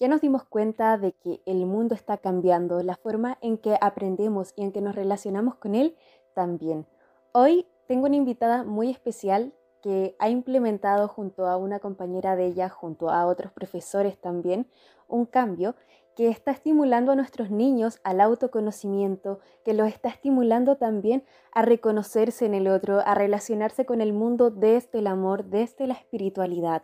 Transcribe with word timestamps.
Ya 0.00 0.08
nos 0.08 0.20
dimos 0.20 0.42
cuenta 0.42 0.98
de 0.98 1.12
que 1.12 1.40
el 1.46 1.66
mundo 1.66 1.94
está 1.94 2.16
cambiando, 2.18 2.82
la 2.82 2.96
forma 2.96 3.38
en 3.40 3.58
que 3.58 3.78
aprendemos 3.80 4.52
y 4.56 4.62
en 4.62 4.72
que 4.72 4.80
nos 4.80 4.96
relacionamos 4.96 5.54
con 5.54 5.76
él 5.76 5.96
también. 6.34 6.86
Hoy 7.32 7.66
tengo 7.86 8.06
una 8.06 8.16
invitada 8.16 8.64
muy 8.64 8.90
especial 8.90 9.52
que 9.82 10.16
ha 10.18 10.28
implementado 10.28 11.06
junto 11.06 11.46
a 11.46 11.56
una 11.56 11.78
compañera 11.78 12.34
de 12.34 12.46
ella, 12.46 12.68
junto 12.68 13.08
a 13.08 13.26
otros 13.26 13.52
profesores 13.52 14.18
también, 14.18 14.66
un 15.06 15.26
cambio 15.26 15.76
que 16.16 16.28
está 16.28 16.50
estimulando 16.50 17.12
a 17.12 17.16
nuestros 17.16 17.50
niños 17.50 18.00
al 18.02 18.20
autoconocimiento, 18.20 19.38
que 19.64 19.74
los 19.74 19.86
está 19.86 20.08
estimulando 20.08 20.76
también 20.76 21.22
a 21.52 21.62
reconocerse 21.62 22.46
en 22.46 22.54
el 22.54 22.66
otro, 22.66 23.00
a 23.04 23.14
relacionarse 23.14 23.86
con 23.86 24.00
el 24.00 24.12
mundo 24.12 24.50
desde 24.50 24.98
el 24.98 25.06
amor, 25.06 25.44
desde 25.44 25.86
la 25.86 25.94
espiritualidad. 25.94 26.82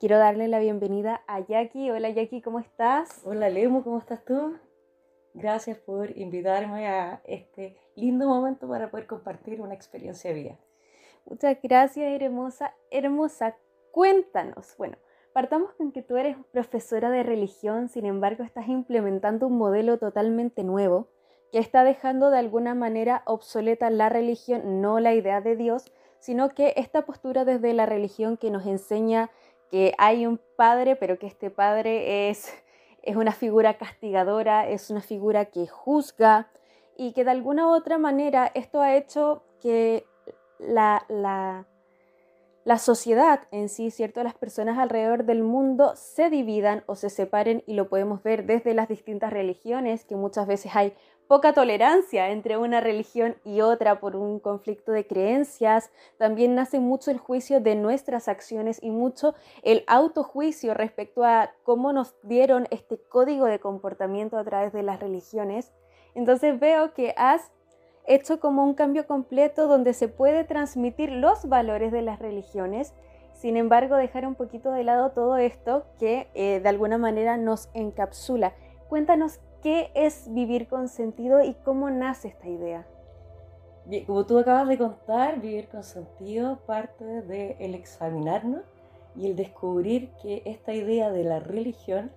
Quiero 0.00 0.16
darle 0.16 0.48
la 0.48 0.60
bienvenida 0.60 1.22
a 1.26 1.40
Jackie. 1.40 1.90
Hola 1.90 2.08
Jackie, 2.08 2.40
¿cómo 2.40 2.58
estás? 2.58 3.20
Hola 3.22 3.50
Lemo, 3.50 3.84
¿cómo 3.84 3.98
estás 3.98 4.24
tú? 4.24 4.56
Gracias 5.34 5.76
por 5.76 6.16
invitarme 6.16 6.88
a 6.88 7.20
este 7.24 7.76
lindo 7.96 8.26
momento 8.26 8.66
para 8.66 8.90
poder 8.90 9.06
compartir 9.06 9.60
una 9.60 9.74
experiencia 9.74 10.30
de 10.30 10.36
vida. 10.40 10.58
Muchas 11.26 11.58
gracias, 11.62 12.18
hermosa. 12.18 12.74
Hermosa, 12.90 13.58
cuéntanos. 13.90 14.74
Bueno, 14.78 14.96
partamos 15.34 15.74
con 15.74 15.92
que 15.92 16.00
tú 16.00 16.16
eres 16.16 16.34
profesora 16.50 17.10
de 17.10 17.22
religión, 17.22 17.90
sin 17.90 18.06
embargo 18.06 18.42
estás 18.42 18.68
implementando 18.68 19.48
un 19.48 19.58
modelo 19.58 19.98
totalmente 19.98 20.64
nuevo 20.64 21.08
que 21.52 21.58
está 21.58 21.84
dejando 21.84 22.30
de 22.30 22.38
alguna 22.38 22.74
manera 22.74 23.22
obsoleta 23.26 23.90
la 23.90 24.08
religión, 24.08 24.80
no 24.80 24.98
la 24.98 25.12
idea 25.12 25.42
de 25.42 25.56
Dios, 25.56 25.92
sino 26.20 26.50
que 26.50 26.74
esta 26.76 27.02
postura 27.02 27.44
desde 27.44 27.74
la 27.74 27.86
religión 27.86 28.36
que 28.38 28.50
nos 28.50 28.66
enseña 28.66 29.30
que 29.70 29.94
hay 29.98 30.26
un 30.26 30.40
padre, 30.56 30.96
pero 30.96 31.18
que 31.18 31.26
este 31.26 31.50
padre 31.50 32.30
es, 32.30 32.52
es 33.02 33.16
una 33.16 33.32
figura 33.32 33.78
castigadora, 33.78 34.68
es 34.68 34.90
una 34.90 35.00
figura 35.00 35.46
que 35.46 35.66
juzga 35.66 36.48
y 36.96 37.12
que 37.12 37.24
de 37.24 37.30
alguna 37.30 37.68
u 37.68 37.74
otra 37.74 37.98
manera 37.98 38.50
esto 38.54 38.80
ha 38.80 38.94
hecho 38.96 39.42
que 39.62 40.04
la, 40.58 41.04
la, 41.08 41.66
la 42.64 42.78
sociedad 42.78 43.40
en 43.50 43.68
sí, 43.68 43.90
¿cierto? 43.90 44.22
Las 44.22 44.34
personas 44.34 44.78
alrededor 44.78 45.24
del 45.24 45.42
mundo 45.42 45.92
se 45.96 46.28
dividan 46.28 46.84
o 46.86 46.94
se 46.94 47.08
separen 47.08 47.62
y 47.66 47.74
lo 47.74 47.88
podemos 47.88 48.22
ver 48.22 48.44
desde 48.44 48.74
las 48.74 48.88
distintas 48.88 49.32
religiones, 49.32 50.04
que 50.04 50.16
muchas 50.16 50.46
veces 50.46 50.76
hay 50.76 50.92
poca 51.30 51.52
tolerancia 51.52 52.30
entre 52.30 52.56
una 52.56 52.80
religión 52.80 53.36
y 53.44 53.60
otra 53.60 54.00
por 54.00 54.16
un 54.16 54.40
conflicto 54.40 54.90
de 54.90 55.06
creencias. 55.06 55.92
También 56.18 56.56
nace 56.56 56.80
mucho 56.80 57.12
el 57.12 57.18
juicio 57.18 57.60
de 57.60 57.76
nuestras 57.76 58.26
acciones 58.26 58.82
y 58.82 58.90
mucho 58.90 59.36
el 59.62 59.84
autojuicio 59.86 60.74
respecto 60.74 61.22
a 61.22 61.52
cómo 61.62 61.92
nos 61.92 62.16
dieron 62.24 62.66
este 62.72 62.98
código 62.98 63.46
de 63.46 63.60
comportamiento 63.60 64.38
a 64.38 64.42
través 64.42 64.72
de 64.72 64.82
las 64.82 64.98
religiones. 64.98 65.70
Entonces 66.16 66.58
veo 66.58 66.94
que 66.94 67.14
has 67.16 67.52
hecho 68.08 68.40
como 68.40 68.64
un 68.64 68.74
cambio 68.74 69.06
completo 69.06 69.68
donde 69.68 69.92
se 69.92 70.08
puede 70.08 70.42
transmitir 70.42 71.12
los 71.12 71.48
valores 71.48 71.92
de 71.92 72.02
las 72.02 72.18
religiones, 72.18 72.92
sin 73.34 73.56
embargo 73.56 73.94
dejar 73.94 74.26
un 74.26 74.34
poquito 74.34 74.72
de 74.72 74.82
lado 74.82 75.12
todo 75.12 75.36
esto 75.36 75.84
que 76.00 76.28
eh, 76.34 76.58
de 76.58 76.68
alguna 76.68 76.98
manera 76.98 77.36
nos 77.36 77.68
encapsula. 77.72 78.52
Cuéntanos 78.88 79.38
¿Qué 79.62 79.90
es 79.94 80.32
vivir 80.32 80.68
con 80.68 80.88
sentido 80.88 81.42
y 81.44 81.52
cómo 81.52 81.90
nace 81.90 82.28
esta 82.28 82.48
idea? 82.48 82.86
Como 84.06 84.24
tú 84.24 84.38
acabas 84.38 84.66
de 84.68 84.78
contar, 84.78 85.38
vivir 85.38 85.68
con 85.68 85.82
sentido 85.82 86.60
parte 86.64 87.04
del 87.04 87.56
el 87.58 87.74
examinarnos 87.74 88.62
y 89.14 89.26
el 89.26 89.36
descubrir 89.36 90.12
que 90.22 90.42
esta 90.46 90.72
idea 90.72 91.10
de 91.10 91.24
la 91.24 91.40
religión, 91.40 92.10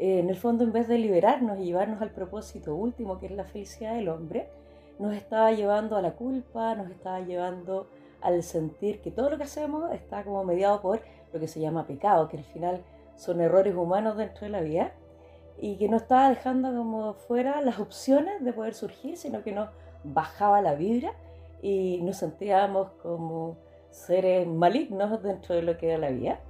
eh, 0.00 0.18
en 0.18 0.30
el 0.30 0.36
fondo, 0.36 0.64
en 0.64 0.72
vez 0.72 0.88
de 0.88 0.98
liberarnos 0.98 1.60
y 1.60 1.66
llevarnos 1.66 2.02
al 2.02 2.10
propósito 2.10 2.74
último, 2.74 3.20
que 3.20 3.26
es 3.26 3.32
la 3.32 3.44
felicidad 3.44 3.94
del 3.94 4.08
hombre, 4.08 4.48
nos 4.98 5.14
estaba 5.14 5.52
llevando 5.52 5.96
a 5.96 6.02
la 6.02 6.14
culpa, 6.14 6.74
nos 6.74 6.90
estaba 6.90 7.20
llevando 7.20 7.86
al 8.20 8.42
sentir 8.42 9.00
que 9.00 9.12
todo 9.12 9.30
lo 9.30 9.36
que 9.36 9.44
hacemos 9.44 9.92
está 9.92 10.24
como 10.24 10.42
mediado 10.42 10.82
por 10.82 11.00
lo 11.32 11.38
que 11.38 11.46
se 11.46 11.60
llama 11.60 11.86
pecado, 11.86 12.28
que 12.28 12.38
al 12.38 12.44
final 12.44 12.82
son 13.14 13.40
errores 13.40 13.76
humanos 13.76 14.16
dentro 14.16 14.40
de 14.40 14.50
la 14.50 14.60
vida 14.60 14.92
y 15.60 15.76
que 15.76 15.88
no 15.88 15.98
estaba 15.98 16.30
dejando 16.30 16.74
como 16.74 17.14
fuera 17.14 17.60
las 17.60 17.78
opciones 17.78 18.42
de 18.42 18.52
poder 18.52 18.74
surgir, 18.74 19.16
sino 19.18 19.42
que 19.42 19.52
nos 19.52 19.68
bajaba 20.04 20.62
la 20.62 20.74
vibra 20.74 21.12
y 21.60 22.00
nos 22.02 22.16
sentíamos 22.16 22.90
como 23.02 23.58
seres 23.90 24.46
malignos 24.46 25.22
dentro 25.22 25.54
de 25.54 25.62
lo 25.62 25.76
que 25.76 25.88
era 25.88 25.98
la 25.98 26.10
vida. 26.10 26.40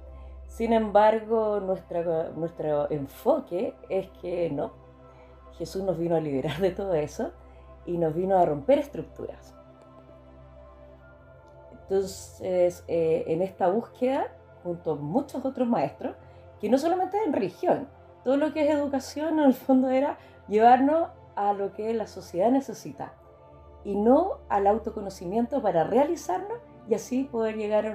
Sin 0.47 0.71
embargo, 0.71 1.59
nuestra, 1.59 2.29
nuestro 2.29 2.89
enfoque 2.89 3.75
es 3.89 4.09
que 4.21 4.49
no, 4.49 4.71
Jesús 5.57 5.83
nos 5.83 5.97
vino 5.97 6.15
a 6.15 6.21
liberar 6.21 6.59
de 6.59 6.71
todo 6.71 6.93
eso 6.93 7.31
y 7.85 7.97
nos 7.97 8.15
vino 8.15 8.37
a 8.37 8.45
romper 8.45 8.79
estructuras. 8.79 9.53
Entonces, 11.81 12.85
eh, 12.87 13.25
en 13.27 13.41
esta 13.41 13.67
búsqueda, 13.67 14.33
junto 14.63 14.93
a 14.93 14.95
muchos 14.95 15.43
otros 15.43 15.67
maestros, 15.67 16.15
que 16.61 16.69
no 16.69 16.77
solamente 16.77 17.17
en 17.25 17.33
religión, 17.33 17.87
todo 18.23 18.37
lo 18.37 18.53
que 18.53 18.63
es 18.63 18.69
educación 18.69 19.39
en 19.39 19.45
el 19.45 19.53
fondo 19.53 19.89
era 19.89 20.17
llevarnos 20.47 21.09
a 21.35 21.53
lo 21.53 21.73
que 21.73 21.93
la 21.93 22.07
sociedad 22.07 22.51
necesita 22.51 23.13
y 23.83 23.95
no 23.95 24.37
al 24.49 24.67
autoconocimiento 24.67 25.61
para 25.61 25.83
realizarnos 25.83 26.59
y 26.87 26.93
así 26.93 27.23
poder 27.23 27.55
llegar 27.55 27.85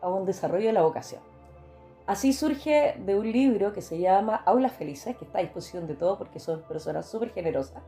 a, 0.00 0.08
un 0.08 0.24
desarrollo 0.24 0.66
de 0.66 0.72
la 0.72 0.82
vocación. 0.82 1.20
Así 2.06 2.32
surge 2.32 2.96
de 2.98 3.18
un 3.18 3.30
libro 3.30 3.72
que 3.72 3.80
se 3.80 3.98
llama 3.98 4.36
Aulas 4.44 4.72
Felices, 4.72 5.16
que 5.16 5.24
está 5.24 5.38
a 5.38 5.42
disposición 5.42 5.86
de 5.86 5.94
todos 5.94 6.18
porque 6.18 6.40
son 6.40 6.62
personas 6.62 7.06
súper 7.06 7.32
generosas, 7.32 7.82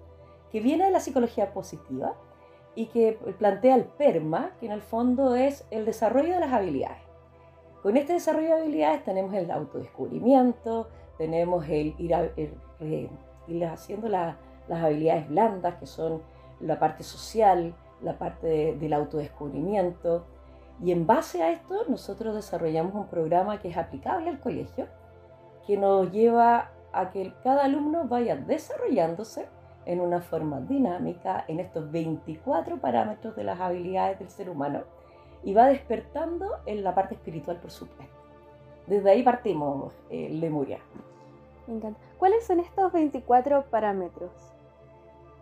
que 0.51 0.61
viene 0.61 0.85
de 0.85 0.91
la 0.91 1.01
psicología 1.01 1.53
positiva 1.53 2.15
y 2.77 2.87
que 2.87 3.19
plantea 3.39 3.75
el 3.75 3.85
PERMA, 3.85 4.53
que 4.59 4.67
en 4.67 4.73
el 4.73 4.83
fondo 4.83 5.35
es 5.35 5.67
el 5.71 5.85
desarrollo 5.85 6.35
de 6.35 6.41
las 6.41 6.53
habilidades. 6.53 7.03
Con 7.83 7.97
este 7.97 8.15
desarrollo 8.15 8.49
de 8.49 8.63
habilidades 8.63 9.05
tenemos 9.05 9.35
el 9.35 9.51
autodescubrimiento, 9.51 10.89
tenemos 11.19 11.67
el 11.69 11.95
ir, 11.99 13.65
haciendo 13.65 14.09
las 14.09 14.37
habilidades 14.69 15.29
blandas, 15.29 15.77
que 15.77 15.87
son 15.87 16.23
la 16.61 16.79
parte 16.79 17.03
social, 17.03 17.75
la 18.01 18.19
parte 18.19 18.75
del 18.75 18.93
autodescubrimiento. 18.93 20.25
Y 20.83 20.93
en 20.93 21.07
base 21.07 21.43
a 21.43 21.51
esto, 21.51 21.85
nosotros 21.89 22.35
desarrollamos 22.35 22.95
un 22.95 23.07
programa 23.07 23.61
que 23.61 23.69
es 23.69 23.77
aplicable 23.77 24.29
al 24.29 24.41
colegio, 24.41 24.87
que 25.67 25.77
nos 25.77 26.11
lleva 26.11 26.71
a 26.93 27.11
que 27.11 27.33
cada 27.43 27.65
alumno 27.65 28.07
vaya 28.07 28.37
desarrollándose 28.37 29.49
en 29.87 30.01
una 30.01 30.21
forma 30.21 30.61
dinámica 30.61 31.45
en 31.49 31.61
estos 31.61 31.91
24 31.91 32.81
parámetros 32.81 33.37
de 33.37 33.45
las 33.45 33.61
habilidades 33.61 34.19
del 34.19 34.31
ser 34.31 34.49
humano 34.51 34.83
y 35.43 35.53
va 35.53 35.67
despertando 35.67 36.47
en 36.67 36.83
la 36.83 36.95
parte 36.95 37.15
espiritual, 37.15 37.59
por 37.59 37.71
supuesto. 37.71 38.14
Desde 38.87 39.11
ahí 39.11 39.23
partimos, 39.23 39.93
eh, 40.11 40.29
Lemuria. 40.31 40.79
Me 41.67 41.75
encanta. 41.75 41.99
¿Cuáles 42.19 42.47
son 42.47 42.61
estos 42.61 42.93
24 42.93 43.65
parámetros? 43.71 44.31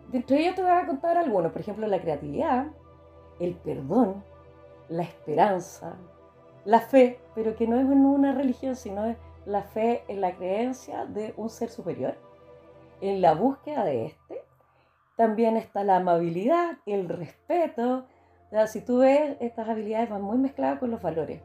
Dentro 0.09 0.35
de 0.35 0.43
ellos 0.43 0.55
te 0.55 0.61
voy 0.61 0.71
a 0.71 0.85
contar 0.85 1.17
algunos, 1.17 1.51
por 1.51 1.61
ejemplo, 1.61 1.87
la 1.87 1.99
creatividad, 1.99 2.67
el 3.39 3.55
perdón, 3.55 4.23
la 4.89 5.03
esperanza, 5.03 5.95
la 6.65 6.79
fe, 6.79 7.19
pero 7.35 7.55
que 7.55 7.67
no 7.67 7.77
es 7.77 7.85
en 7.85 8.05
una 8.05 8.33
religión, 8.33 8.75
sino 8.75 9.05
es 9.05 9.17
la 9.45 9.63
fe 9.63 10.03
en 10.07 10.21
la 10.21 10.35
creencia 10.35 11.05
de 11.05 11.33
un 11.35 11.49
ser 11.49 11.69
superior, 11.69 12.15
en 13.01 13.21
la 13.21 13.33
búsqueda 13.33 13.83
de 13.83 14.05
este. 14.05 14.41
También 15.15 15.57
está 15.57 15.83
la 15.83 15.97
amabilidad, 15.97 16.77
el 16.85 17.09
respeto. 17.09 18.05
si 18.67 18.81
tú 18.81 18.99
ves, 18.99 19.35
estas 19.39 19.67
habilidades 19.67 20.09
van 20.09 20.21
muy 20.21 20.37
mezcladas 20.37 20.79
con 20.79 20.91
los 20.91 21.01
valores. 21.01 21.41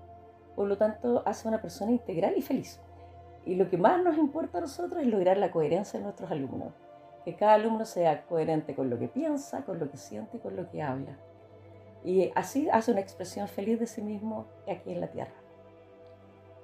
Por 0.59 0.67
lo 0.67 0.77
tanto, 0.77 1.23
hace 1.25 1.47
una 1.47 1.63
persona 1.63 1.93
integral 1.93 2.35
y 2.37 2.43
feliz. 2.43 2.81
Y 3.45 3.55
lo 3.55 3.71
que 3.71 3.77
más 3.77 4.03
nos 4.03 4.19
importa 4.19 4.59
a 4.59 4.63
nosotros 4.63 5.01
es 5.01 5.07
lograr 5.07 5.37
la 5.37 5.53
coherencia 5.53 6.01
de 6.01 6.05
nuestros 6.05 6.33
alumnos. 6.33 6.73
Que 7.25 7.37
cada 7.37 7.55
alumno 7.55 7.85
sea 7.85 8.27
coherente 8.27 8.75
con 8.75 8.91
lo 8.91 8.99
que 8.99 9.07
piensa, 9.07 9.65
con 9.65 9.79
lo 9.79 9.89
que 9.89 9.97
siente 9.97 10.39
y 10.39 10.41
con 10.41 10.57
lo 10.57 10.69
que 10.69 10.83
habla. 10.83 11.17
Y 12.05 12.33
así 12.35 12.69
hace 12.71 12.91
una 12.91 13.01
expresión 13.01 13.47
feliz 13.47 13.79
de 13.79 13.87
sí 13.87 14.03
mismo 14.03 14.47
aquí 14.69 14.91
en 14.91 15.01
la 15.01 15.07
tierra. 15.07 15.35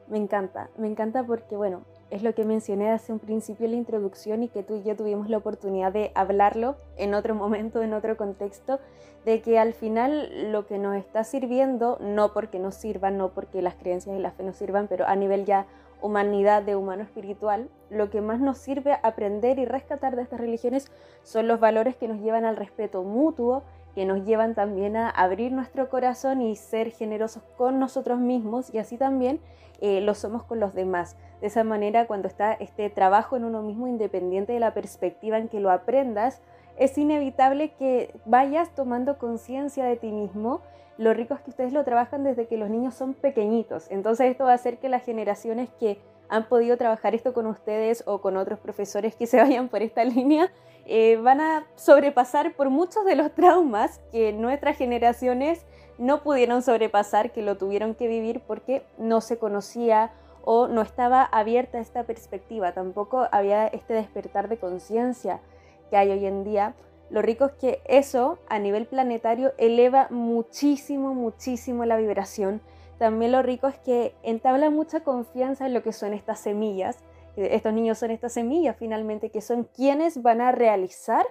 Me 0.08 0.18
encanta, 0.18 0.70
me 0.76 0.88
encanta 0.88 1.22
porque, 1.22 1.54
bueno, 1.54 1.82
es 2.10 2.22
lo 2.22 2.34
que 2.34 2.44
mencioné 2.44 2.90
hace 2.90 3.12
un 3.12 3.18
principio 3.18 3.66
en 3.66 3.72
la 3.72 3.78
introducción 3.78 4.42
y 4.42 4.48
que 4.48 4.62
tú 4.62 4.76
y 4.76 4.82
yo 4.82 4.96
tuvimos 4.96 5.28
la 5.28 5.38
oportunidad 5.38 5.92
de 5.92 6.12
hablarlo 6.14 6.76
en 6.96 7.14
otro 7.14 7.34
momento, 7.34 7.82
en 7.82 7.92
otro 7.92 8.16
contexto, 8.16 8.78
de 9.24 9.40
que 9.40 9.58
al 9.58 9.72
final 9.72 10.52
lo 10.52 10.66
que 10.66 10.78
nos 10.78 10.96
está 10.96 11.24
sirviendo, 11.24 11.98
no 12.00 12.32
porque 12.32 12.58
nos 12.58 12.74
sirvan, 12.74 13.16
no 13.16 13.30
porque 13.30 13.62
las 13.62 13.74
creencias 13.74 14.16
y 14.16 14.20
la 14.20 14.32
fe 14.32 14.42
nos 14.42 14.56
sirvan, 14.56 14.86
pero 14.86 15.06
a 15.06 15.16
nivel 15.16 15.44
ya 15.44 15.66
humanidad 16.02 16.62
de 16.62 16.76
humano 16.76 17.02
espiritual, 17.02 17.70
lo 17.88 18.10
que 18.10 18.20
más 18.20 18.38
nos 18.38 18.58
sirve 18.58 18.98
aprender 19.02 19.58
y 19.58 19.64
rescatar 19.64 20.16
de 20.16 20.22
estas 20.22 20.38
religiones 20.38 20.92
son 21.22 21.48
los 21.48 21.60
valores 21.60 21.96
que 21.96 22.08
nos 22.08 22.20
llevan 22.20 22.44
al 22.44 22.56
respeto 22.56 23.02
mutuo, 23.02 23.62
que 23.94 24.04
nos 24.04 24.24
llevan 24.24 24.54
también 24.54 24.96
a 24.96 25.08
abrir 25.08 25.52
nuestro 25.52 25.88
corazón 25.88 26.42
y 26.42 26.56
ser 26.56 26.90
generosos 26.90 27.42
con 27.56 27.78
nosotros 27.78 28.18
mismos 28.18 28.72
y 28.74 28.78
así 28.78 28.96
también 28.98 29.40
eh, 29.80 30.00
lo 30.00 30.14
somos 30.14 30.44
con 30.44 30.60
los 30.60 30.74
demás. 30.74 31.16
De 31.40 31.48
esa 31.48 31.64
manera, 31.64 32.06
cuando 32.06 32.28
está 32.28 32.52
este 32.54 32.90
trabajo 32.90 33.36
en 33.36 33.44
uno 33.44 33.62
mismo, 33.62 33.86
independiente 33.86 34.52
de 34.52 34.60
la 34.60 34.74
perspectiva 34.74 35.38
en 35.38 35.48
que 35.48 35.60
lo 35.60 35.70
aprendas, 35.70 36.40
es 36.76 36.96
inevitable 36.98 37.72
que 37.74 38.14
vayas 38.24 38.74
tomando 38.74 39.18
conciencia 39.18 39.84
de 39.84 39.96
ti 39.96 40.10
mismo. 40.10 40.60
Lo 40.96 41.12
rico 41.12 41.34
es 41.34 41.40
que 41.40 41.50
ustedes 41.50 41.72
lo 41.72 41.84
trabajan 41.84 42.24
desde 42.24 42.46
que 42.46 42.56
los 42.56 42.70
niños 42.70 42.94
son 42.94 43.14
pequeñitos. 43.14 43.90
Entonces 43.90 44.30
esto 44.30 44.44
va 44.44 44.52
a 44.52 44.54
hacer 44.54 44.78
que 44.78 44.88
las 44.88 45.04
generaciones 45.04 45.68
que 45.78 45.98
han 46.28 46.48
podido 46.48 46.76
trabajar 46.76 47.14
esto 47.14 47.32
con 47.32 47.46
ustedes 47.46 48.02
o 48.06 48.20
con 48.20 48.36
otros 48.36 48.58
profesores 48.58 49.14
que 49.14 49.26
se 49.26 49.38
vayan 49.38 49.68
por 49.68 49.82
esta 49.82 50.04
línea, 50.04 50.50
eh, 50.86 51.16
van 51.16 51.40
a 51.40 51.66
sobrepasar 51.76 52.54
por 52.54 52.70
muchos 52.70 53.04
de 53.04 53.16
los 53.16 53.32
traumas 53.34 54.00
que 54.12 54.32
nuestras 54.32 54.76
generaciones 54.76 55.64
no 55.98 56.22
pudieron 56.22 56.62
sobrepasar, 56.62 57.32
que 57.32 57.42
lo 57.42 57.56
tuvieron 57.56 57.94
que 57.94 58.08
vivir 58.08 58.40
porque 58.40 58.84
no 58.98 59.20
se 59.20 59.38
conocía 59.38 60.12
o 60.44 60.68
no 60.68 60.82
estaba 60.82 61.22
abierta 61.22 61.78
esta 61.78 62.04
perspectiva, 62.04 62.72
tampoco 62.72 63.28
había 63.32 63.66
este 63.66 63.94
despertar 63.94 64.48
de 64.48 64.58
conciencia 64.58 65.40
que 65.88 65.96
hay 65.96 66.10
hoy 66.10 66.26
en 66.26 66.44
día. 66.44 66.74
Lo 67.10 67.22
rico 67.22 67.46
es 67.46 67.52
que 67.52 67.80
eso 67.86 68.38
a 68.48 68.58
nivel 68.58 68.86
planetario 68.86 69.52
eleva 69.56 70.08
muchísimo, 70.10 71.14
muchísimo 71.14 71.84
la 71.84 71.96
vibración. 71.96 72.60
También 72.98 73.32
lo 73.32 73.42
rico 73.42 73.68
es 73.68 73.78
que 73.78 74.14
entabla 74.22 74.70
mucha 74.70 75.00
confianza 75.00 75.66
en 75.66 75.74
lo 75.74 75.82
que 75.82 75.92
son 75.92 76.14
estas 76.14 76.40
semillas 76.40 76.98
estos 77.36 77.72
niños 77.72 77.98
son 77.98 78.10
estas 78.10 78.32
semillas 78.32 78.76
finalmente, 78.78 79.30
que 79.30 79.40
son 79.40 79.64
quienes 79.64 80.22
van 80.22 80.40
a 80.40 80.52
realizar 80.52 81.26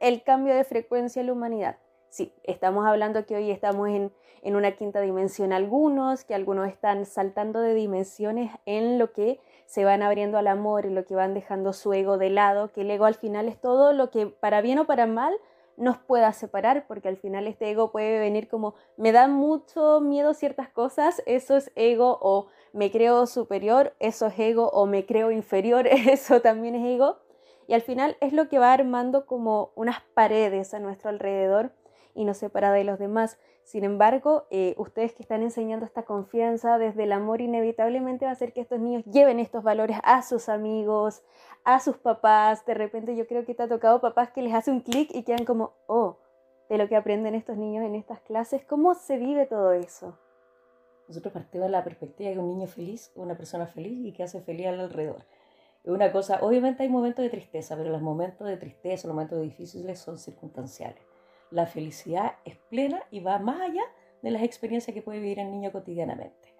el 0.00 0.22
cambio 0.22 0.54
de 0.54 0.64
frecuencia 0.64 1.20
en 1.20 1.26
la 1.26 1.32
humanidad. 1.32 1.78
Sí, 2.08 2.32
estamos 2.44 2.86
hablando 2.86 3.26
que 3.26 3.36
hoy 3.36 3.50
estamos 3.50 3.88
en, 3.88 4.12
en 4.42 4.56
una 4.56 4.72
quinta 4.72 5.00
dimensión 5.00 5.52
algunos, 5.52 6.24
que 6.24 6.34
algunos 6.34 6.68
están 6.68 7.06
saltando 7.06 7.60
de 7.60 7.74
dimensiones 7.74 8.52
en 8.66 8.98
lo 8.98 9.12
que 9.12 9.40
se 9.66 9.84
van 9.84 10.02
abriendo 10.02 10.38
al 10.38 10.46
amor, 10.46 10.86
en 10.86 10.94
lo 10.94 11.04
que 11.04 11.14
van 11.14 11.34
dejando 11.34 11.72
su 11.72 11.92
ego 11.92 12.18
de 12.18 12.30
lado, 12.30 12.70
que 12.72 12.82
el 12.82 12.90
ego 12.90 13.04
al 13.04 13.14
final 13.14 13.48
es 13.48 13.60
todo 13.60 13.92
lo 13.92 14.10
que 14.10 14.26
para 14.26 14.60
bien 14.60 14.78
o 14.78 14.86
para 14.86 15.06
mal 15.06 15.34
nos 15.76 15.98
pueda 15.98 16.32
separar, 16.32 16.86
porque 16.86 17.08
al 17.08 17.16
final 17.16 17.46
este 17.46 17.70
ego 17.70 17.90
puede 17.92 18.18
venir 18.18 18.48
como, 18.48 18.74
me 18.96 19.12
da 19.12 19.28
mucho 19.28 20.00
miedo 20.00 20.34
ciertas 20.34 20.68
cosas, 20.68 21.22
eso 21.26 21.56
es 21.56 21.70
ego, 21.74 22.18
o 22.20 22.48
me 22.72 22.90
creo 22.90 23.26
superior, 23.26 23.94
eso 24.00 24.26
es 24.26 24.38
ego, 24.38 24.68
o 24.70 24.86
me 24.86 25.06
creo 25.06 25.30
inferior, 25.30 25.86
eso 25.88 26.40
también 26.40 26.74
es 26.74 26.84
ego. 26.84 27.18
Y 27.66 27.74
al 27.74 27.82
final 27.82 28.16
es 28.20 28.32
lo 28.32 28.48
que 28.48 28.58
va 28.58 28.72
armando 28.72 29.26
como 29.26 29.72
unas 29.74 30.02
paredes 30.14 30.74
a 30.74 30.80
nuestro 30.80 31.10
alrededor 31.10 31.72
y 32.14 32.24
nos 32.24 32.38
separa 32.38 32.72
de 32.72 32.84
los 32.84 32.98
demás. 32.98 33.38
Sin 33.64 33.82
embargo, 33.84 34.46
eh, 34.50 34.74
ustedes 34.76 35.14
que 35.14 35.22
están 35.22 35.42
enseñando 35.42 35.86
esta 35.86 36.02
confianza 36.02 36.76
desde 36.76 37.04
el 37.04 37.12
amor, 37.12 37.40
inevitablemente 37.40 38.26
va 38.26 38.30
a 38.30 38.34
hacer 38.34 38.52
que 38.52 38.60
estos 38.60 38.78
niños 38.78 39.04
lleven 39.06 39.40
estos 39.40 39.64
valores 39.64 39.98
a 40.02 40.22
sus 40.22 40.50
amigos, 40.50 41.22
a 41.64 41.80
sus 41.80 41.96
papás. 41.96 42.64
De 42.66 42.74
repente 42.74 43.16
yo 43.16 43.26
creo 43.26 43.44
que 43.44 43.54
te 43.54 43.62
ha 43.62 43.68
tocado 43.68 44.00
papás 44.00 44.30
que 44.30 44.42
les 44.42 44.54
hace 44.54 44.70
un 44.70 44.80
clic 44.80 45.10
y 45.14 45.22
quedan 45.24 45.44
como, 45.44 45.72
oh, 45.86 46.18
de 46.68 46.78
lo 46.78 46.88
que 46.88 46.96
aprenden 46.96 47.34
estos 47.34 47.56
niños 47.56 47.84
en 47.84 47.94
estas 47.94 48.20
clases, 48.20 48.64
¿cómo 48.64 48.94
se 48.94 49.16
vive 49.16 49.46
todo 49.46 49.72
eso? 49.72 50.18
Nosotros 51.08 51.34
partimos 51.34 51.66
de 51.66 51.72
la 51.72 51.84
perspectiva 51.84 52.30
de 52.30 52.38
un 52.38 52.48
niño 52.48 52.66
feliz 52.66 53.12
una 53.14 53.36
persona 53.36 53.66
feliz 53.66 54.06
y 54.06 54.12
que 54.12 54.22
hace 54.22 54.40
feliz 54.40 54.66
al 54.68 54.80
alrededor. 54.80 55.24
Una 55.84 56.10
cosa, 56.12 56.38
obviamente 56.40 56.82
hay 56.82 56.88
momentos 56.88 57.22
de 57.22 57.28
tristeza, 57.28 57.76
pero 57.76 57.90
los 57.90 58.00
momentos 58.00 58.48
de 58.48 58.56
tristeza, 58.56 59.06
los 59.06 59.14
momentos 59.14 59.42
difíciles 59.42 59.98
son 59.98 60.16
circunstanciales. 60.18 61.02
La 61.50 61.66
felicidad 61.66 62.36
es 62.46 62.56
plena 62.56 63.02
y 63.10 63.20
va 63.20 63.38
más 63.38 63.60
allá 63.60 63.82
de 64.22 64.30
las 64.30 64.42
experiencias 64.42 64.94
que 64.94 65.02
puede 65.02 65.20
vivir 65.20 65.40
el 65.40 65.50
niño 65.50 65.70
cotidianamente. 65.72 66.54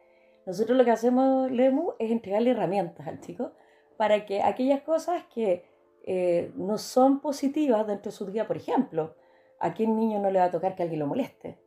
Nosotros 0.45 0.77
lo 0.77 0.85
que 0.85 0.91
hacemos, 0.91 1.50
Lemu, 1.50 1.95
es 1.99 2.11
entregarle 2.11 2.50
herramientas 2.50 3.07
al 3.07 3.21
chico 3.21 3.53
para 3.96 4.26
que 4.26 4.43
aquellas 4.43 4.82
cosas 4.82 5.25
que 5.32 5.64
eh, 6.05 6.52
no 6.56 6.79
son 6.79 7.20
positivas 7.20 7.87
dentro 7.87 8.11
de 8.11 8.17
su 8.17 8.26
día, 8.26 8.46
por 8.46 8.56
ejemplo, 8.56 9.14
a 9.58 9.73
quién 9.73 9.96
niño 9.96 10.20
no 10.20 10.31
le 10.31 10.38
va 10.38 10.46
a 10.46 10.50
tocar 10.50 10.75
que 10.75 10.82
alguien 10.82 11.00
lo 11.00 11.06
moleste 11.06 11.58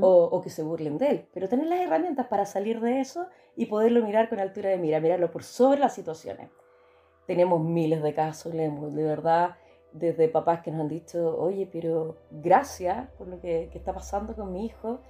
o, 0.00 0.40
que 0.40 0.50
se 0.50 0.62
burlen 0.62 0.98
de 0.98 1.08
él, 1.08 1.26
pero 1.34 1.48
tener 1.48 1.66
las 1.66 1.80
herramientas 1.80 2.28
para 2.28 2.46
salir 2.46 2.80
de 2.80 3.00
eso 3.00 3.26
y 3.56 3.66
poderlo 3.66 4.04
mirar 4.04 4.28
con 4.28 4.38
altura 4.38 4.70
de 4.70 4.78
mira, 4.78 5.00
mirarlo 5.00 5.32
por 5.32 5.42
sobre 5.42 5.80
las 5.80 5.94
situaciones. 5.94 6.48
Tenemos 7.26 7.60
miles 7.60 8.00
de 8.00 8.14
casos, 8.14 8.52
de 8.52 8.68
verdad, 9.02 9.56
desde 9.94 10.28
papás 10.28 10.60
que 10.60 10.70
nos 10.70 10.82
han 10.82 10.88
dicho, 10.88 11.36
oye, 11.38 11.68
pero 11.72 12.16
gracias 12.30 13.08
por 13.16 13.28
lo 13.28 13.40
que, 13.40 13.70
está 13.72 13.94
pasando 13.94 14.34
con 14.34 14.52
mi 14.52 14.66
hijo. 14.66 15.00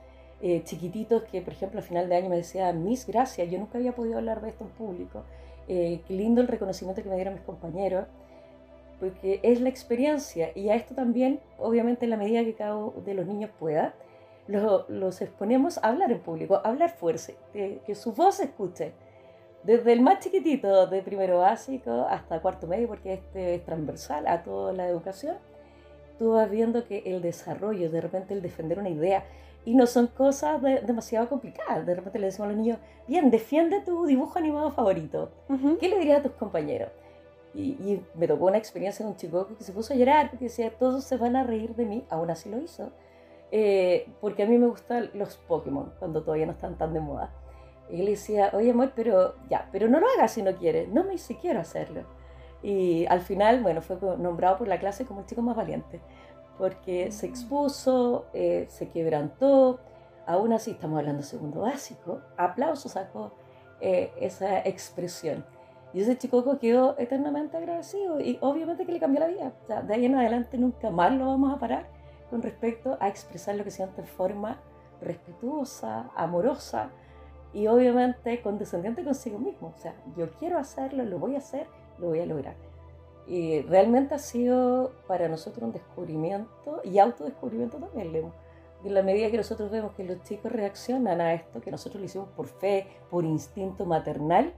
Eh, 0.40 0.62
chiquititos 0.64 1.24
que, 1.24 1.40
por 1.40 1.54
ejemplo, 1.54 1.80
a 1.80 1.82
final 1.82 2.08
de 2.08 2.16
año 2.16 2.28
me 2.28 2.36
decían, 2.36 2.84
mis 2.84 3.06
gracias, 3.06 3.50
yo 3.50 3.58
nunca 3.58 3.78
había 3.78 3.94
podido 3.94 4.18
hablar 4.18 4.42
de 4.42 4.50
esto 4.50 4.64
en 4.64 4.70
público. 4.70 5.24
Eh, 5.68 6.02
qué 6.06 6.14
lindo 6.14 6.40
el 6.40 6.48
reconocimiento 6.48 7.02
que 7.02 7.08
me 7.08 7.16
dieron 7.16 7.34
mis 7.34 7.42
compañeros, 7.42 8.06
porque 9.00 9.40
es 9.42 9.60
la 9.60 9.68
experiencia 9.68 10.50
y 10.54 10.68
a 10.68 10.74
esto 10.74 10.94
también, 10.94 11.40
obviamente, 11.58 12.04
en 12.04 12.10
la 12.10 12.16
medida 12.16 12.44
que 12.44 12.54
cada 12.54 12.76
uno 12.76 12.92
de 13.04 13.14
los 13.14 13.26
niños 13.26 13.50
pueda, 13.58 13.94
los 14.46 15.22
exponemos 15.22 15.78
a 15.78 15.88
hablar 15.88 16.12
en 16.12 16.20
público, 16.20 16.56
a 16.56 16.68
hablar 16.68 16.90
fuerte, 16.90 17.36
que, 17.52 17.94
su 17.94 18.12
voz 18.12 18.36
se 18.36 18.44
escuche. 18.44 18.92
Desde 19.62 19.94
el 19.94 20.02
más 20.02 20.20
chiquitito, 20.20 20.86
de 20.86 21.02
primero 21.02 21.38
básico 21.38 22.06
hasta 22.10 22.42
cuarto 22.42 22.66
medio, 22.66 22.86
porque 22.86 23.14
este 23.14 23.54
es 23.54 23.64
transversal 23.64 24.26
a 24.26 24.42
toda 24.42 24.74
la 24.74 24.86
educación, 24.86 25.38
tú 26.18 26.32
vas 26.32 26.50
viendo 26.50 26.84
que 26.84 27.02
el 27.06 27.22
desarrollo, 27.22 27.90
de 27.90 28.00
repente 28.02 28.34
el 28.34 28.42
defender 28.42 28.78
una 28.78 28.90
idea, 28.90 29.24
y 29.64 29.74
no 29.74 29.86
son 29.86 30.08
cosas 30.08 30.60
demasiado 30.62 31.28
complicadas. 31.28 31.86
De 31.86 31.94
repente 31.94 32.18
le 32.18 32.26
decimos 32.26 32.46
a 32.46 32.52
los 32.52 32.60
niños, 32.60 32.78
bien, 33.08 33.30
defiende 33.30 33.80
tu 33.80 34.06
dibujo 34.06 34.38
animado 34.38 34.70
favorito. 34.70 35.30
¿Qué 35.80 35.88
le 35.88 35.98
dirías 35.98 36.20
a 36.20 36.22
tus 36.22 36.32
compañeros? 36.32 36.90
Y, 37.54 37.70
y, 37.70 38.04
me 38.16 38.26
tocó 38.26 38.46
una 38.46 38.58
experiencia 38.58 39.04
de 39.04 39.12
un 39.12 39.16
chico 39.16 39.46
que 39.46 39.62
se 39.62 39.72
puso 39.72 39.94
a 39.94 39.96
llorar 39.96 40.30
porque 40.30 40.46
decía, 40.46 40.76
todos 40.76 41.04
se 41.04 41.16
van 41.16 41.36
a 41.36 41.44
reír 41.44 41.74
de 41.76 41.84
mí, 41.84 42.04
aún 42.10 42.30
así 42.30 42.50
lo 42.50 42.58
hizo. 42.58 42.90
Eh, 43.52 44.08
porque 44.20 44.42
a 44.42 44.46
mí 44.46 44.58
me 44.58 44.66
gustan 44.66 45.10
los 45.14 45.36
Pokémon 45.36 45.92
cuando 46.00 46.22
todavía 46.22 46.46
no 46.46 46.52
están 46.52 46.76
tan 46.76 46.92
de 46.92 47.00
moda. 47.00 47.30
Y 47.88 48.00
él 48.00 48.06
decía, 48.06 48.50
oye 48.52 48.72
amor, 48.72 48.92
pero 48.96 49.36
ya, 49.48 49.68
pero 49.70 49.88
no 49.88 50.00
lo 50.00 50.06
hagas 50.08 50.32
si 50.32 50.42
no 50.42 50.56
quieres. 50.56 50.88
No 50.88 51.04
me 51.04 51.14
hice 51.14 51.38
quiero 51.38 51.60
hacerlo. 51.60 52.02
Y 52.64 53.06
al 53.06 53.20
final, 53.20 53.62
bueno, 53.62 53.82
fue 53.82 53.96
nombrado 54.18 54.58
por 54.58 54.68
la 54.68 54.80
clase 54.80 55.04
como 55.04 55.20
el 55.20 55.26
chico 55.26 55.42
más 55.42 55.54
valiente, 55.54 56.00
porque 56.58 57.10
se 57.10 57.26
expuso, 57.26 58.26
eh, 58.32 58.66
se 58.68 58.88
quebrantó, 58.88 59.80
aún 60.26 60.52
así 60.52 60.72
estamos 60.72 60.98
hablando 60.98 61.22
segundo 61.22 61.60
básico, 61.60 62.20
aplauso 62.36 62.88
sacó 62.88 63.32
eh, 63.80 64.12
esa 64.20 64.60
expresión. 64.60 65.44
Y 65.92 66.00
ese 66.00 66.18
chico 66.18 66.58
quedó 66.58 66.96
eternamente 66.98 67.56
agradecido 67.56 68.20
y 68.20 68.38
obviamente 68.40 68.84
que 68.84 68.92
le 68.92 68.98
cambió 68.98 69.20
la 69.20 69.28
vida. 69.28 69.52
O 69.62 69.66
sea, 69.66 69.82
de 69.82 69.94
ahí 69.94 70.06
en 70.06 70.16
adelante 70.16 70.58
nunca 70.58 70.90
más 70.90 71.12
lo 71.12 71.26
vamos 71.26 71.54
a 71.54 71.58
parar 71.58 71.86
con 72.30 72.42
respecto 72.42 72.96
a 73.00 73.08
expresar 73.08 73.54
lo 73.54 73.62
que 73.62 73.70
siente 73.70 74.02
de 74.02 74.08
forma 74.08 74.60
respetuosa, 75.00 76.10
amorosa 76.16 76.90
y 77.52 77.68
obviamente 77.68 78.42
condescendiente 78.42 79.04
consigo 79.04 79.38
mismo. 79.38 79.72
O 79.76 79.78
sea, 79.78 79.94
yo 80.16 80.32
quiero 80.32 80.58
hacerlo, 80.58 81.04
lo 81.04 81.20
voy 81.20 81.36
a 81.36 81.38
hacer, 81.38 81.68
lo 81.98 82.08
voy 82.08 82.20
a 82.20 82.26
lograr. 82.26 82.56
Y 83.26 83.62
realmente 83.62 84.14
ha 84.14 84.18
sido 84.18 84.92
para 85.06 85.28
nosotros 85.28 85.64
un 85.64 85.72
descubrimiento 85.72 86.80
y 86.84 86.98
autodescubrimiento 86.98 87.78
también, 87.78 88.12
Lemo. 88.12 88.32
En 88.84 88.92
la 88.92 89.02
medida 89.02 89.30
que 89.30 89.38
nosotros 89.38 89.70
vemos 89.70 89.94
que 89.94 90.04
los 90.04 90.22
chicos 90.24 90.52
reaccionan 90.52 91.20
a 91.20 91.32
esto, 91.32 91.60
que 91.62 91.70
nosotros 91.70 92.00
lo 92.00 92.04
hicimos 92.04 92.28
por 92.30 92.48
fe, 92.48 92.86
por 93.10 93.24
instinto 93.24 93.86
maternal, 93.86 94.52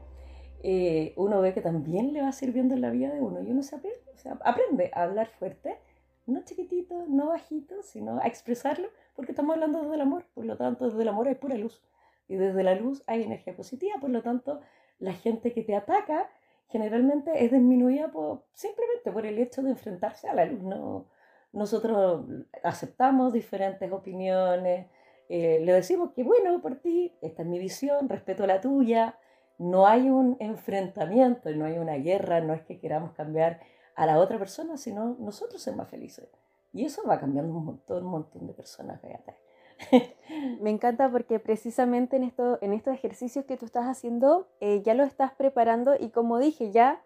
eh, 0.64 1.12
uno 1.16 1.40
ve 1.40 1.54
que 1.54 1.60
también 1.60 2.12
le 2.12 2.22
va 2.22 2.32
sirviendo 2.32 2.74
en 2.74 2.80
la 2.80 2.90
vida 2.90 3.14
de 3.14 3.20
uno 3.20 3.40
y 3.40 3.50
uno 3.50 3.62
se 3.62 3.76
aprende, 3.76 4.00
o 4.12 4.18
sea, 4.18 4.36
aprende 4.42 4.90
a 4.94 5.04
hablar 5.04 5.28
fuerte 5.28 5.78
no 6.26 6.44
chiquitito, 6.44 7.06
no 7.08 7.28
bajito, 7.28 7.82
sino 7.82 8.20
a 8.20 8.26
expresarlo, 8.26 8.88
porque 9.14 9.32
estamos 9.32 9.54
hablando 9.54 9.82
desde 9.82 9.94
el 9.94 10.00
amor, 10.00 10.26
por 10.34 10.44
lo 10.44 10.56
tanto, 10.56 10.86
desde 10.86 11.02
el 11.02 11.08
amor 11.08 11.28
hay 11.28 11.36
pura 11.36 11.56
luz. 11.56 11.82
Y 12.28 12.34
desde 12.34 12.64
la 12.64 12.74
luz 12.74 13.04
hay 13.06 13.22
energía 13.22 13.54
positiva, 13.54 13.94
por 14.00 14.10
lo 14.10 14.22
tanto, 14.22 14.60
la 14.98 15.12
gente 15.12 15.52
que 15.52 15.62
te 15.62 15.76
ataca 15.76 16.28
generalmente 16.68 17.44
es 17.44 17.52
disminuida 17.52 18.08
por, 18.08 18.44
simplemente 18.52 19.12
por 19.12 19.26
el 19.26 19.38
hecho 19.38 19.62
de 19.62 19.70
enfrentarse 19.70 20.28
a 20.28 20.34
la 20.34 20.44
luz. 20.44 20.62
No, 20.62 21.06
nosotros 21.52 22.24
aceptamos 22.62 23.32
diferentes 23.32 23.90
opiniones, 23.90 24.86
eh, 25.28 25.60
le 25.62 25.72
decimos 25.72 26.12
que 26.12 26.22
bueno 26.22 26.60
por 26.60 26.76
ti, 26.76 27.12
esta 27.20 27.42
es 27.42 27.48
mi 27.48 27.58
visión, 27.58 28.08
respeto 28.08 28.46
la 28.46 28.60
tuya, 28.60 29.18
no 29.58 29.86
hay 29.86 30.10
un 30.10 30.36
enfrentamiento, 30.38 31.50
no 31.50 31.64
hay 31.64 31.78
una 31.78 31.94
guerra, 31.94 32.40
no 32.40 32.52
es 32.52 32.62
que 32.62 32.78
queramos 32.78 33.12
cambiar 33.12 33.60
a 33.94 34.06
la 34.06 34.18
otra 34.18 34.38
persona, 34.38 34.76
sino 34.76 35.16
nosotros 35.18 35.62
ser 35.62 35.74
más 35.74 35.88
felices. 35.88 36.28
Y 36.72 36.84
eso 36.84 37.02
va 37.08 37.18
cambiando 37.18 37.54
un 37.54 37.64
montón, 37.64 38.04
un 38.04 38.10
montón 38.10 38.46
de 38.46 38.52
personas, 38.52 39.00
fíjate. 39.00 39.34
Me 40.60 40.70
encanta 40.70 41.10
porque 41.10 41.38
precisamente 41.38 42.16
en, 42.16 42.24
esto, 42.24 42.58
en 42.60 42.72
estos 42.72 42.94
ejercicios 42.94 43.44
que 43.44 43.56
tú 43.56 43.66
estás 43.66 43.86
haciendo, 43.86 44.48
eh, 44.60 44.82
ya 44.84 44.94
lo 44.94 45.04
estás 45.04 45.32
preparando 45.32 45.94
y 45.98 46.10
como 46.10 46.38
dije, 46.38 46.70
ya 46.70 47.02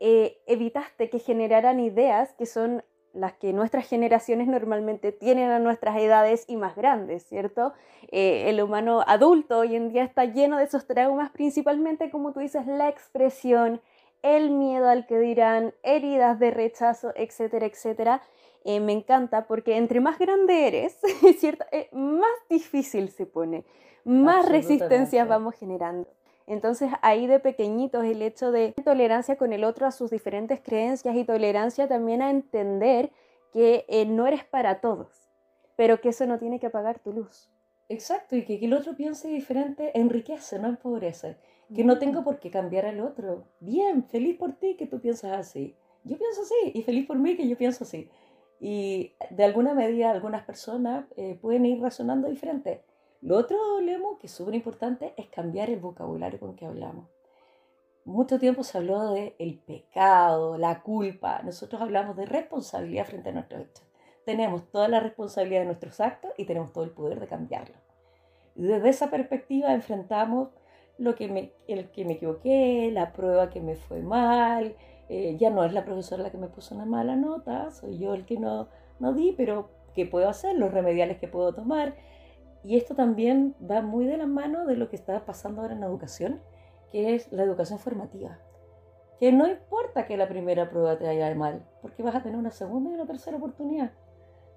eh, 0.00 0.38
evitaste 0.46 1.10
que 1.10 1.18
generaran 1.18 1.80
ideas 1.80 2.32
que 2.34 2.46
son 2.46 2.82
las 3.12 3.32
que 3.34 3.52
nuestras 3.52 3.88
generaciones 3.88 4.46
normalmente 4.46 5.12
tienen 5.12 5.50
a 5.50 5.58
nuestras 5.58 5.96
edades 5.98 6.44
y 6.46 6.56
más 6.56 6.76
grandes, 6.76 7.24
¿cierto? 7.26 7.72
Eh, 8.12 8.48
el 8.48 8.62
humano 8.62 9.02
adulto 9.06 9.58
hoy 9.58 9.74
en 9.74 9.88
día 9.88 10.04
está 10.04 10.24
lleno 10.24 10.58
de 10.58 10.64
esos 10.64 10.86
traumas, 10.86 11.30
principalmente 11.30 12.10
como 12.10 12.32
tú 12.32 12.40
dices, 12.40 12.66
la 12.66 12.88
expresión, 12.88 13.80
el 14.22 14.50
miedo 14.50 14.88
al 14.88 15.06
que 15.06 15.18
dirán, 15.18 15.74
heridas 15.82 16.38
de 16.38 16.50
rechazo, 16.50 17.12
etcétera, 17.14 17.66
etcétera. 17.66 18.22
Eh, 18.64 18.80
me 18.80 18.92
encanta 18.92 19.46
porque 19.46 19.76
entre 19.76 20.00
más 20.00 20.18
grande 20.18 20.66
eres. 20.66 20.98
Eh, 21.72 21.88
más 21.92 22.30
difícil 22.48 23.10
se 23.10 23.26
pone, 23.26 23.64
más 24.04 24.48
resistencias 24.48 25.26
vamos 25.26 25.54
generando. 25.54 26.08
Entonces 26.46 26.90
ahí 27.02 27.26
de 27.26 27.38
pequeñitos 27.38 28.04
el 28.04 28.22
hecho 28.22 28.50
de 28.50 28.74
tolerancia 28.84 29.36
con 29.36 29.52
el 29.52 29.62
otro 29.62 29.86
a 29.86 29.92
sus 29.92 30.10
diferentes 30.10 30.60
creencias 30.60 31.14
y 31.14 31.24
tolerancia 31.24 31.86
también 31.86 32.22
a 32.22 32.30
entender 32.30 33.10
que 33.52 33.84
eh, 33.88 34.04
no 34.04 34.26
eres 34.26 34.44
para 34.44 34.80
todos, 34.80 35.30
pero 35.76 36.00
que 36.00 36.08
eso 36.08 36.26
no 36.26 36.38
tiene 36.38 36.58
que 36.58 36.66
apagar 36.66 36.98
tu 36.98 37.12
luz. 37.12 37.48
Exacto, 37.88 38.36
y 38.36 38.44
que, 38.44 38.58
que 38.58 38.66
el 38.66 38.74
otro 38.74 38.94
piense 38.96 39.28
diferente 39.28 39.96
enriquece, 39.98 40.58
no 40.58 40.68
empobrece. 40.68 41.36
Que 41.74 41.84
no 41.84 41.98
tengo 41.98 42.24
por 42.24 42.40
qué 42.40 42.50
cambiar 42.50 42.86
al 42.86 43.00
otro. 43.00 43.44
Bien, 43.60 44.04
feliz 44.04 44.36
por 44.36 44.54
ti 44.54 44.76
que 44.76 44.86
tú 44.86 45.00
piensas 45.00 45.32
así. 45.32 45.76
Yo 46.04 46.16
pienso 46.16 46.42
así, 46.42 46.72
y 46.74 46.82
feliz 46.82 47.06
por 47.06 47.18
mí 47.18 47.36
que 47.36 47.48
yo 47.48 47.56
pienso 47.56 47.84
así. 47.84 48.10
Y 48.58 49.12
de 49.30 49.44
alguna 49.44 49.74
medida 49.74 50.10
algunas 50.10 50.44
personas 50.44 51.04
eh, 51.16 51.38
pueden 51.40 51.66
ir 51.66 51.80
razonando 51.80 52.28
diferente. 52.28 52.82
Lo 53.22 53.36
otro, 53.36 53.80
Lemo, 53.80 54.18
que 54.18 54.26
es 54.26 54.32
súper 54.32 54.54
importante, 54.54 55.12
es 55.16 55.28
cambiar 55.28 55.70
el 55.70 55.78
vocabulario 55.78 56.40
con 56.40 56.56
que 56.56 56.66
hablamos. 56.66 57.06
Mucho 58.04 58.38
tiempo 58.38 58.64
se 58.64 58.78
habló 58.78 59.12
de 59.12 59.36
el 59.38 59.58
pecado, 59.58 60.56
la 60.56 60.82
culpa. 60.82 61.42
Nosotros 61.42 61.80
hablamos 61.82 62.16
de 62.16 62.24
responsabilidad 62.24 63.06
frente 63.06 63.28
a 63.28 63.32
nuestros 63.32 63.62
hechos. 63.62 63.86
Tenemos 64.24 64.70
toda 64.70 64.88
la 64.88 65.00
responsabilidad 65.00 65.60
de 65.60 65.66
nuestros 65.66 66.00
actos 66.00 66.32
y 66.36 66.44
tenemos 66.44 66.72
todo 66.72 66.84
el 66.84 66.90
poder 66.90 67.20
de 67.20 67.26
cambiarlo. 67.26 67.76
desde 68.54 68.88
esa 68.88 69.10
perspectiva 69.10 69.72
enfrentamos 69.72 70.48
lo 71.00 71.16
que 71.16 71.28
me, 71.28 71.52
el 71.66 71.90
que 71.90 72.04
me 72.04 72.12
equivoqué, 72.12 72.90
la 72.92 73.12
prueba 73.12 73.50
que 73.50 73.60
me 73.60 73.74
fue 73.74 74.00
mal. 74.02 74.76
Eh, 75.08 75.36
ya 75.38 75.50
no 75.50 75.64
es 75.64 75.72
la 75.72 75.84
profesora 75.84 76.22
la 76.22 76.30
que 76.30 76.38
me 76.38 76.46
puso 76.46 76.76
una 76.76 76.84
mala 76.84 77.16
nota, 77.16 77.72
soy 77.72 77.98
yo 77.98 78.14
el 78.14 78.24
que 78.24 78.38
no, 78.38 78.68
no 79.00 79.12
di, 79.12 79.34
pero 79.36 79.70
¿qué 79.92 80.06
puedo 80.06 80.28
hacer? 80.28 80.56
Los 80.56 80.72
remediales 80.72 81.18
que 81.18 81.26
puedo 81.26 81.52
tomar 81.52 81.96
y 82.62 82.76
esto 82.76 82.94
también 82.94 83.54
va 83.68 83.80
muy 83.80 84.06
de 84.06 84.18
la 84.18 84.26
mano 84.26 84.66
de 84.66 84.76
lo 84.76 84.88
que 84.88 84.96
está 84.96 85.24
pasando 85.24 85.62
ahora 85.62 85.74
en 85.74 85.80
la 85.80 85.86
educación, 85.86 86.40
que 86.90 87.14
es 87.14 87.32
la 87.32 87.42
educación 87.42 87.78
formativa. 87.78 88.38
Que 89.18 89.32
no 89.32 89.48
importa 89.48 90.06
que 90.06 90.16
la 90.16 90.28
primera 90.28 90.68
prueba 90.68 90.98
te 90.98 91.08
haya 91.08 91.34
mal, 91.34 91.64
porque 91.80 92.02
vas 92.02 92.14
a 92.14 92.22
tener 92.22 92.38
una 92.38 92.50
segunda 92.50 92.90
y 92.90 92.94
una 92.94 93.06
tercera 93.06 93.38
oportunidad. 93.38 93.92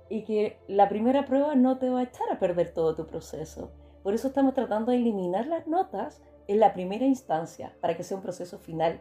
Y 0.09 0.23
que 0.25 0.57
la 0.67 0.89
primera 0.89 1.25
prueba 1.25 1.55
no 1.55 1.77
te 1.77 1.89
va 1.89 1.99
a 1.99 2.03
echar 2.03 2.29
a 2.29 2.39
perder 2.39 2.73
todo 2.73 2.95
tu 2.95 3.07
proceso. 3.07 3.71
Por 4.03 4.13
eso 4.13 4.27
estamos 4.27 4.53
tratando 4.53 4.91
de 4.91 4.97
eliminar 4.97 5.47
las 5.47 5.65
notas 5.65 6.21
en 6.47 6.59
la 6.59 6.73
primera 6.73 7.05
instancia, 7.05 7.73
para 7.81 7.95
que 7.95 8.03
sea 8.03 8.17
un 8.17 8.23
proceso 8.23 8.57
final. 8.57 8.99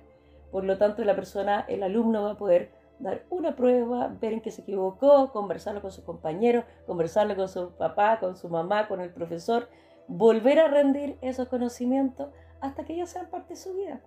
Por 0.50 0.64
lo 0.64 0.78
tanto, 0.78 1.04
la 1.04 1.16
persona, 1.16 1.64
el 1.68 1.82
alumno 1.82 2.22
va 2.22 2.32
a 2.32 2.36
poder 2.36 2.70
dar 2.98 3.24
una 3.30 3.56
prueba, 3.56 4.08
ver 4.20 4.32
en 4.32 4.40
qué 4.40 4.50
se 4.50 4.62
equivocó, 4.62 5.32
conversarlo 5.32 5.82
con 5.82 5.90
sus 5.90 6.04
compañeros, 6.04 6.64
conversarlo 6.86 7.34
con 7.34 7.48
su 7.48 7.70
papá, 7.72 8.20
con 8.20 8.36
su 8.36 8.48
mamá, 8.48 8.86
con 8.86 9.00
el 9.00 9.10
profesor, 9.10 9.68
volver 10.06 10.60
a 10.60 10.68
rendir 10.68 11.18
esos 11.20 11.48
conocimientos 11.48 12.28
hasta 12.60 12.84
que 12.84 12.94
ellos 12.94 13.10
sean 13.10 13.28
parte 13.28 13.54
de 13.54 13.60
su 13.60 13.74
vida. 13.74 14.00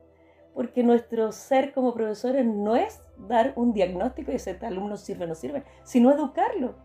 Porque 0.53 0.83
nuestro 0.83 1.33
ser 1.33 1.73
como 1.73 1.93
profesores 1.93 2.45
no 2.45 2.77
es 2.77 3.01
dar 3.17 3.51
un 3.57 3.73
diagnóstico 3.73 4.31
y 4.31 4.35
decir, 4.35 4.53
este 4.53 4.65
alumno 4.65 4.95
sirve 4.95 5.25
o 5.25 5.27
no 5.27 5.35
sirve, 5.35 5.63
sino 5.83 6.11
educarlo. 6.11 6.75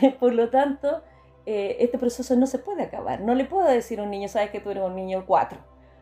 Por 0.20 0.32
lo 0.32 0.48
tanto, 0.48 1.02
eh, 1.44 1.76
este 1.80 1.98
proceso 1.98 2.34
no 2.36 2.46
se 2.46 2.58
puede 2.58 2.84
acabar. 2.84 3.20
No 3.20 3.34
le 3.34 3.44
puedo 3.44 3.68
decir 3.68 4.00
a 4.00 4.04
un 4.04 4.10
niño, 4.10 4.28
sabes 4.28 4.50
que 4.50 4.60
tú 4.60 4.70
eres 4.70 4.84
un 4.84 4.96
niño 4.96 5.24
cuatro 5.26 5.58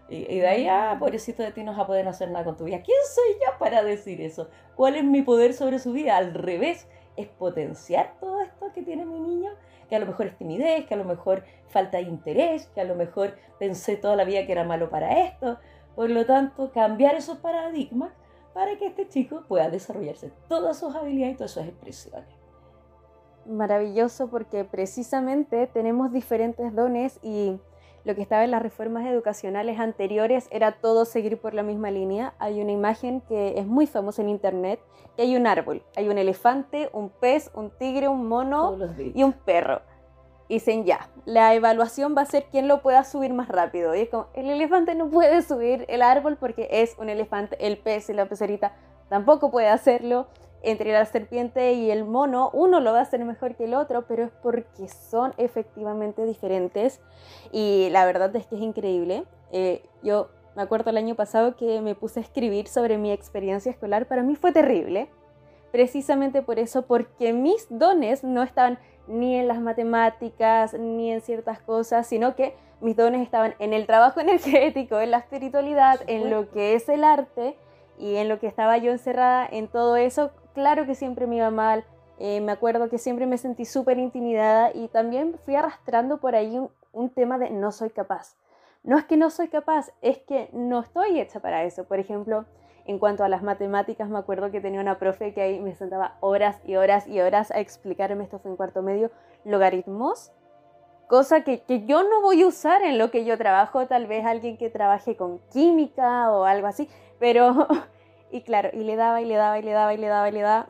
y, 0.09 0.39
de 0.39 0.47
ahí, 0.47 0.69
ah, 0.69 0.97
pobrecito 1.01 1.43
de 1.43 1.51
ti, 1.51 1.65
no 1.65 1.73
vas 1.73 1.81
a 1.81 1.87
poder 1.87 2.07
hacer 2.07 2.31
nada 2.31 2.45
con 2.45 2.57
tu 2.57 2.65
vida. 2.65 2.81
¿Quién 2.83 2.99
soy 3.13 3.35
yo 3.45 3.59
para 3.59 3.83
decir 3.83 4.21
eso? 4.21 4.49
¿Cuál 4.77 4.97
es 4.97 5.05
mi 5.05 5.23
poder 5.23 5.53
sobre 5.53 5.81
su 5.81 5.93
vida? 5.93 6.17
Al 6.17 6.33
revés, 6.33 6.87
es 7.17 7.27
potenciar 7.27 8.15
todo 8.21 8.43
esto 8.43 8.73
que 8.73 8.83
tiene 8.83 9.05
mi 9.05 9.19
niño, 9.19 9.51
que 9.89 9.97
a 9.97 9.99
lo 9.99 10.07
mejor 10.07 10.27
es 10.27 10.37
timidez, 10.37 10.87
que 10.87 10.95
a 10.95 10.97
lo 10.97 11.05
mejor 11.05 11.45
falta 11.69 11.99
de 11.99 12.05
interés, 12.05 12.67
que 12.75 12.81
a 12.81 12.85
lo 12.85 12.95
mejor 12.95 13.37
pensé 13.59 13.97
toda 13.97 14.17
la 14.17 14.25
vida 14.25 14.47
que 14.47 14.53
era 14.53 14.65
malo 14.65 14.91
para 14.91 15.27
esto. 15.27 15.59
Por 15.95 16.11
lo 16.11 16.27
tanto, 16.27 16.71
cambiar 16.73 17.15
esos 17.15 17.39
paradigmas 17.39 18.13
para 18.53 18.77
que 18.77 18.87
este 18.87 19.09
chico 19.09 19.43
pueda 19.49 19.71
desarrollarse 19.71 20.33
todas 20.49 20.79
sus 20.79 20.95
habilidades 20.95 21.35
y 21.35 21.37
todas 21.39 21.51
sus 21.53 21.65
expresiones. 21.65 22.29
Maravilloso 23.47 24.29
porque 24.29 24.65
precisamente 24.65 25.67
tenemos 25.69 26.13
diferentes 26.13 26.75
dones 26.75 27.19
y 27.23 27.61
lo 28.07 28.15
que 28.15 28.23
estaba 28.23 28.45
en 28.45 28.53
las 28.53 28.63
reformas 28.63 29.05
educacionales 29.05 29.81
anteriores 29.81 30.47
era 30.53 30.71
todo 30.81 31.05
seguir 31.05 31.41
por 31.41 31.55
la 31.55 31.65
misma 31.65 31.91
línea. 31.91 32.35
Hay 32.39 32.61
una 32.61 32.71
imagen 32.71 33.21
que 33.23 33.59
es 33.59 33.67
muy 33.67 33.89
famosa 33.89 34.23
en 34.23 34.29
internet, 34.29 34.79
que 35.17 35.23
hay 35.23 35.35
un 35.35 35.49
árbol, 35.49 35.83
hay 35.97 36.09
un 36.09 36.17
elefante, 36.17 36.89
un 36.93 37.11
pez, 37.11 37.51
un 37.53 37.71
tigre, 37.71 38.07
un 38.07 38.29
mono 38.29 38.79
y 39.13 39.25
un 39.25 39.33
perro. 39.33 39.83
Y 40.47 40.55
dicen 40.55 40.85
ya, 40.85 41.11
la 41.25 41.53
evaluación 41.55 42.15
va 42.17 42.23
a 42.23 42.27
ser 42.27 42.45
quién 42.45 42.69
lo 42.69 42.81
pueda 42.81 43.03
subir 43.03 43.35
más 43.35 43.49
rápido. 43.49 43.93
Y 43.97 44.03
es 44.03 44.09
como, 44.09 44.29
el 44.35 44.51
elefante 44.51 44.95
no 44.95 45.11
puede 45.11 45.43
subir 45.43 45.85
el 45.89 46.01
árbol 46.01 46.37
porque 46.37 46.69
es 46.71 46.97
un 47.01 47.09
elefante, 47.09 47.57
el 47.59 47.77
pez 47.77 48.09
y 48.09 48.13
la 48.13 48.27
pecerita 48.27 48.73
tampoco 49.09 49.51
puede 49.51 49.69
hacerlo 49.69 50.29
entre 50.67 50.93
la 50.93 51.05
serpiente 51.05 51.75
y 51.75 51.93
el 51.93 52.05
mono, 52.05 52.51
uno 52.53 52.81
lo 52.81 52.93
va 52.93 52.99
a 52.99 53.03
hacer 53.03 53.25
mejor 53.25 53.55
que 53.55 53.65
el 53.65 53.75
otro, 53.75 54.05
pero 54.07 54.25
es 54.25 54.31
porque 54.43 54.89
son 54.89 55.33
efectivamente 55.37 56.25
diferentes. 56.25 57.01
Y 57.53 57.89
la 57.91 58.05
verdad 58.05 58.35
es 58.35 58.47
que 58.47 58.57
es 58.57 58.63
increíble. 58.63 59.25
Eh, 59.53 59.85
yo 60.03 60.29
me 60.57 60.63
acuerdo 60.63 60.91
el 60.91 60.97
año 60.97 61.15
pasado 61.15 61.55
que 61.55 61.81
me 61.81 61.95
puse 61.95 62.19
a 62.19 62.23
escribir 62.25 62.67
sobre 62.67 62.99
mi 62.99 63.13
experiencia 63.13 63.71
escolar. 63.71 64.07
Para 64.07 64.25
mí 64.25 64.35
fue 64.35 64.51
terrible, 64.51 65.09
precisamente 65.71 66.43
por 66.43 66.59
eso, 66.59 66.83
porque 66.83 67.33
mis 67.33 67.69
dones 67.71 68.25
no 68.25 68.43
estaban 68.43 68.81
ni 69.07 69.37
en 69.37 69.47
las 69.47 69.61
matemáticas, 69.61 70.75
ni 70.75 71.13
en 71.13 71.21
ciertas 71.21 71.61
cosas, 71.61 72.09
sino 72.09 72.35
que 72.35 72.57
mis 72.81 72.97
dones 72.97 73.23
estaban 73.23 73.55
en 73.61 73.73
el 73.73 73.87
trabajo 73.87 74.19
energético, 74.29 74.99
en 74.99 75.13
la 75.13 75.19
espiritualidad, 75.19 76.01
en 76.09 76.29
lo 76.29 76.51
que 76.51 76.75
es 76.75 76.89
el 76.89 77.05
arte 77.05 77.57
y 77.99 78.17
en 78.17 78.29
lo 78.29 78.41
que 78.41 78.49
estaba 78.49 78.77
yo 78.79 78.91
encerrada 78.91 79.47
en 79.49 79.69
todo 79.69 79.97
eso 79.97 80.33
claro 80.57 80.87
que 80.87 80.95
siempre 80.95 81.27
me 81.27 81.37
iba 81.37 81.51
mal, 81.51 81.85
eh, 82.19 82.41
me 82.41 82.51
acuerdo 82.51 82.89
que 82.89 82.97
siempre 82.97 83.27
me 83.27 83.37
sentí 83.37 83.67
súper 83.67 83.99
intimidada 83.99 84.71
y 84.73 84.89
también 84.89 85.39
fui 85.45 85.55
arrastrando 85.55 86.17
por 86.17 86.35
ahí 86.35 86.59
un, 86.93 87.11
tema 87.11 87.37
de 87.37 87.51
no 87.51 87.73
soy 87.73 87.91
capaz. 87.91 88.37
No 88.83 88.97
es 88.97 89.05
que 89.05 89.19
no 89.19 89.29
soy 89.29 89.49
capaz, 89.49 89.91
es 90.01 90.17
que 90.21 90.49
no 90.55 90.81
estoy 90.81 91.21
hecha 91.21 91.41
para 91.41 91.65
eso. 91.65 91.85
Por 91.85 91.99
ejemplo, 91.99 92.47
en 92.87 92.99
cuanto 92.99 93.23
a 93.23 93.29
las 93.29 93.43
matemáticas, 93.43 94.09
me 94.09 94.17
acuerdo 94.17 94.51
que 94.51 94.63
tenía 94.63 94.81
una 94.81 94.99
profe 94.99 95.35
que 95.35 95.43
ahí 95.43 95.61
me 95.61 95.75
sentaba 95.75 96.17
horas 96.21 96.59
y 96.65 96.77
horas 96.77 97.07
y 97.07 97.21
horas 97.21 97.51
a 97.51 97.61
explicarme, 97.61 98.25
esto 98.25 98.39
fue 98.39 98.51
en 98.51 98.57
cuarto 98.57 98.81
medio, 98.81 99.11
logaritmos, 99.45 100.33
cosa 101.07 101.45
que, 101.45 101.61
que, 101.61 101.85
yo 101.85 102.03
no 102.03 102.23
voy 102.23 102.43
a 102.43 102.47
usar 102.47 102.83
en 102.83 102.97
lo 102.97 103.11
que 103.11 103.27
yo 103.27 103.37
trabajo, 103.37 103.87
tal 103.87 104.07
vez 104.07 104.25
alguien 104.25 104.57
que 104.57 104.71
trabaje 104.71 105.17
con 105.17 105.39
química 105.53 106.31
o 106.31 106.45
algo 106.45 106.67
así, 106.67 106.89
pero 107.19 107.69
Y 108.37 108.43
claro, 108.43 108.69
y 108.75 108.85
le 108.85 108.97
daba 108.97 109.23
y 109.23 109.25
le 109.25 109.35
daba 109.35 109.59
y 109.59 109.63
le 109.63 109.71
daba 109.71 109.95
y 109.95 109.97
le 109.97 110.09
daba 110.09 110.29
y 110.29 110.33
le 110.33 110.43
daba. 110.43 110.69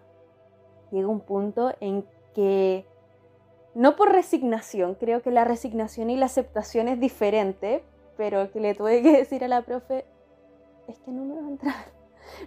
Llega 0.93 1.09
un 1.09 1.19
punto 1.19 1.75
en 1.81 2.07
que, 2.33 2.87
no 3.75 3.97
por 3.97 4.13
resignación, 4.13 4.95
creo 4.95 5.21
que 5.21 5.33
la 5.33 5.43
resignación 5.43 6.09
y 6.09 6.17
la 6.17 6.27
aceptación 6.27 6.87
es 6.87 7.01
diferente, 7.01 7.83
pero 8.17 8.53
que 8.53 8.61
le 8.61 8.77
tuve 8.77 9.03
que 9.03 9.17
decir 9.17 9.43
a 9.43 9.49
la 9.49 9.63
profe, 9.63 10.05
es 10.87 11.01
que 11.01 11.11
no 11.11 11.25
me 11.25 11.35
va 11.35 11.45
a 11.45 11.51
entrar. 11.51 11.75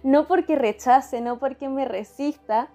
No 0.02 0.26
porque 0.26 0.56
rechace, 0.56 1.20
no 1.20 1.38
porque 1.38 1.68
me 1.68 1.84
resista, 1.84 2.70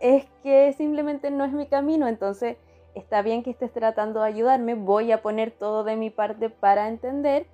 es 0.00 0.26
que 0.42 0.74
simplemente 0.74 1.30
no 1.30 1.44
es 1.44 1.52
mi 1.52 1.66
camino. 1.68 2.06
Entonces, 2.06 2.58
está 2.94 3.22
bien 3.22 3.42
que 3.42 3.50
estés 3.50 3.72
tratando 3.72 4.20
de 4.20 4.28
ayudarme, 4.28 4.74
voy 4.74 5.10
a 5.10 5.22
poner 5.22 5.52
todo 5.52 5.84
de 5.84 5.96
mi 5.96 6.10
parte 6.10 6.50
para 6.50 6.88
entender 6.88 7.46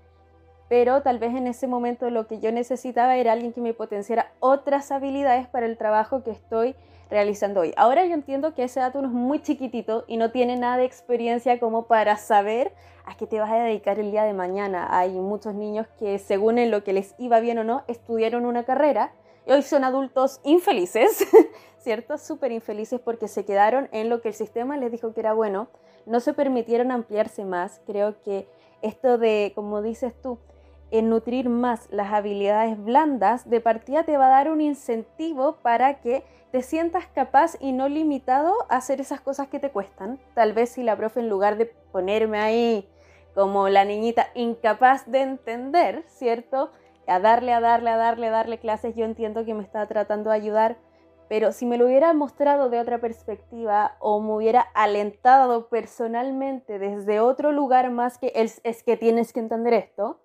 pero 0.73 1.02
tal 1.02 1.19
vez 1.19 1.35
en 1.35 1.47
ese 1.49 1.67
momento 1.67 2.09
lo 2.09 2.26
que 2.26 2.41
yo 2.41 2.50
necesitaba 2.50 3.17
era 3.17 3.33
alguien 3.33 3.52
que 3.52 3.61
me 3.61 3.75
potenciara 3.75 4.33
otras 4.41 4.91
habilidades 4.91 5.47
para 5.47 5.67
el 5.67 5.76
trabajo 5.76 6.25
que 6.25 6.31
estoy 6.31 6.75
realizando 7.11 7.61
hoy. 7.61 7.75
Ahora 7.76 8.07
yo 8.07 8.14
entiendo 8.14 8.55
que 8.55 8.64
ese 8.64 8.81
dato 8.81 9.05
es 9.05 9.11
muy 9.11 9.43
chiquitito 9.43 10.05
y 10.07 10.17
no 10.17 10.31
tiene 10.31 10.57
nada 10.57 10.79
de 10.79 10.87
experiencia 10.87 11.61
como 11.61 11.88
para 11.88 12.17
saber 12.17 12.73
a 13.05 13.19
qué 13.19 13.26
te 13.26 13.38
vas 13.38 13.50
a 13.50 13.57
dedicar 13.57 13.99
el 13.99 14.12
día 14.12 14.25
de 14.25 14.33
mañana. 14.33 14.88
Hay 14.99 15.11
muchos 15.11 15.55
niños 15.55 15.88
que 15.99 16.19
según 16.19 16.57
en 16.57 16.71
lo 16.71 16.83
que 16.85 16.95
les 16.95 17.14
iba 17.19 17.38
bien 17.41 17.59
o 17.59 17.64
no, 17.64 17.85
estudiaron 17.87 18.47
una 18.47 18.64
carrera 18.64 19.12
y 19.47 19.52
hoy 19.52 19.61
son 19.61 19.85
adultos 19.85 20.41
infelices, 20.43 21.26
¿cierto? 21.81 22.17
Súper 22.17 22.50
infelices 22.50 22.99
porque 22.99 23.29
se 23.29 23.45
quedaron 23.45 23.91
en 23.93 24.09
lo 24.09 24.23
que 24.23 24.29
el 24.29 24.35
sistema 24.35 24.79
les 24.79 24.91
dijo 24.91 25.12
que 25.12 25.21
era 25.21 25.35
bueno, 25.35 25.69
no 26.07 26.21
se 26.21 26.33
permitieron 26.33 26.93
ampliarse 26.93 27.45
más. 27.45 27.83
Creo 27.85 28.23
que 28.23 28.49
esto 28.81 29.19
de, 29.19 29.52
como 29.55 29.83
dices 29.83 30.14
tú, 30.23 30.38
en 30.92 31.08
nutrir 31.08 31.49
más 31.49 31.88
las 31.90 32.12
habilidades 32.12 32.82
blandas, 32.82 33.49
de 33.49 33.61
partida 33.61 34.04
te 34.04 34.18
va 34.18 34.26
a 34.26 34.30
dar 34.30 34.50
un 34.50 34.61
incentivo 34.61 35.56
para 35.62 36.00
que 36.00 36.22
te 36.52 36.61
sientas 36.62 37.06
capaz 37.06 37.56
y 37.61 37.72
no 37.72 37.88
limitado 37.88 38.54
a 38.68 38.76
hacer 38.76 39.00
esas 39.00 39.22
cosas 39.22 39.49
que 39.49 39.58
te 39.58 39.70
cuestan. 39.70 40.20
Tal 40.34 40.52
vez 40.52 40.68
si 40.68 40.82
la 40.82 40.94
profe 40.94 41.20
en 41.20 41.30
lugar 41.30 41.56
de 41.56 41.66
ponerme 41.66 42.38
ahí 42.38 42.88
como 43.34 43.70
la 43.70 43.87
niñita 43.87 44.26
incapaz 44.34 45.11
de 45.11 45.22
entender, 45.22 46.04
¿cierto? 46.08 46.70
A 47.06 47.18
darle, 47.18 47.54
a 47.54 47.61
darle, 47.61 47.88
a 47.88 47.96
darle, 47.96 48.28
a 48.28 48.30
darle 48.30 48.58
clases, 48.58 48.94
yo 48.94 49.06
entiendo 49.06 49.46
que 49.46 49.54
me 49.54 49.62
está 49.62 49.87
tratando 49.87 50.28
de 50.28 50.37
ayudar, 50.37 50.76
pero 51.30 51.52
si 51.52 51.64
me 51.64 51.78
lo 51.78 51.87
hubiera 51.87 52.12
mostrado 52.12 52.68
de 52.68 52.78
otra 52.78 53.00
perspectiva 53.00 53.96
o 53.99 54.20
me 54.20 54.34
hubiera 54.34 54.61
alentado 54.61 55.70
personalmente 55.70 56.78
desde 56.78 57.20
otro 57.20 57.50
lugar 57.50 57.90
más 57.90 58.18
que 58.18 58.30
es, 58.34 58.61
es 58.62 58.82
que 58.82 58.99
tienes 58.99 59.32
que 59.32 59.40
entender 59.40 59.72
esto, 59.72 60.20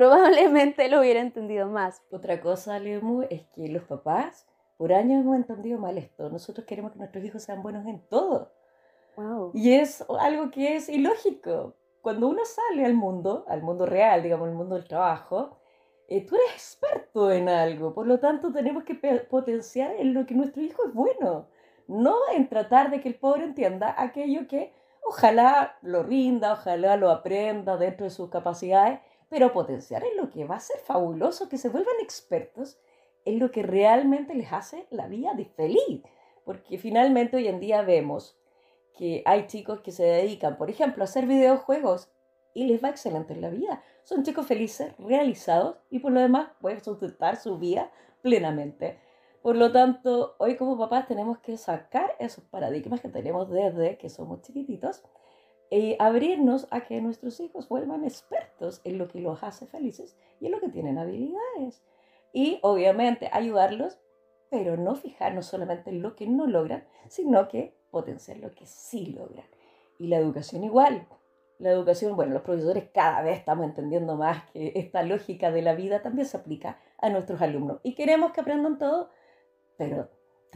probablemente 0.00 0.88
lo 0.88 1.00
hubiera 1.00 1.20
entendido 1.20 1.68
más. 1.68 2.02
Otra 2.10 2.40
cosa, 2.40 2.78
Lemu, 2.78 3.20
es 3.28 3.42
que 3.54 3.68
los 3.68 3.82
papás 3.82 4.46
por 4.78 4.94
años 4.94 5.20
hemos 5.20 5.36
entendido 5.36 5.78
mal 5.78 5.98
esto. 5.98 6.30
Nosotros 6.30 6.64
queremos 6.66 6.92
que 6.92 6.98
nuestros 7.00 7.22
hijos 7.22 7.42
sean 7.42 7.62
buenos 7.62 7.86
en 7.86 8.00
todo. 8.08 8.50
Wow. 9.16 9.50
Y 9.52 9.74
es 9.74 10.02
algo 10.18 10.50
que 10.50 10.76
es 10.76 10.88
ilógico. 10.88 11.74
Cuando 12.00 12.28
uno 12.28 12.40
sale 12.46 12.86
al 12.86 12.94
mundo, 12.94 13.44
al 13.46 13.60
mundo 13.60 13.84
real, 13.84 14.22
digamos, 14.22 14.48
el 14.48 14.54
mundo 14.54 14.76
del 14.76 14.88
trabajo, 14.88 15.58
eh, 16.08 16.24
tú 16.24 16.34
eres 16.34 16.54
experto 16.54 17.30
en 17.30 17.50
algo. 17.50 17.92
Por 17.92 18.06
lo 18.06 18.18
tanto, 18.20 18.50
tenemos 18.54 18.84
que 18.84 18.94
potenciar 19.28 19.96
en 19.96 20.14
lo 20.14 20.24
que 20.24 20.34
nuestro 20.34 20.62
hijo 20.62 20.82
es 20.86 20.94
bueno. 20.94 21.48
No 21.88 22.16
en 22.34 22.48
tratar 22.48 22.90
de 22.90 23.02
que 23.02 23.10
el 23.10 23.16
pobre 23.16 23.44
entienda 23.44 23.94
aquello 23.98 24.48
que 24.48 24.72
ojalá 25.02 25.76
lo 25.82 26.02
rinda, 26.02 26.54
ojalá 26.54 26.96
lo 26.96 27.10
aprenda 27.10 27.76
dentro 27.76 28.04
de 28.04 28.10
sus 28.10 28.30
capacidades, 28.30 29.00
pero 29.30 29.52
potenciar 29.52 30.04
en 30.04 30.16
lo 30.16 30.28
que 30.28 30.44
va 30.44 30.56
a 30.56 30.60
ser 30.60 30.80
fabuloso, 30.80 31.48
que 31.48 31.56
se 31.56 31.70
vuelvan 31.70 31.94
expertos 32.02 32.78
en 33.24 33.38
lo 33.38 33.50
que 33.50 33.62
realmente 33.62 34.34
les 34.34 34.52
hace 34.52 34.86
la 34.90 35.06
vida 35.06 35.32
feliz. 35.56 36.02
Porque 36.44 36.76
finalmente 36.78 37.36
hoy 37.36 37.46
en 37.46 37.60
día 37.60 37.82
vemos 37.82 38.36
que 38.98 39.22
hay 39.24 39.46
chicos 39.46 39.80
que 39.80 39.92
se 39.92 40.02
dedican, 40.02 40.58
por 40.58 40.68
ejemplo, 40.68 41.02
a 41.02 41.04
hacer 41.04 41.26
videojuegos 41.26 42.10
y 42.54 42.64
les 42.64 42.82
va 42.82 42.90
excelente 42.90 43.32
en 43.32 43.40
la 43.40 43.50
vida. 43.50 43.82
Son 44.02 44.24
chicos 44.24 44.46
felices, 44.46 44.92
realizados 44.98 45.76
y 45.90 46.00
por 46.00 46.10
lo 46.10 46.20
demás 46.20 46.50
pueden 46.60 46.82
sustentar 46.82 47.36
su 47.36 47.56
vida 47.56 47.92
plenamente. 48.22 48.98
Por 49.42 49.56
lo 49.56 49.70
tanto, 49.70 50.34
hoy 50.38 50.56
como 50.56 50.76
papás 50.76 51.06
tenemos 51.06 51.38
que 51.38 51.56
sacar 51.56 52.16
esos 52.18 52.44
paradigmas 52.44 53.00
que 53.00 53.08
tenemos 53.08 53.48
desde 53.48 53.96
que 53.96 54.10
somos 54.10 54.42
chiquititos 54.42 55.02
y 55.70 55.94
abrirnos 56.00 56.66
a 56.70 56.80
que 56.80 57.00
nuestros 57.00 57.38
hijos 57.38 57.68
vuelvan 57.68 58.04
expertos 58.04 58.80
en 58.82 58.98
lo 58.98 59.06
que 59.06 59.20
los 59.20 59.42
hace 59.44 59.66
felices 59.66 60.16
y 60.40 60.46
en 60.46 60.52
lo 60.52 60.60
que 60.60 60.68
tienen 60.68 60.98
habilidades. 60.98 61.82
Y 62.32 62.58
obviamente 62.62 63.30
ayudarlos, 63.32 63.98
pero 64.50 64.76
no 64.76 64.96
fijarnos 64.96 65.46
solamente 65.46 65.90
en 65.90 66.02
lo 66.02 66.16
que 66.16 66.26
no 66.26 66.46
logran, 66.46 66.84
sino 67.08 67.46
que 67.48 67.76
potenciar 67.92 68.38
lo 68.38 68.50
que 68.50 68.66
sí 68.66 69.06
logran. 69.06 69.46
Y 69.98 70.08
la 70.08 70.16
educación 70.16 70.64
igual. 70.64 71.06
La 71.58 71.70
educación, 71.70 72.16
bueno, 72.16 72.32
los 72.32 72.42
profesores 72.42 72.88
cada 72.92 73.22
vez 73.22 73.38
estamos 73.38 73.66
entendiendo 73.66 74.16
más 74.16 74.50
que 74.50 74.72
esta 74.74 75.02
lógica 75.02 75.50
de 75.50 75.62
la 75.62 75.74
vida 75.74 76.02
también 76.02 76.26
se 76.26 76.36
aplica 76.36 76.80
a 76.98 77.10
nuestros 77.10 77.40
alumnos. 77.42 77.80
Y 77.82 77.94
queremos 77.94 78.32
que 78.32 78.40
aprendan 78.40 78.78
todo, 78.78 79.10
pero 79.76 80.08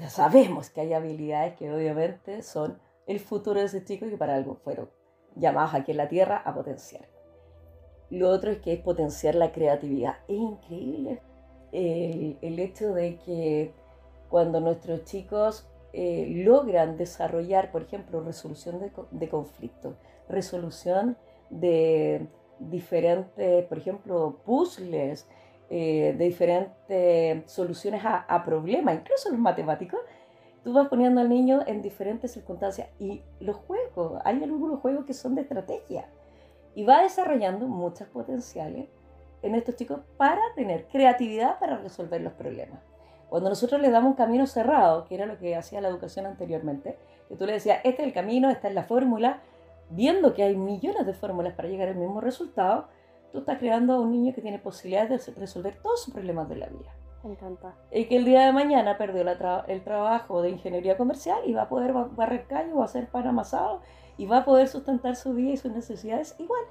sabemos 0.08 0.70
que 0.70 0.80
hay 0.80 0.92
habilidades 0.94 1.56
que 1.56 1.70
obviamente 1.70 2.42
son 2.42 2.80
el 3.06 3.20
futuro 3.20 3.60
de 3.60 3.66
ese 3.66 3.84
chico 3.84 4.06
y 4.06 4.10
que 4.10 4.16
para 4.16 4.34
algo 4.34 4.56
fueron 4.56 4.88
llamados 5.36 5.74
aquí 5.74 5.92
en 5.92 5.98
la 5.98 6.08
Tierra 6.08 6.42
a 6.44 6.54
potenciar. 6.54 7.08
Lo 8.10 8.30
otro 8.30 8.50
es 8.50 8.58
que 8.58 8.74
es 8.74 8.80
potenciar 8.80 9.34
la 9.34 9.52
creatividad. 9.52 10.16
Es 10.28 10.36
increíble 10.36 11.20
el, 11.72 12.38
el 12.42 12.58
hecho 12.58 12.92
de 12.92 13.16
que 13.16 13.72
cuando 14.28 14.60
nuestros 14.60 15.04
chicos 15.04 15.66
eh, 15.92 16.26
logran 16.44 16.96
desarrollar, 16.96 17.70
por 17.70 17.82
ejemplo, 17.82 18.20
resolución 18.20 18.80
de, 18.80 18.90
de 19.12 19.28
conflictos, 19.28 19.94
resolución 20.28 21.16
de 21.50 22.26
diferentes, 22.58 23.64
por 23.66 23.78
ejemplo, 23.78 24.40
puzzles, 24.44 25.28
eh, 25.70 26.14
de 26.18 26.24
diferentes 26.24 27.50
soluciones 27.50 28.04
a, 28.04 28.16
a, 28.16 28.44
problemas, 28.44 28.96
incluso 28.96 29.30
los 29.30 29.38
matemáticos, 29.38 30.00
tú 30.64 30.72
vas 30.72 30.88
poniendo 30.88 31.20
al 31.20 31.28
niño 31.28 31.60
en 31.66 31.82
diferentes 31.82 32.32
circunstancias 32.32 32.88
y 32.98 33.22
los 33.38 33.56
juegos, 33.56 34.20
hay 34.24 34.42
algunos 34.42 34.80
juegos 34.80 35.04
que 35.04 35.12
son 35.12 35.34
de 35.34 35.42
estrategia 35.42 36.08
y 36.74 36.84
va 36.84 37.02
desarrollando 37.02 37.68
muchas 37.68 38.08
potenciales 38.08 38.88
en 39.42 39.54
estos 39.54 39.76
chicos 39.76 40.00
para 40.16 40.40
tener 40.56 40.88
creatividad 40.88 41.58
para 41.58 41.76
resolver 41.76 42.22
los 42.22 42.32
problemas. 42.32 42.80
Cuando 43.28 43.50
nosotros 43.50 43.80
les 43.80 43.92
damos 43.92 44.12
un 44.12 44.16
camino 44.16 44.46
cerrado, 44.46 45.04
que 45.04 45.14
era 45.14 45.26
lo 45.26 45.38
que 45.38 45.54
hacía 45.54 45.82
la 45.82 45.88
educación 45.88 46.24
anteriormente, 46.24 46.98
que 47.28 47.36
tú 47.36 47.44
le 47.44 47.52
decías, 47.52 47.80
este 47.84 48.02
es 48.02 48.08
el 48.08 48.14
camino, 48.14 48.48
esta 48.48 48.68
es 48.68 48.74
la 48.74 48.84
fórmula, 48.84 49.40
viendo 49.90 50.32
que 50.32 50.44
hay 50.44 50.56
millones 50.56 51.04
de 51.04 51.12
fórmulas 51.12 51.52
para 51.54 51.68
llegar 51.68 51.88
al 51.88 51.96
mismo 51.96 52.20
resultado, 52.22 52.88
tú 53.32 53.40
estás 53.40 53.58
creando 53.58 53.94
a 53.94 54.00
un 54.00 54.12
niño 54.12 54.32
que 54.34 54.40
tiene 54.40 54.58
posibilidades 54.58 55.26
de 55.26 55.32
resolver 55.34 55.76
todos 55.82 56.02
sus 56.02 56.14
problemas 56.14 56.48
de 56.48 56.56
la 56.56 56.66
vida. 56.68 56.94
Me 57.24 57.32
encanta. 57.32 57.74
Y 57.90 58.04
que 58.04 58.16
el 58.16 58.24
día 58.26 58.44
de 58.44 58.52
mañana 58.52 58.98
perdió 58.98 59.24
tra 59.38 59.64
el 59.66 59.82
trabajo 59.82 60.42
de 60.42 60.50
ingeniería 60.50 60.96
comercial 60.96 61.38
y 61.46 61.54
va 61.54 61.62
a 61.62 61.68
poder 61.68 61.92
barrer 61.92 62.46
callo, 62.46 62.76
va 62.76 62.82
a 62.82 62.84
hacer 62.84 63.08
pan 63.08 63.26
amasado 63.26 63.80
y 64.18 64.26
va 64.26 64.38
a 64.38 64.44
poder 64.44 64.68
sustentar 64.68 65.16
su 65.16 65.32
vida 65.32 65.52
y 65.52 65.56
sus 65.56 65.72
necesidades 65.72 66.36
igual 66.38 66.62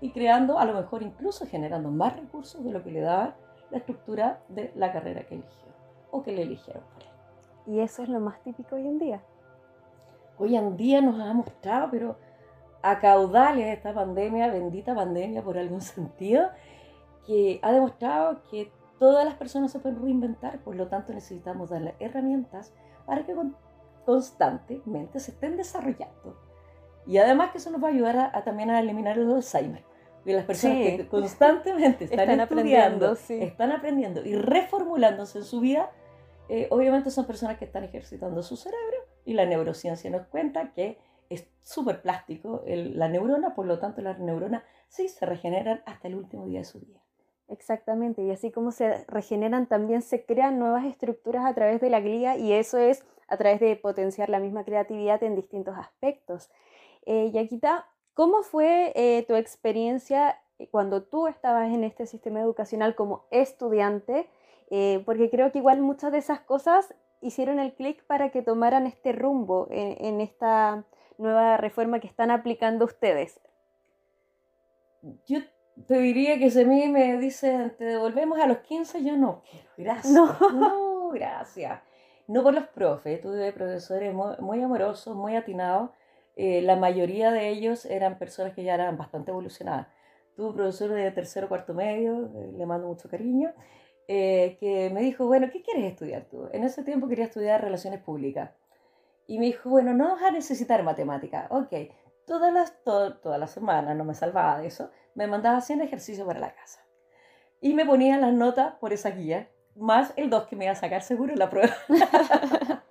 y 0.00 0.10
creando, 0.10 0.58
a 0.58 0.64
lo 0.64 0.74
mejor 0.74 1.02
incluso 1.02 1.46
generando 1.46 1.90
más 1.90 2.16
recursos 2.16 2.64
de 2.64 2.70
lo 2.70 2.82
que 2.82 2.90
le 2.90 3.00
daba 3.00 3.34
la 3.70 3.78
estructura 3.78 4.40
de 4.48 4.72
la 4.74 4.92
carrera 4.92 5.24
que 5.24 5.34
eligió 5.34 5.68
o 6.10 6.22
que 6.22 6.32
le 6.32 6.42
eligieron 6.42 6.82
por 6.94 7.02
él. 7.02 7.74
Y 7.74 7.80
eso 7.80 8.02
es 8.02 8.08
lo 8.08 8.20
más 8.20 8.40
típico 8.42 8.76
hoy 8.76 8.86
en 8.86 8.98
día. 8.98 9.22
Hoy 10.38 10.56
en 10.56 10.76
día 10.76 11.02
nos 11.02 11.20
ha 11.20 11.32
mostrado, 11.34 11.88
pero 11.90 12.16
a 12.80 13.00
caudales 13.00 13.66
esta 13.66 13.92
pandemia, 13.92 14.48
bendita 14.48 14.94
pandemia 14.94 15.42
por 15.42 15.58
algún 15.58 15.80
sentido, 15.82 16.48
que 17.26 17.58
ha 17.62 17.72
demostrado 17.72 18.42
que 18.50 18.72
todas 18.98 19.24
las 19.24 19.34
personas 19.34 19.70
se 19.72 19.78
pueden 19.78 20.00
reinventar, 20.02 20.58
por 20.60 20.74
lo 20.76 20.88
tanto 20.88 21.12
necesitamos 21.12 21.70
darle 21.70 21.94
herramientas 22.00 22.72
para 23.06 23.24
que 23.24 23.34
constantemente 24.04 25.20
se 25.20 25.30
estén 25.32 25.56
desarrollando. 25.56 26.36
Y 27.06 27.18
además 27.18 27.50
que 27.50 27.58
eso 27.58 27.70
nos 27.70 27.82
va 27.82 27.88
a 27.88 27.90
ayudar 27.90 28.16
a, 28.18 28.30
a 28.36 28.44
también 28.44 28.70
a 28.70 28.80
eliminar 28.80 29.18
el 29.18 29.30
Alzheimer. 29.32 29.84
Porque 30.16 30.32
las 30.34 30.44
personas 30.44 30.76
Sí. 30.78 30.96
que 30.96 31.08
constantemente 31.08 32.04
están, 32.04 32.20
Están 32.20 32.40
estudiando, 32.40 33.06
aprendiendo, 33.06 33.14
sí. 33.16 33.42
están 33.42 33.72
aprendiendo 33.72 34.24
y 34.24 34.34
reformulándose 34.34 35.38
en 35.38 35.44
su 35.44 35.60
vida, 35.60 35.90
eh, 36.48 36.66
obviamente 36.70 37.10
son 37.10 37.26
personas 37.26 37.58
que 37.58 37.64
están 37.64 37.84
ejercitando 37.84 38.42
su 38.42 38.56
cerebro 38.56 38.96
y 39.24 39.34
la 39.34 39.46
neurociencia 39.46 40.10
nos 40.10 40.26
cuenta 40.26 40.72
que 40.72 40.98
es 41.30 41.46
súper 41.62 42.00
plástico 42.02 42.62
el- 42.66 42.98
la 42.98 43.08
neurona, 43.08 43.54
por 43.54 43.66
lo 43.66 43.78
tanto 43.78 44.00
las 44.02 44.18
neuronas 44.18 44.62
sí 44.88 45.08
se 45.08 45.24
regeneran 45.26 45.82
hasta 45.86 46.08
el 46.08 46.14
último 46.14 46.46
día 46.46 46.60
de 46.60 46.64
su 46.64 46.80
vida. 46.80 47.00
Exactamente, 47.50 48.22
y 48.22 48.30
así 48.30 48.50
como 48.50 48.72
se 48.72 49.04
regeneran, 49.06 49.66
también 49.66 50.02
se 50.02 50.24
crean 50.26 50.58
nuevas 50.58 50.84
estructuras 50.84 51.46
a 51.46 51.54
través 51.54 51.80
de 51.80 51.88
la 51.88 52.00
glía 52.00 52.36
y 52.36 52.52
eso 52.52 52.76
es 52.76 53.04
a 53.26 53.38
través 53.38 53.58
de 53.58 53.74
potenciar 53.76 54.28
la 54.28 54.38
misma 54.38 54.64
creatividad 54.64 55.22
en 55.22 55.34
distintos 55.34 55.74
aspectos. 55.78 56.50
Eh, 57.06 57.30
Yaquita, 57.32 57.86
¿cómo 58.12 58.42
fue 58.42 58.92
eh, 58.94 59.24
tu 59.26 59.34
experiencia 59.34 60.38
cuando 60.70 61.02
tú 61.04 61.26
estabas 61.26 61.72
en 61.72 61.84
este 61.84 62.06
sistema 62.06 62.40
educacional 62.40 62.94
como 62.94 63.24
estudiante? 63.30 64.28
Eh, 64.70 65.02
porque 65.06 65.30
creo 65.30 65.50
que 65.50 65.58
igual 65.58 65.80
muchas 65.80 66.12
de 66.12 66.18
esas 66.18 66.40
cosas 66.40 66.94
hicieron 67.22 67.58
el 67.60 67.72
clic 67.72 68.04
para 68.04 68.30
que 68.30 68.42
tomaran 68.42 68.86
este 68.86 69.12
rumbo 69.12 69.68
en, 69.70 70.04
en 70.04 70.20
esta 70.20 70.84
nueva 71.16 71.56
reforma 71.56 71.98
que 71.98 72.08
están 72.08 72.30
aplicando 72.30 72.84
ustedes. 72.84 73.40
Yo 75.26 75.38
te 75.86 75.98
diría 75.98 76.38
que 76.38 76.50
si 76.50 76.60
a 76.60 76.66
mí 76.66 76.88
me 76.88 77.18
dicen, 77.18 77.74
te 77.76 77.84
devolvemos 77.84 78.38
a 78.38 78.46
los 78.46 78.58
15, 78.58 79.04
yo 79.04 79.16
no 79.16 79.42
quiero, 79.48 79.68
gracias. 79.76 80.12
No. 80.12 80.36
No, 80.52 81.10
gracias. 81.10 81.80
No 82.26 82.42
por 82.42 82.52
los 82.52 82.66
profes, 82.66 83.20
tuve 83.22 83.52
profesores 83.52 84.12
muy, 84.12 84.36
muy 84.40 84.62
amorosos, 84.62 85.16
muy 85.16 85.34
atinados. 85.36 85.90
Eh, 86.36 86.60
la 86.62 86.76
mayoría 86.76 87.32
de 87.32 87.48
ellos 87.48 87.84
eran 87.86 88.18
personas 88.18 88.54
que 88.54 88.62
ya 88.62 88.74
eran 88.74 88.96
bastante 88.98 89.30
evolucionadas. 89.30 89.88
Tuve 90.36 90.48
un 90.48 90.54
profesor 90.54 90.90
de 90.90 91.10
tercero 91.10 91.46
o 91.46 91.48
cuarto 91.48 91.74
medio, 91.74 92.30
eh, 92.36 92.52
le 92.56 92.66
mando 92.66 92.86
mucho 92.86 93.08
cariño, 93.08 93.52
eh, 94.06 94.56
que 94.60 94.90
me 94.90 95.00
dijo, 95.00 95.26
bueno, 95.26 95.48
¿qué 95.50 95.62
quieres 95.62 95.84
estudiar 95.84 96.26
tú? 96.26 96.48
En 96.52 96.64
ese 96.64 96.84
tiempo 96.84 97.08
quería 97.08 97.24
estudiar 97.24 97.62
relaciones 97.62 98.00
públicas. 98.00 98.50
Y 99.26 99.38
me 99.38 99.46
dijo, 99.46 99.68
bueno, 99.70 99.94
no 99.94 100.14
vas 100.14 100.22
a 100.22 100.30
necesitar 100.30 100.82
matemática. 100.82 101.48
Ok, 101.50 101.72
todas 102.28 102.52
las, 102.52 102.82
to- 102.84 103.14
todas 103.16 103.40
las 103.40 103.50
semanas, 103.50 103.96
no 103.96 104.04
me 104.04 104.14
salvaba 104.14 104.60
de 104.60 104.68
eso, 104.68 104.90
me 105.16 105.26
mandaba 105.26 105.56
haciendo 105.58 105.84
ejercicio 105.84 106.24
para 106.26 106.38
la 106.40 106.54
casa. 106.54 106.80
Y 107.60 107.74
me 107.74 107.84
ponía 107.84 108.18
las 108.18 108.32
notas 108.32 108.74
por 108.76 108.92
esa 108.92 109.10
guía, 109.10 109.48
más 109.74 110.12
el 110.16 110.30
2 110.30 110.46
que 110.46 110.56
me 110.56 110.66
iba 110.66 110.72
a 110.72 110.76
sacar 110.76 111.02
seguro 111.02 111.32
en 111.32 111.40
la 111.40 111.50
prueba. 111.50 111.74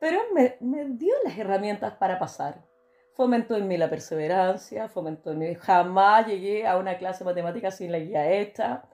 Pero 0.00 0.20
me, 0.34 0.56
me 0.60 0.84
dio 0.86 1.14
las 1.24 1.36
herramientas 1.38 1.94
para 1.94 2.18
pasar. 2.18 2.62
fomentó 3.14 3.56
en 3.56 3.68
mí 3.68 3.76
la 3.76 3.90
perseverancia, 3.90 4.88
fomentó 4.88 5.32
en 5.32 5.38
mí, 5.38 5.54
jamás 5.54 6.26
llegué 6.26 6.66
a 6.66 6.76
una 6.78 6.98
clase 6.98 7.20
de 7.24 7.30
matemáticas 7.30 7.76
sin 7.76 7.92
la 7.92 7.98
guía 7.98 8.30
esta, 8.32 8.84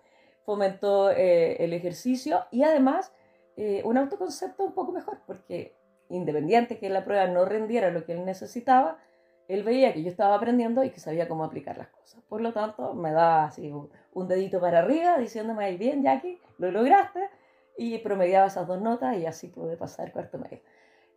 fomentó 0.44 1.10
eh, 1.10 1.62
el 1.64 1.72
ejercicio 1.72 2.44
y 2.50 2.62
además 2.64 3.12
eh, 3.56 3.82
un 3.84 3.96
autoconcepto 3.96 4.64
un 4.64 4.72
poco 4.72 4.92
mejor, 4.92 5.20
porque 5.26 5.76
independiente 6.08 6.78
que 6.78 6.88
la 6.90 7.04
prueba 7.04 7.26
no 7.26 7.44
rendiera 7.44 7.90
lo 7.90 8.04
que 8.04 8.12
él 8.12 8.24
necesitaba, 8.24 8.98
él 9.48 9.62
veía 9.62 9.94
que 9.94 10.02
yo 10.02 10.10
estaba 10.10 10.34
aprendiendo 10.34 10.84
y 10.84 10.90
que 10.90 11.00
sabía 11.00 11.26
cómo 11.26 11.42
aplicar 11.42 11.78
las 11.78 11.88
cosas. 11.88 12.22
Por 12.28 12.42
lo 12.42 12.52
tanto, 12.52 12.94
me 12.94 13.10
daba 13.12 13.44
así 13.46 13.72
un, 13.72 14.28
dedito 14.28 14.60
para 14.60 14.80
arriba 14.80 15.16
diciéndome, 15.16 15.64
ahí 15.64 15.78
bien, 15.78 16.02
Jackie, 16.02 16.40
lo 16.58 16.70
lograste, 16.70 17.30
y 17.76 17.98
promediaba 17.98 18.48
esas 18.48 18.66
dos 18.66 18.80
notas 18.80 19.16
y 19.16 19.24
así 19.24 19.48
pude 19.48 19.76
pasar 19.76 20.12
cuarto 20.12 20.38
medio. 20.38 20.60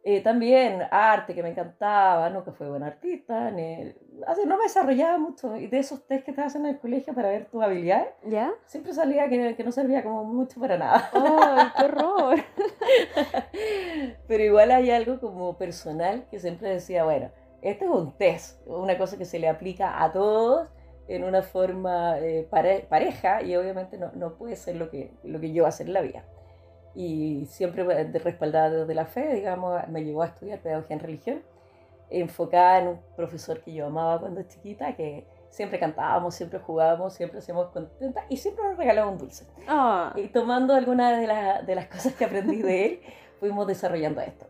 Eh, 0.03 0.21
también 0.21 0.81
arte, 0.89 1.35
que 1.35 1.43
me 1.43 1.49
encantaba, 1.49 2.29
no 2.29 2.43
que 2.43 2.51
fue 2.51 2.69
buen 2.69 2.81
artista, 2.81 3.51
ni, 3.51 3.93
así, 4.25 4.41
no 4.47 4.57
me 4.57 4.63
desarrollaba 4.63 5.17
mucho. 5.17 5.57
Y 5.57 5.67
de 5.67 5.79
esos 5.79 6.07
test 6.07 6.25
que 6.25 6.33
te 6.33 6.41
hacen 6.41 6.65
en 6.65 6.75
el 6.75 6.79
colegio 6.79 7.13
para 7.13 7.29
ver 7.29 7.45
tus 7.45 7.61
habilidades, 7.61 8.09
¿Ya? 8.23 8.51
siempre 8.65 8.93
salía 8.93 9.27
que, 9.27 9.55
que 9.55 9.63
no 9.63 9.71
servía 9.71 10.03
como 10.03 10.23
mucho 10.23 10.59
para 10.59 10.77
nada. 10.77 11.09
¡Ay, 11.13 11.67
qué 11.77 11.85
horror! 11.85 12.39
Pero 14.27 14.43
igual 14.43 14.71
hay 14.71 14.89
algo 14.89 15.19
como 15.19 15.57
personal 15.57 16.25
que 16.31 16.39
siempre 16.39 16.69
decía, 16.69 17.03
bueno, 17.03 17.29
este 17.62 17.86
es 17.86 17.91
un 17.91 18.17
test, 18.17 18.60
una 18.65 18.97
cosa 18.97 19.17
que 19.17 19.26
se 19.26 19.39
le 19.39 19.47
aplica 19.47 20.04
a 20.04 20.12
todos 20.12 20.67
en 21.08 21.24
una 21.24 21.41
forma 21.41 22.19
eh, 22.19 22.47
pareja 22.50 23.41
y 23.41 23.56
obviamente 23.56 23.97
no, 23.97 24.12
no, 24.13 24.36
puede 24.36 24.56
ser 24.56 24.76
lo 24.76 24.89
que, 24.89 25.12
lo 25.24 25.39
que 25.39 25.52
yo 25.52 25.65
hacer 25.65 25.88
en 25.88 25.93
la 25.93 26.02
vida 26.02 26.24
y 26.93 27.45
siempre 27.45 27.84
respaldada 28.19 28.86
de 28.86 28.95
la 28.95 29.06
fe, 29.06 29.34
digamos, 29.34 29.88
me 29.88 30.04
llevó 30.04 30.24
a 30.24 30.28
estudiar 30.28 30.60
pedagogía 30.60 30.95
en 30.95 31.00
religión, 31.00 31.43
enfocada 32.10 32.80
en 32.80 32.88
un 32.89 33.00
profesor 33.15 33.62
que 33.62 33.74
yo 33.74 33.86
amaba 33.86 34.19
cuando 34.19 34.43
chiquita, 34.43 34.95
que 34.95 35.26
siempre 35.50 35.80
cantábamos, 35.80 36.36
siempre 36.36 36.60
jugábamos, 36.60 37.13
siempre 37.13 37.39
hacíamos 37.39 37.67
contentas 37.67 38.26
y 38.30 38.38
siempre 38.38 38.65
nos 38.65 38.78
regalaba 38.78 39.10
un 39.10 39.17
dulce. 39.17 39.47
Ah. 39.67 40.13
Y 40.15 40.28
tomando 40.28 40.74
algunas 40.74 41.19
de, 41.19 41.65
de 41.65 41.76
las 41.76 41.88
cosas 41.88 42.13
que 42.13 42.26
aprendí 42.26 42.62
de 42.62 42.86
él, 42.86 43.02
fuimos 43.39 43.67
desarrollando 43.67 44.21
esto. 44.21 44.45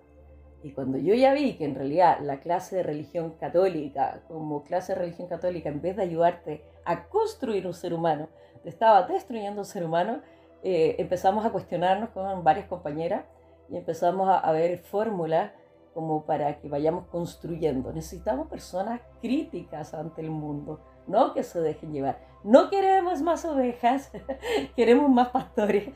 Y 0.64 0.72
cuando 0.74 0.98
yo 0.98 1.16
ya 1.16 1.34
vi 1.34 1.54
que 1.56 1.66
en 1.66 1.76
realidad 1.76 2.20
la 2.22 2.40
clase 2.40 2.78
de 2.78 2.84
religión 2.84 3.32
católica, 3.40 4.22
como 4.28 4.64
clase 4.64 4.94
de 4.94 5.00
religión 5.00 5.28
católica, 5.28 5.70
en 5.70 5.82
vez 5.82 5.96
de 5.96 6.04
ayudarte 6.04 6.64
a 6.86 7.08
construir 7.08 7.66
un 7.66 7.74
ser 7.74 7.94
humano, 7.94 8.30
te 8.62 8.70
estaba 8.70 9.04
destruyendo 9.04 9.62
un 9.62 9.66
ser 9.66 9.84
humano, 9.84 10.22
eh, 10.64 10.96
empezamos 11.00 11.46
a 11.46 11.52
cuestionarnos 11.52 12.10
con 12.10 12.44
varias 12.44 12.68
compañeras 12.68 13.26
y 13.70 13.78
empezamos 13.78 14.30
a, 14.30 14.52
ver 14.52 14.78
fórmulas 14.80 15.52
como 15.94 16.26
para 16.26 16.60
que 16.60 16.70
vayamos 16.70 17.08
construyendo. 17.08 17.92
Necesitamos 17.92 18.48
personas 18.48 19.02
críticas 19.22 19.94
ante 19.94 20.22
el 20.22 20.30
mundo, 20.30 20.80
no 21.08 21.34
que 21.34 21.44
se 21.44 21.60
dejen 21.60 21.92
llevar. 21.92 22.20
No 22.44 22.70
queremos 22.70 23.22
más 23.22 23.46
ovejas, 23.46 24.12
queremos 24.76 25.10
más 25.10 25.30
pastores. 25.30 25.90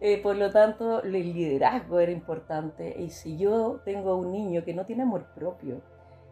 Eh, 0.00 0.20
por 0.22 0.36
lo 0.36 0.50
tanto, 0.50 1.02
el 1.02 1.12
liderazgo 1.12 2.00
era 2.00 2.10
importante. 2.10 2.96
Y 2.98 3.10
si 3.10 3.36
yo 3.36 3.80
tengo 3.84 4.16
un 4.16 4.32
niño 4.32 4.64
que 4.64 4.74
no 4.74 4.84
tiene 4.84 5.02
amor 5.02 5.26
propio, 5.34 5.82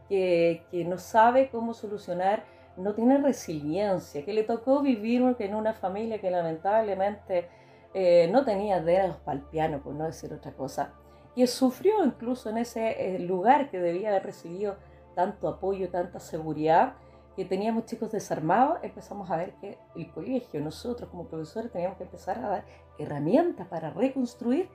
que, 0.08 0.64
que 0.70 0.84
no 0.84 0.98
sabe 0.98 1.48
cómo 1.50 1.74
solucionar, 1.74 2.44
no 2.76 2.94
tiene 2.94 3.18
resiliencia, 3.18 4.24
que 4.24 4.32
le 4.32 4.44
tocó 4.44 4.80
vivir 4.80 5.22
en 5.38 5.54
una 5.54 5.74
familia 5.74 6.20
que 6.20 6.30
lamentablemente 6.30 7.48
eh, 7.94 8.28
no 8.32 8.44
tenía 8.44 8.80
dedos 8.80 9.16
para 9.18 9.38
el 9.38 9.44
piano, 9.44 9.82
por 9.82 9.94
no 9.94 10.04
decir 10.04 10.32
otra 10.32 10.52
cosa, 10.52 10.94
que 11.34 11.46
sufrió 11.46 12.04
incluso 12.04 12.50
en 12.50 12.58
ese 12.58 13.14
eh, 13.14 13.18
lugar 13.18 13.70
que 13.70 13.78
debía 13.78 14.08
haber 14.08 14.24
recibido 14.24 14.76
tanto 15.14 15.48
apoyo, 15.48 15.90
tanta 15.90 16.18
seguridad, 16.18 16.94
que 17.36 17.44
teníamos 17.44 17.86
chicos 17.86 18.10
desarmados, 18.12 18.78
empezamos 18.82 19.30
a 19.30 19.36
ver 19.36 19.54
que 19.60 19.78
el 19.96 20.10
colegio, 20.12 20.60
nosotros 20.60 21.08
como 21.10 21.26
profesores 21.26 21.72
teníamos 21.72 21.96
que 21.98 22.04
empezar 22.04 22.38
a 22.38 22.48
dar 22.48 22.64
herramientas 22.98 23.66
para 23.68 23.90
reconstruir 23.90 24.68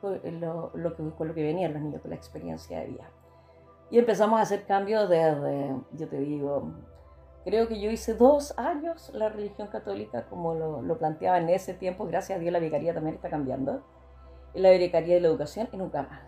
con 0.00 0.20
lo, 0.40 0.96
que, 0.96 1.10
con 1.10 1.28
lo 1.28 1.34
que 1.34 1.42
venían 1.42 1.72
los 1.72 1.82
niños, 1.82 2.00
con 2.00 2.10
la 2.10 2.16
experiencia 2.16 2.80
de 2.80 2.86
vida. 2.86 3.10
Y 3.90 3.98
empezamos 3.98 4.38
a 4.38 4.42
hacer 4.42 4.66
cambios 4.66 5.08
desde, 5.08 5.74
yo 5.92 6.08
te 6.08 6.18
digo, 6.18 6.72
Creo 7.48 7.66
que 7.66 7.80
yo 7.80 7.90
hice 7.90 8.12
dos 8.12 8.52
años 8.58 9.10
la 9.14 9.30
religión 9.30 9.68
católica 9.68 10.26
como 10.26 10.52
lo, 10.52 10.82
lo, 10.82 10.98
planteaba 10.98 11.38
en 11.38 11.48
ese 11.48 11.72
tiempo. 11.72 12.06
Gracias 12.06 12.36
a 12.36 12.40
Dios 12.40 12.52
la 12.52 12.58
vicaría 12.58 12.92
también 12.92 13.16
está 13.16 13.30
cambiando. 13.30 13.82
La 14.52 14.70
vicaría 14.72 15.14
de 15.14 15.22
la 15.22 15.28
educación 15.28 15.66
y 15.72 15.78
nunca 15.78 16.02
más. 16.02 16.20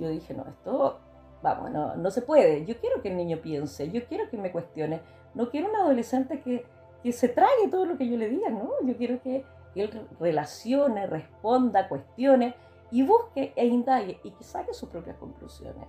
Yo 0.00 0.08
dije, 0.08 0.34
no, 0.34 0.44
esto, 0.48 0.98
vamos, 1.42 1.70
no, 1.70 1.94
no 1.94 2.10
se 2.10 2.22
puede. 2.22 2.64
Yo 2.64 2.76
quiero 2.80 3.02
que 3.02 3.08
el 3.08 3.16
niño 3.16 3.38
piense, 3.40 3.88
yo 3.92 4.04
quiero 4.06 4.28
que 4.28 4.36
me 4.36 4.50
cuestione. 4.50 5.00
No 5.34 5.50
quiero 5.50 5.70
un 5.70 5.76
adolescente 5.76 6.40
que, 6.40 6.66
que 7.02 7.12
se 7.12 7.28
trague 7.28 7.68
todo 7.70 7.86
lo 7.86 7.98
que 7.98 8.08
yo 8.08 8.16
le 8.16 8.28
diga, 8.28 8.50
¿no? 8.50 8.70
Yo 8.84 8.96
quiero 8.96 9.20
que 9.22 9.44
él 9.74 10.08
relacione, 10.20 11.06
responda, 11.06 11.88
cuestione 11.88 12.54
y 12.90 13.02
busque 13.02 13.52
e 13.56 13.66
indague 13.66 14.20
y 14.22 14.30
que 14.30 14.44
saque 14.44 14.72
sus 14.72 14.88
propias 14.88 15.16
conclusiones. 15.16 15.86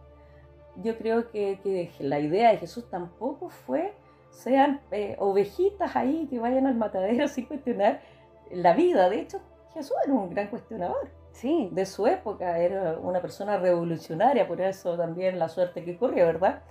Yo 0.78 0.98
creo 0.98 1.30
que, 1.30 1.60
que 1.64 1.92
la 2.00 2.20
idea 2.20 2.52
de 2.52 2.58
Jesús 2.58 2.90
tampoco 2.90 3.50
fue 3.50 3.94
sean 4.36 4.82
eh, 4.92 5.16
ovejitas 5.20 5.96
ahí 5.96 6.28
que 6.30 6.40
vayan 6.40 6.68
al 6.68 6.76
matadero 6.76 7.28
sin 7.30 7.46
cuestionar 7.46 8.02
la 8.52 8.74
vida. 8.74 9.10
De 9.10 9.22
hecho, 9.22 9.40
Jesús 9.74 9.96
era 10.04 10.14
un 10.14 10.30
gran 10.30 10.48
cuestionador. 10.48 11.10
Sí. 11.32 11.70
De 11.72 11.86
su 11.86 12.08
época, 12.08 12.60
era 12.60 12.98
una 12.98 13.22
persona 13.22 13.58
revolucionaria, 13.58 14.48
por 14.48 14.62
eso 14.62 14.96
también 14.96 15.38
la 15.38 15.50
suerte 15.50 15.84
que 15.84 15.98
corrió, 15.98 16.26
¿verdad? 16.26 16.62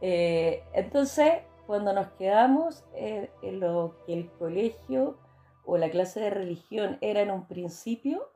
Eh, 0.00 0.64
entonces, 0.72 1.34
cuando 1.68 1.92
nos 1.92 2.08
quedamos 2.14 2.84
en 2.94 3.60
lo 3.60 3.94
que 4.04 4.14
el 4.14 4.32
colegio 4.32 5.18
o 5.64 5.78
la 5.78 5.90
clase 5.90 6.18
de 6.18 6.30
religión 6.30 6.98
era 7.00 7.20
en 7.20 7.30
un 7.30 7.46
principio, 7.46 8.28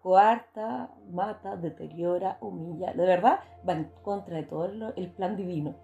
coarta, 0.00 0.90
mata, 1.10 1.56
deteriora, 1.56 2.38
humilla, 2.40 2.94
de 2.94 3.04
verdad 3.04 3.40
va 3.68 3.74
en 3.74 3.92
contra 4.02 4.36
de 4.36 4.44
todo 4.44 4.94
el 4.96 5.10
plan 5.10 5.36
divino 5.36 5.74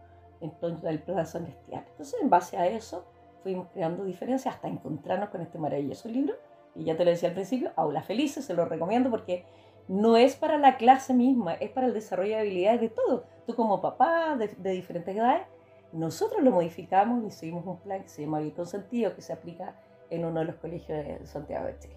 entonces 0.45 0.85
el 0.85 1.01
plan 1.01 1.27
celestial. 1.27 1.85
Entonces, 1.91 2.21
en 2.21 2.31
base 2.31 2.57
a 2.57 2.67
eso, 2.67 3.05
fuimos 3.43 3.69
creando 3.73 4.05
diferencias 4.05 4.55
hasta 4.55 4.69
encontrarnos 4.69 5.31
con 5.31 5.41
este 5.41 5.59
maravilloso 5.59 6.09
libro. 6.09 6.35
Y 6.75 6.85
ya 6.85 6.97
te 6.97 7.05
lo 7.05 7.11
decía 7.11 7.29
al 7.29 7.35
principio, 7.35 7.73
Aula 7.77 8.03
Felices, 8.03 8.45
se 8.45 8.55
lo 8.55 8.65
recomiendo 8.65 9.11
porque 9.11 9.45
no 9.89 10.17
es 10.17 10.37
para 10.37 10.59
la 10.59 10.77
clase 10.77 11.15
misma, 11.15 11.55
es 11.55 11.71
para 11.71 11.87
el 11.87 11.95
desarrollo 11.95 12.35
de 12.35 12.41
habilidades 12.41 12.81
de 12.81 12.89
todo. 12.89 13.25
Tú 13.47 13.55
como 13.55 13.81
papá 13.81 14.37
de, 14.37 14.71
diferentes 14.73 15.15
edades, 15.15 15.47
nosotros 15.95 16.43
lo 16.43 16.51
modificamos 16.51 17.25
y 17.25 17.31
seguimos 17.31 17.65
un 17.67 17.79
plan 17.79 18.03
que 18.03 18.09
se 18.09 18.23
llama 18.23 18.41
Vida 18.41 18.65
Sentido, 18.67 19.15
que 19.15 19.23
se 19.23 19.33
aplica 19.33 19.77
en 20.11 20.25
uno 20.25 20.41
de 20.41 20.47
los 20.47 20.57
colegios 20.57 21.05
de 21.05 21.27
Santiago 21.27 21.67
de 21.67 21.79
Chile. 21.79 21.95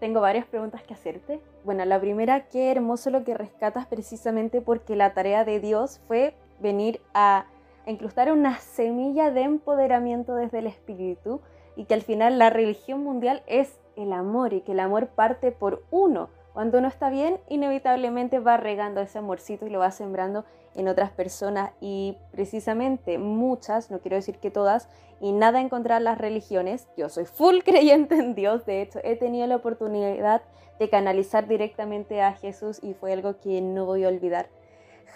Tengo 0.00 0.20
varias 0.20 0.46
preguntas 0.46 0.82
que 0.82 0.94
hacerte. 0.94 1.40
Bueno, 1.64 1.84
la 1.84 2.00
primera, 2.00 2.48
qué 2.48 2.70
hermoso 2.70 3.10
lo 3.10 3.24
que 3.24 3.34
rescatas 3.34 3.86
precisamente 3.86 4.60
porque 4.60 4.94
la 4.94 5.12
tarea 5.12 5.44
de 5.44 5.60
Dios 5.60 6.00
fue 6.06 6.34
venir 6.60 7.00
a, 7.14 7.46
incrustar 7.86 8.30
una 8.30 8.58
semilla 8.58 9.30
de 9.30 9.42
empoderamiento 9.42 10.34
desde 10.34 10.58
el 10.58 10.66
espíritu 10.66 11.40
y 11.74 11.86
que 11.86 11.94
al 11.94 12.02
final 12.02 12.38
la 12.38 12.50
religión 12.50 13.02
mundial 13.02 13.42
es 13.46 13.80
el 13.96 14.12
amor 14.12 14.52
y 14.52 14.60
que 14.60 14.72
el 14.72 14.80
amor 14.80 15.08
parte 15.08 15.52
por 15.52 15.82
uno. 15.90 16.28
Cuando 16.58 16.78
uno 16.78 16.88
está 16.88 17.08
bien, 17.08 17.38
inevitablemente 17.48 18.40
va 18.40 18.56
regando 18.56 19.00
ese 19.00 19.18
amorcito 19.18 19.64
y 19.64 19.70
lo 19.70 19.78
va 19.78 19.92
sembrando 19.92 20.44
en 20.74 20.88
otras 20.88 21.12
personas 21.12 21.70
y 21.80 22.16
precisamente 22.32 23.16
muchas, 23.16 23.92
no 23.92 24.00
quiero 24.00 24.16
decir 24.16 24.38
que 24.38 24.50
todas, 24.50 24.88
y 25.20 25.30
nada 25.30 25.60
en 25.60 25.68
contra 25.68 26.00
de 26.00 26.00
las 26.00 26.18
religiones, 26.18 26.88
yo 26.96 27.10
soy 27.10 27.26
full 27.26 27.58
creyente 27.64 28.16
en 28.16 28.34
Dios, 28.34 28.66
de 28.66 28.82
hecho 28.82 28.98
he 29.04 29.14
tenido 29.14 29.46
la 29.46 29.54
oportunidad 29.54 30.42
de 30.80 30.88
canalizar 30.88 31.46
directamente 31.46 32.22
a 32.22 32.32
Jesús 32.32 32.80
y 32.82 32.92
fue 32.94 33.12
algo 33.12 33.38
que 33.38 33.60
no 33.60 33.84
voy 33.86 34.02
a 34.02 34.08
olvidar 34.08 34.48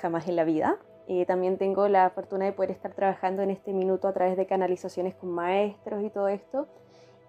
jamás 0.00 0.28
en 0.28 0.37
la 0.37 0.44
vida. 0.44 0.78
Eh, 1.09 1.26
también 1.26 1.59
tengo 1.59 1.88
la 1.88 2.09
fortuna 2.11 2.44
de 2.44 2.52
poder 2.52 2.70
estar 2.70 2.94
trabajando 2.94 3.42
en 3.42 3.50
este 3.50 3.72
minuto 3.72 4.07
a 4.07 4.12
través 4.12 4.37
de 4.37 4.46
canalizaciones 4.46 5.16
con 5.16 5.33
maestros 5.33 6.05
y 6.05 6.11
todo 6.11 6.28
esto. 6.28 6.68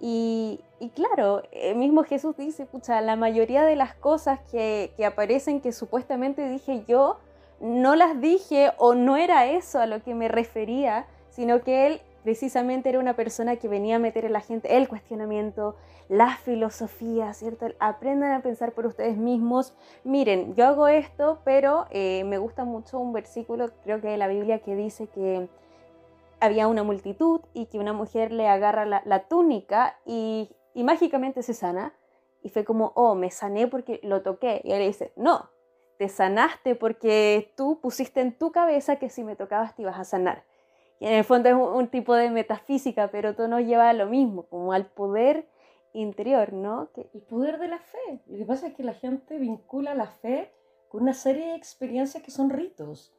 Y, 0.05 0.59
claro, 0.95 1.43
el 1.53 1.77
mismo 1.77 2.03
Jesús 2.03 2.35
dice, 2.35 2.65
pucha, 2.65 2.99
la 2.99 3.15
mayoría 3.15 3.63
de 3.63 3.77
las 3.77 3.95
cosas 3.95 4.41
que, 4.51 4.91
aparecen 5.07 5.61
que 5.61 5.71
supuestamente 5.71 6.49
dije 6.49 6.83
yo, 6.85 7.19
no 7.61 7.95
las 7.95 8.19
dije 8.19 8.73
o 8.79 8.95
no 8.95 9.15
era 9.15 9.45
eso 9.45 9.79
a 9.79 9.85
lo 9.85 10.03
que 10.03 10.13
me 10.13 10.27
refería, 10.27 11.05
sino 11.29 11.61
que 11.61 11.87
Él 11.87 12.01
precisamente 12.21 12.89
era 12.89 12.99
una 12.99 13.15
persona 13.15 13.55
que 13.55 13.69
venía 13.69 13.95
a 13.95 13.99
meter 13.99 14.25
en 14.25 14.33
la 14.33 14.41
gente 14.41 14.75
el 14.75 14.89
cuestionamiento, 14.89 15.77
la 16.09 16.35
filosofía, 16.35 17.33
¿cierto? 17.33 17.67
Aprendan 17.79 18.33
a 18.33 18.41
pensar 18.41 18.73
por 18.73 18.85
ustedes 18.85 19.15
mismos. 19.15 19.73
Miren, 20.03 20.53
yo 20.55 20.67
hago 20.67 20.89
esto, 20.89 21.39
pero 21.45 21.85
eh, 21.91 22.25
me 22.25 22.39
gusta 22.39 22.65
mucho 22.65 22.99
un 22.99 23.13
versículo, 23.13 23.69
creo 23.85 24.01
que 24.01 24.09
de 24.09 24.17
la 24.17 24.27
Biblia, 24.27 24.59
que 24.59 24.75
dice 24.75 25.07
que 25.07 25.47
había 26.43 26.67
una 26.67 26.83
multitud 26.83 27.39
y 27.53 27.67
que 27.67 27.79
una 27.79 27.93
mujer 27.93 28.33
le 28.33 28.49
agarra 28.49 28.85
la, 28.85 29.27
túnica 29.27 29.97
y, 30.05 30.49
mágicamente 30.75 31.41
se 31.41 31.53
sana. 31.53 31.93
Y 32.41 32.49
fue 32.49 32.65
como, 32.65 32.91
oh, 32.95 33.15
me 33.15 33.31
sané 33.31 33.67
porque 33.67 34.01
lo 34.03 34.21
toqué. 34.23 34.61
Y 34.65 34.73
él 34.73 34.85
dice, 34.85 35.13
no, 35.15 35.49
te 35.97 36.09
sanaste 36.09 36.75
porque 36.75 37.53
tú 37.55 37.79
pusiste 37.79 38.19
en 38.19 38.37
tu 38.37 38.51
cabeza 38.51 38.97
que 38.97 39.09
si 39.09 39.23
me 39.23 39.37
tocabas 39.37 39.73
te 39.73 39.83
ibas 39.83 39.97
a 39.97 40.03
sanar. 40.03 40.43
Y 40.99 41.07
en 41.07 41.13
el 41.13 41.23
fondo 41.23 41.47
es 41.47 41.55
un, 41.55 41.87
tipo 41.87 42.13
de 42.13 42.29
metafísica, 42.29 43.07
pero 43.07 43.35
todo 43.35 43.47
nos 43.47 43.61
lleva 43.61 43.89
a 43.89 43.93
lo 43.93 44.07
mismo, 44.07 44.43
como 44.47 44.73
al 44.73 44.87
poder 44.87 45.47
interior, 45.93 46.51
¿no? 46.51 46.89
Que... 46.93 47.09
El 47.13 47.21
poder 47.21 47.57
de 47.57 47.69
la 47.69 47.79
fe. 47.79 48.21
Lo 48.27 48.37
que 48.37 48.45
pasa 48.45 48.67
es 48.67 48.73
que 48.73 48.83
la 48.83 48.93
gente 48.93 49.37
vincula 49.37 49.95
la 49.95 50.07
fe 50.07 50.51
con 50.89 51.03
una 51.03 51.13
serie 51.13 51.47
de 51.47 51.55
experiencias 51.55 52.21
que 52.21 52.31
son 52.31 52.49
ritos. 52.49 53.13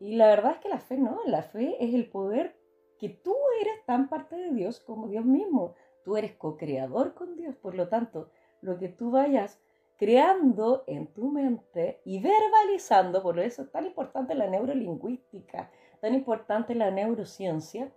Y 0.00 0.16
la 0.16 0.26
verdad 0.26 0.52
es 0.52 0.58
que 0.58 0.68
la 0.68 0.80
fe 0.80 0.96
no, 0.96 1.20
la 1.26 1.42
fe 1.42 1.76
es 1.78 1.94
el 1.94 2.10
poder 2.10 2.56
que 2.98 3.08
tú 3.08 3.34
eres 3.60 3.84
tan 3.86 4.08
parte 4.08 4.36
de 4.36 4.50
Dios 4.50 4.80
como 4.80 5.08
Dios 5.08 5.24
mismo. 5.24 5.74
Tú 6.04 6.16
eres 6.16 6.32
co-creador 6.32 7.14
con 7.14 7.36
Dios, 7.36 7.56
por 7.56 7.74
lo 7.74 7.88
tanto, 7.88 8.28
lo 8.60 8.78
que 8.78 8.88
tú 8.88 9.10
vayas 9.10 9.60
creando 9.96 10.84
en 10.86 11.06
tu 11.06 11.30
mente 11.30 12.00
y 12.04 12.20
verbalizando, 12.20 13.22
por 13.22 13.38
eso 13.38 13.62
es 13.62 13.70
tan 13.70 13.86
importante 13.86 14.34
la 14.34 14.48
neurolingüística, 14.48 15.70
tan 16.00 16.14
importante 16.14 16.74
la 16.74 16.90
neurociencia, 16.90 17.90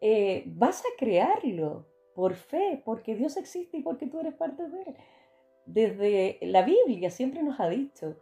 eh, 0.00 0.44
vas 0.46 0.80
a 0.80 0.96
crearlo 0.98 1.86
por 2.14 2.34
fe, 2.34 2.82
porque 2.84 3.14
Dios 3.14 3.36
existe 3.36 3.78
y 3.78 3.82
porque 3.82 4.06
tú 4.06 4.20
eres 4.20 4.34
parte 4.34 4.68
de 4.68 4.82
Él. 4.82 4.96
Desde 5.64 6.38
la 6.42 6.62
Biblia 6.62 7.10
siempre 7.10 7.42
nos 7.42 7.60
ha 7.60 7.68
dicho, 7.68 8.16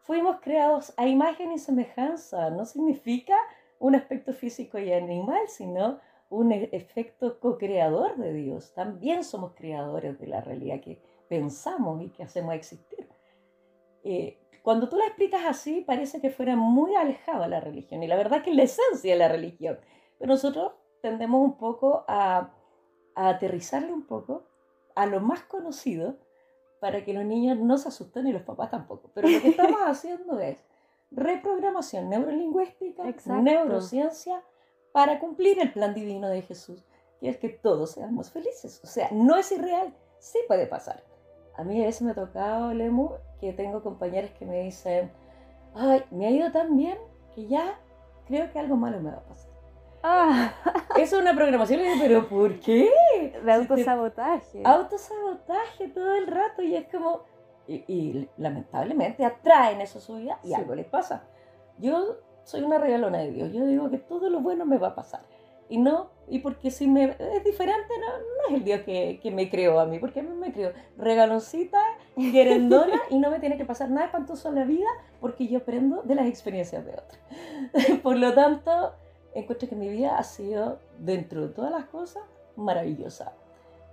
fuimos 0.00 0.40
creados 0.40 0.94
a 0.96 1.06
imagen 1.06 1.52
y 1.52 1.58
semejanza, 1.58 2.50
no 2.50 2.64
significa 2.64 3.36
un 3.82 3.96
aspecto 3.96 4.32
físico 4.32 4.78
y 4.78 4.92
animal, 4.92 5.48
sino 5.48 5.98
un 6.30 6.52
e-, 6.52 6.68
efecto 6.72 7.40
co-creador 7.40 8.16
de 8.16 8.32
Dios. 8.32 8.72
También 8.74 9.24
somos 9.24 9.54
creadores 9.54 10.18
de 10.20 10.28
la 10.28 10.40
realidad 10.40 10.80
que 10.80 11.02
pensamos 11.28 12.00
y 12.00 12.10
que 12.10 12.22
hacemos 12.22 12.54
existir. 12.54 13.08
Eh, 14.04 14.38
cuando 14.62 14.88
tú 14.88 14.96
la 14.96 15.06
explicas 15.06 15.42
así, 15.44 15.80
parece 15.80 16.20
que 16.20 16.30
fuera 16.30 16.54
muy 16.54 16.94
alejada 16.94 17.48
la 17.48 17.58
religión, 17.58 18.04
y 18.04 18.06
la 18.06 18.16
verdad 18.16 18.42
que 18.44 18.50
es 18.50 18.56
la 18.56 18.62
esencia 18.62 19.14
de 19.14 19.18
la 19.18 19.28
religión. 19.28 19.78
Pero 20.18 20.32
nosotros 20.32 20.72
tendemos 21.00 21.42
un 21.44 21.58
poco 21.58 22.04
a, 22.06 22.52
a 23.16 23.28
aterrizarle 23.28 23.92
un 23.92 24.06
poco 24.06 24.44
a 24.94 25.06
lo 25.06 25.20
más 25.20 25.42
conocido 25.42 26.18
para 26.80 27.04
que 27.04 27.12
los 27.12 27.24
niños 27.24 27.58
no 27.58 27.78
se 27.78 27.88
asusten 27.88 28.28
y 28.28 28.32
los 28.32 28.42
papás 28.42 28.70
tampoco. 28.70 29.10
Pero 29.12 29.28
lo 29.28 29.40
que 29.40 29.48
estamos 29.48 29.80
haciendo 29.86 30.38
es 30.38 30.58
reprogramación 31.14 32.08
neurolingüística, 32.08 33.02
neurociencia, 33.40 34.42
para 34.92 35.18
cumplir 35.18 35.58
el 35.58 35.72
plan 35.72 35.94
divino 35.94 36.28
de 36.28 36.42
Jesús, 36.42 36.84
que 37.20 37.28
es 37.28 37.38
que 37.38 37.48
todos 37.48 37.92
seamos 37.92 38.30
felices. 38.30 38.80
O 38.84 38.86
sea, 38.86 39.08
no 39.10 39.36
es 39.36 39.50
irreal, 39.52 39.94
sí 40.18 40.38
puede 40.46 40.66
pasar. 40.66 41.02
A 41.56 41.64
mí 41.64 41.82
a 41.82 41.86
veces 41.86 42.02
me 42.02 42.12
ha 42.12 42.14
tocado, 42.14 42.72
Lemu, 42.72 43.10
que 43.40 43.52
tengo 43.52 43.82
compañeros 43.82 44.30
que 44.38 44.46
me 44.46 44.62
dicen, 44.62 45.10
ay, 45.74 46.04
me 46.10 46.26
ha 46.26 46.30
ido 46.30 46.50
tan 46.52 46.76
bien 46.76 46.98
que 47.34 47.46
ya 47.46 47.78
creo 48.26 48.50
que 48.52 48.58
algo 48.58 48.76
malo 48.76 49.00
me 49.00 49.10
va 49.10 49.18
a 49.18 49.24
pasar. 49.24 49.50
Ah. 50.02 50.52
Es 50.96 51.12
una 51.12 51.34
programación, 51.34 51.80
pero 52.00 52.28
¿por 52.28 52.58
qué? 52.60 52.90
De 53.42 53.52
autosabotaje. 53.52 54.62
Autosabotaje 54.64 55.88
todo 55.88 56.14
el 56.16 56.26
rato 56.26 56.62
y 56.62 56.74
es 56.74 56.88
como, 56.88 57.24
y, 57.68 58.28
lamentablemente 58.36 59.24
atraen 59.24 59.80
eso 59.80 59.98
a 59.98 60.02
su 60.02 60.16
vida 60.16 60.38
y 60.42 60.54
algo 60.54 60.74
les 60.74 60.86
pasa. 60.86 61.24
Yo 61.78 62.18
soy 62.44 62.62
una 62.62 62.78
regalona 62.78 63.18
de 63.18 63.30
Dios, 63.30 63.52
yo 63.52 63.66
digo 63.66 63.90
que 63.90 63.98
todo 63.98 64.28
lo 64.30 64.40
bueno 64.40 64.66
me 64.66 64.78
va 64.78 64.88
a 64.88 64.94
pasar. 64.94 65.22
Y 65.68 65.78
no, 65.78 66.10
y 66.28 66.40
porque 66.40 66.70
si 66.70 66.86
me 66.86 67.16
es 67.18 67.44
diferente, 67.44 67.94
no, 67.98 68.06
no 68.08 68.48
es 68.48 68.54
el 68.54 68.64
Dios 68.64 68.80
que, 68.82 69.20
que, 69.22 69.30
me 69.30 69.48
creó 69.48 69.80
a 69.80 69.86
mí, 69.86 69.98
porque 69.98 70.20
a 70.20 70.22
mí 70.22 70.34
me 70.34 70.52
creó 70.52 70.72
regaloncita, 70.98 71.78
querendona, 72.14 73.00
y 73.10 73.18
no 73.18 73.30
me 73.30 73.40
tiene 73.40 73.56
que 73.56 73.64
pasar 73.64 73.88
nada 73.88 74.06
espantoso 74.06 74.50
en 74.50 74.56
la 74.56 74.64
vida, 74.64 74.88
porque 75.20 75.48
yo 75.48 75.58
aprendo 75.58 76.02
de 76.02 76.14
las 76.14 76.26
experiencias 76.26 76.84
de 76.84 76.92
otros. 76.92 77.18
Por 78.02 78.16
lo 78.16 78.34
tanto, 78.34 78.92
encuentro 79.34 79.66
que 79.66 79.76
mi 79.76 79.88
vida 79.88 80.18
ha 80.18 80.24
sido, 80.24 80.78
dentro 80.98 81.46
de 81.46 81.54
todas 81.54 81.70
las 81.70 81.86
cosas, 81.86 82.22
maravillosa. 82.56 83.32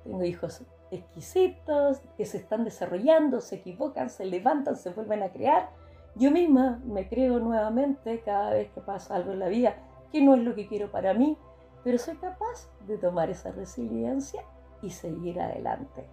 Tengo 0.03 0.23
hijos 0.23 0.61
exquisitos, 0.91 2.01
que 2.17 2.25
se 2.25 2.37
están 2.37 2.63
desarrollando, 2.63 3.41
se 3.41 3.57
equivocan, 3.57 4.09
se 4.09 4.25
levantan, 4.25 4.75
se 4.75 4.91
vuelven 4.91 5.23
a 5.23 5.29
crear. 5.29 5.69
Yo 6.15 6.31
misma 6.31 6.81
me 6.85 7.07
creo 7.07 7.39
nuevamente 7.39 8.21
cada 8.21 8.51
vez 8.51 8.71
que 8.71 8.81
pasa 8.81 9.15
algo 9.15 9.31
en 9.31 9.39
la 9.39 9.47
vida 9.47 9.75
que 10.11 10.21
no 10.21 10.33
es 10.33 10.41
lo 10.41 10.55
que 10.55 10.67
quiero 10.67 10.91
para 10.91 11.13
mí, 11.13 11.37
pero 11.83 11.97
soy 11.97 12.17
capaz 12.17 12.69
de 12.87 12.97
tomar 12.97 13.29
esa 13.29 13.51
resiliencia 13.51 14.43
y 14.81 14.89
seguir 14.89 15.39
adelante. 15.39 16.07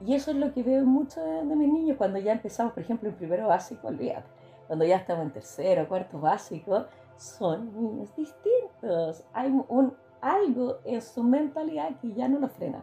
Y 0.00 0.14
eso 0.14 0.30
es 0.30 0.38
lo 0.38 0.52
que 0.52 0.62
veo 0.62 0.84
mucho 0.84 1.22
de, 1.22 1.42
mis 1.44 1.72
niños 1.72 1.96
cuando 1.96 2.18
ya 2.18 2.32
empezamos, 2.32 2.72
por 2.72 2.82
ejemplo, 2.82 3.08
en 3.08 3.14
primero 3.14 3.48
básico, 3.48 3.88
olvídate, 3.88 4.26
cuando 4.66 4.84
ya 4.84 4.96
estamos 4.96 5.24
en 5.24 5.32
tercero, 5.32 5.88
cuarto 5.88 6.18
básico, 6.18 6.86
son 7.16 7.72
niños 7.74 8.14
distintos. 8.16 9.24
Hay 9.32 9.50
un, 9.68 9.94
algo 10.20 10.78
en 10.84 11.00
su 11.02 11.22
mentalidad 11.22 12.00
que 12.00 12.12
ya 12.12 12.26
no 12.28 12.40
lo 12.40 12.48
frena 12.48 12.82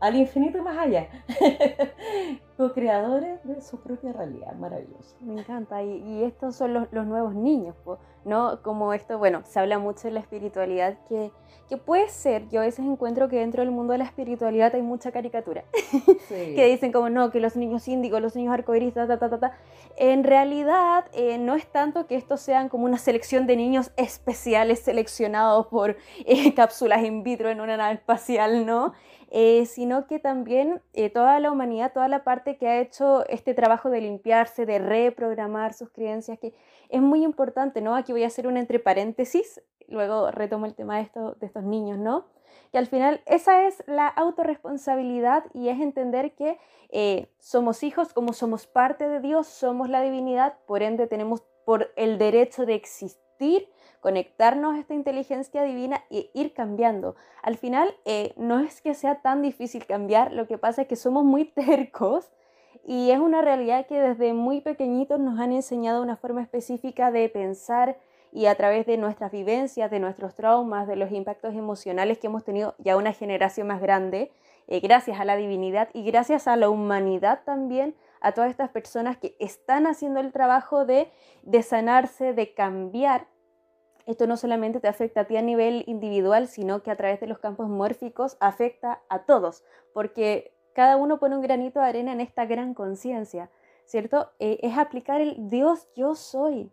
al 0.00 0.16
infinito 0.16 0.58
y 0.58 0.60
más 0.60 0.78
allá. 0.78 1.08
Co-creadores 2.56 3.38
de 3.44 3.60
su 3.60 3.80
propia 3.80 4.12
realidad, 4.12 4.52
maravilloso. 4.54 5.14
Me 5.20 5.40
encanta, 5.40 5.82
y, 5.84 6.24
estos 6.24 6.56
son 6.56 6.74
los, 6.74 6.90
nuevos 6.90 7.34
niños, 7.34 7.76
¿no? 8.24 8.60
Como 8.62 8.92
esto, 8.92 9.16
bueno, 9.16 9.42
se 9.44 9.60
habla 9.60 9.78
mucho 9.78 10.08
de 10.08 10.14
la 10.14 10.20
espiritualidad 10.20 10.98
que, 11.08 11.30
que 11.68 11.76
puede 11.76 12.08
ser, 12.08 12.48
yo 12.48 12.60
a 12.60 12.64
veces 12.64 12.84
encuentro 12.84 13.28
que 13.28 13.36
dentro 13.36 13.62
del 13.62 13.70
mundo 13.70 13.92
de 13.92 13.98
la 13.98 14.04
espiritualidad 14.04 14.74
hay 14.74 14.82
mucha 14.82 15.12
caricatura, 15.12 15.62
que 16.28 16.66
dicen 16.66 16.90
como 16.90 17.10
no, 17.10 17.30
que 17.30 17.38
los 17.38 17.54
niños 17.54 17.86
índigos, 17.86 18.20
los 18.20 18.34
niños 18.34 18.54
arcoíris, 18.54 18.92
ta, 18.92 19.06
ta, 19.06 19.18
ta, 19.18 19.38
ta, 19.38 19.52
En 19.96 20.24
realidad 20.24 21.04
eh, 21.12 21.38
no 21.38 21.54
es 21.54 21.70
tanto 21.70 22.08
que 22.08 22.16
estos 22.16 22.40
sean 22.40 22.68
como 22.68 22.86
una 22.86 22.98
selección 22.98 23.46
de 23.46 23.54
niños 23.54 23.92
especiales 23.96 24.80
seleccionados 24.80 25.68
por 25.68 25.96
eh, 26.26 26.54
cápsulas 26.54 27.04
in 27.04 27.22
vitro 27.22 27.50
en 27.50 27.60
una 27.60 27.76
nave 27.76 27.94
espacial, 27.94 28.66
¿no? 28.66 28.94
Eh, 29.30 29.66
sino 29.66 30.06
que 30.06 30.18
también 30.18 30.80
eh, 30.94 31.10
toda 31.10 31.38
la 31.38 31.52
humanidad, 31.52 31.92
toda 31.92 32.08
la 32.08 32.24
parte 32.24 32.56
que 32.56 32.66
ha 32.66 32.80
hecho 32.80 33.26
este 33.28 33.52
trabajo 33.52 33.90
de 33.90 34.00
limpiarse, 34.00 34.64
de 34.64 34.78
reprogramar 34.78 35.74
sus 35.74 35.90
creencias, 35.90 36.38
que 36.38 36.54
es 36.88 37.02
muy 37.02 37.24
importante, 37.24 37.82
¿no? 37.82 37.94
Aquí 37.94 38.12
voy 38.12 38.24
a 38.24 38.28
hacer 38.28 38.46
un 38.46 38.56
entre 38.56 38.78
paréntesis, 38.78 39.60
luego 39.86 40.30
retomo 40.30 40.64
el 40.64 40.74
tema 40.74 40.96
de, 40.96 41.02
esto, 41.02 41.34
de 41.34 41.46
estos 41.46 41.62
niños, 41.62 41.98
¿no? 41.98 42.26
Que 42.72 42.78
al 42.78 42.86
final 42.86 43.20
esa 43.26 43.66
es 43.66 43.82
la 43.86 44.06
autorresponsabilidad 44.06 45.44
y 45.52 45.68
es 45.68 45.78
entender 45.78 46.34
que 46.34 46.58
eh, 46.88 47.30
somos 47.38 47.82
hijos, 47.82 48.14
como 48.14 48.32
somos 48.32 48.66
parte 48.66 49.08
de 49.08 49.20
Dios, 49.20 49.46
somos 49.46 49.90
la 49.90 50.00
divinidad, 50.00 50.56
por 50.66 50.82
ende 50.82 51.06
tenemos 51.06 51.42
por 51.66 51.92
el 51.96 52.16
derecho 52.16 52.64
de 52.64 52.74
existir 52.74 53.68
conectarnos 54.00 54.74
a 54.74 54.80
esta 54.80 54.94
inteligencia 54.94 55.62
divina 55.62 56.04
e 56.10 56.30
ir 56.34 56.54
cambiando. 56.54 57.16
Al 57.42 57.56
final, 57.56 57.94
eh, 58.04 58.32
no 58.36 58.60
es 58.60 58.80
que 58.80 58.94
sea 58.94 59.20
tan 59.20 59.42
difícil 59.42 59.86
cambiar, 59.86 60.32
lo 60.32 60.46
que 60.46 60.58
pasa 60.58 60.82
es 60.82 60.88
que 60.88 60.96
somos 60.96 61.24
muy 61.24 61.44
tercos 61.52 62.30
y 62.84 63.10
es 63.10 63.18
una 63.18 63.42
realidad 63.42 63.86
que 63.86 64.00
desde 64.00 64.32
muy 64.32 64.60
pequeñitos 64.60 65.20
nos 65.20 65.38
han 65.38 65.52
enseñado 65.52 66.02
una 66.02 66.16
forma 66.16 66.42
específica 66.42 67.10
de 67.10 67.28
pensar 67.28 67.98
y 68.32 68.46
a 68.46 68.54
través 68.54 68.86
de 68.86 68.96
nuestras 68.96 69.32
vivencias, 69.32 69.90
de 69.90 70.00
nuestros 70.00 70.34
traumas, 70.34 70.86
de 70.86 70.96
los 70.96 71.10
impactos 71.12 71.54
emocionales 71.54 72.18
que 72.18 72.26
hemos 72.26 72.44
tenido 72.44 72.74
ya 72.78 72.96
una 72.96 73.12
generación 73.12 73.66
más 73.66 73.80
grande, 73.80 74.30
eh, 74.66 74.80
gracias 74.80 75.18
a 75.18 75.24
la 75.24 75.36
divinidad 75.36 75.88
y 75.94 76.02
gracias 76.02 76.46
a 76.46 76.56
la 76.56 76.68
humanidad 76.68 77.40
también, 77.44 77.94
a 78.20 78.32
todas 78.32 78.50
estas 78.50 78.70
personas 78.70 79.16
que 79.16 79.36
están 79.38 79.86
haciendo 79.86 80.20
el 80.20 80.32
trabajo 80.32 80.84
de, 80.84 81.10
de 81.42 81.62
sanarse, 81.62 82.34
de 82.34 82.52
cambiar 82.52 83.26
esto 84.08 84.26
no 84.26 84.38
solamente 84.38 84.80
te 84.80 84.88
afecta 84.88 85.20
a 85.20 85.24
ti 85.26 85.36
a 85.36 85.42
nivel 85.42 85.84
individual, 85.86 86.48
sino 86.48 86.82
que 86.82 86.90
a 86.90 86.96
través 86.96 87.20
de 87.20 87.26
los 87.26 87.38
campos 87.38 87.68
mórficos 87.68 88.38
afecta 88.40 89.02
a 89.10 89.24
todos, 89.24 89.64
porque 89.92 90.54
cada 90.72 90.96
uno 90.96 91.18
pone 91.18 91.36
un 91.36 91.42
granito 91.42 91.80
de 91.80 91.86
arena 91.86 92.12
en 92.12 92.22
esta 92.22 92.46
gran 92.46 92.72
conciencia, 92.72 93.50
¿cierto? 93.84 94.30
Eh, 94.38 94.60
es 94.62 94.78
aplicar 94.78 95.20
el 95.20 95.50
Dios 95.50 95.88
yo 95.94 96.14
soy. 96.14 96.72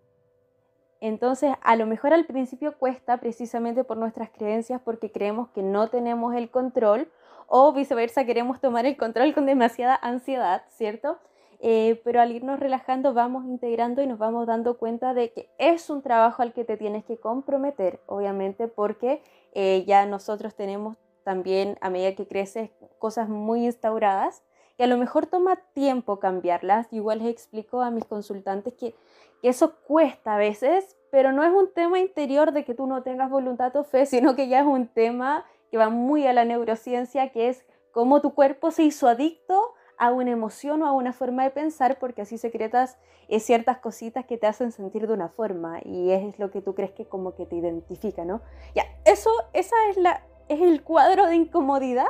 Entonces, 1.02 1.54
a 1.62 1.76
lo 1.76 1.86
mejor 1.86 2.14
al 2.14 2.26
principio 2.26 2.78
cuesta 2.78 3.18
precisamente 3.18 3.84
por 3.84 3.98
nuestras 3.98 4.30
creencias, 4.30 4.80
porque 4.82 5.12
creemos 5.12 5.50
que 5.50 5.62
no 5.62 5.90
tenemos 5.90 6.36
el 6.36 6.50
control, 6.50 7.12
o 7.48 7.74
viceversa, 7.74 8.26
queremos 8.26 8.62
tomar 8.62 8.86
el 8.86 8.96
control 8.96 9.34
con 9.34 9.46
demasiada 9.46 10.00
ansiedad, 10.02 10.64
¿cierto? 10.70 11.20
Eh, 11.68 12.00
pero 12.04 12.22
al 12.22 12.32
irnos 12.32 12.60
relajando 12.60 13.16
vamos 13.16 13.46
integrando 13.46 14.04
y 14.04 14.06
nos 14.06 14.20
vamos 14.20 14.46
dando 14.46 14.78
cuenta 14.78 15.16
de 15.16 15.32
que 15.32 15.50
es 15.58 15.90
un 15.90 16.04
trabajo 16.04 16.44
al 16.44 16.54
que 16.54 16.64
te 16.64 16.78
tienes 16.78 17.04
que 17.06 17.18
comprometer, 17.18 18.00
obviamente, 18.06 18.68
porque 18.68 19.24
eh, 19.54 19.84
ya 19.88 20.06
nosotros 20.06 20.54
tenemos 20.54 20.96
también, 21.24 21.80
a 21.82 21.90
medida 21.90 22.14
que 22.14 22.28
creces, 22.28 22.70
cosas 23.00 23.30
muy 23.30 23.66
instauradas 23.66 24.44
y 24.78 24.84
a 24.84 24.86
lo 24.86 24.98
mejor 24.98 25.26
toma 25.26 25.56
tiempo 25.74 26.20
cambiarlas. 26.20 26.86
Igual 26.94 27.18
les 27.18 27.30
explico 27.30 27.82
a 27.82 27.90
mis 27.90 28.06
consultantes 28.06 28.76
que 28.76 28.94
eso 29.42 29.74
cuesta 29.88 30.36
a 30.36 30.38
veces, 30.38 30.96
pero 31.10 31.32
no 31.32 31.44
es 31.44 31.52
un 31.52 31.74
tema 31.74 31.98
interior 31.98 32.52
de 32.52 32.64
que 32.64 32.76
tú 32.76 32.86
no 32.86 33.02
tengas 33.02 33.32
voluntad 33.32 33.76
o 33.76 33.84
fe, 33.84 34.06
sino 34.06 34.36
que 34.36 34.50
ya 34.50 34.60
es 34.60 34.68
un 34.68 34.86
tema 34.86 35.46
que 35.72 35.80
va 35.80 35.90
muy 35.90 36.28
a 36.28 36.34
la 36.34 36.46
neurociencia, 36.46 37.32
que 37.32 37.50
es 37.50 37.66
cómo 37.92 38.22
tu 38.22 38.36
cuerpo 38.36 38.70
se 38.70 38.84
hizo 38.84 39.08
adicto 39.08 39.74
a 39.98 40.12
una 40.12 40.32
emoción 40.32 40.82
o 40.82 40.88
a 40.88 40.94
una 40.94 41.14
forma 41.14 41.44
de 41.44 41.52
pensar 41.52 41.98
porque 42.00 42.22
así 42.22 42.38
secretas 42.38 42.98
es 43.28 43.44
ciertas 43.44 43.78
cositas 43.80 44.26
que 44.26 44.38
te 44.38 44.48
hacen 44.48 44.72
sentir 44.72 45.08
de 45.08 45.14
una 45.14 45.30
forma 45.30 45.80
y 45.84 46.12
es 46.12 46.38
lo 46.40 46.52
que 46.52 46.62
tú 46.62 46.76
crees 46.76 46.92
que 46.92 47.06
como 47.06 47.36
que 47.36 47.46
te 47.46 47.56
identifica, 47.56 48.26
¿no? 48.26 48.42
Ya, 48.76 48.84
eso, 49.06 49.30
esa 49.54 49.76
es 49.90 49.98
la, 49.98 50.24
es 50.48 50.62
el 50.62 50.84
cuadro 50.84 51.28
de 51.28 51.36
incomodidad 51.36 52.08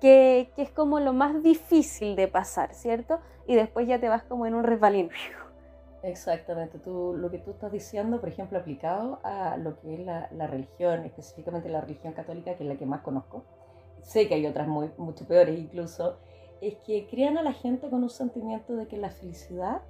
que, 0.00 0.50
que 0.54 0.62
es 0.62 0.70
como 0.70 1.00
lo 1.00 1.12
más 1.12 1.42
difícil 1.42 2.16
de 2.16 2.28
pasar, 2.28 2.74
¿cierto? 2.74 3.20
Y 3.46 3.56
después 3.56 3.86
ya 3.86 3.98
te 3.98 4.08
vas 4.08 4.22
como 4.22 4.46
en 4.46 4.54
un 4.54 4.64
resbalín. 4.64 5.10
Exactamente, 6.02 6.78
tú, 6.78 7.14
lo 7.16 7.30
que 7.30 7.38
tú 7.38 7.50
estás 7.50 7.72
diciendo, 7.72 8.20
por 8.20 8.28
ejemplo, 8.28 8.58
aplicado 8.58 9.18
a 9.24 9.56
lo 9.56 9.80
que 9.80 9.94
es 9.94 10.00
la, 10.00 10.28
la, 10.32 10.46
religión, 10.46 11.04
específicamente 11.04 11.68
la 11.68 11.80
religión 11.80 12.12
católica, 12.12 12.54
que 12.54 12.62
es 12.62 12.68
la 12.68 12.76
que 12.76 12.86
más 12.86 13.00
conozco, 13.00 13.44
sé 14.02 14.28
que 14.28 14.34
hay 14.34 14.46
otras 14.46 14.68
muy, 14.68 14.90
mucho 14.96 15.26
peores 15.26 15.58
incluso, 15.58 16.18
es 16.60 16.76
que 16.86 17.06
crean 17.08 17.38
a 17.38 17.42
la 17.42 17.52
gente 17.52 17.88
con 17.88 18.02
un 18.02 18.10
sentimiento 18.10 18.74
de 18.74 18.86
que 18.86 18.96
la 18.96 19.10
felicidad 19.10 19.82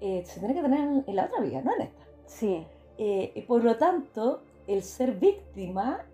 eh, 0.00 0.22
se 0.24 0.38
tiene 0.38 0.54
que 0.54 0.62
tener 0.62 1.04
en, 1.06 1.16
la 1.16 1.26
otra 1.26 1.40
vida, 1.40 1.62
no 1.62 1.74
en 1.74 1.82
esta. 1.82 2.02
Sí. 2.26 2.66
Eh, 2.98 3.32
y 3.34 3.42
por 3.42 3.64
lo 3.64 3.76
tanto, 3.76 4.42
el 4.66 4.82
ser 4.82 5.12
víctima 5.12 6.04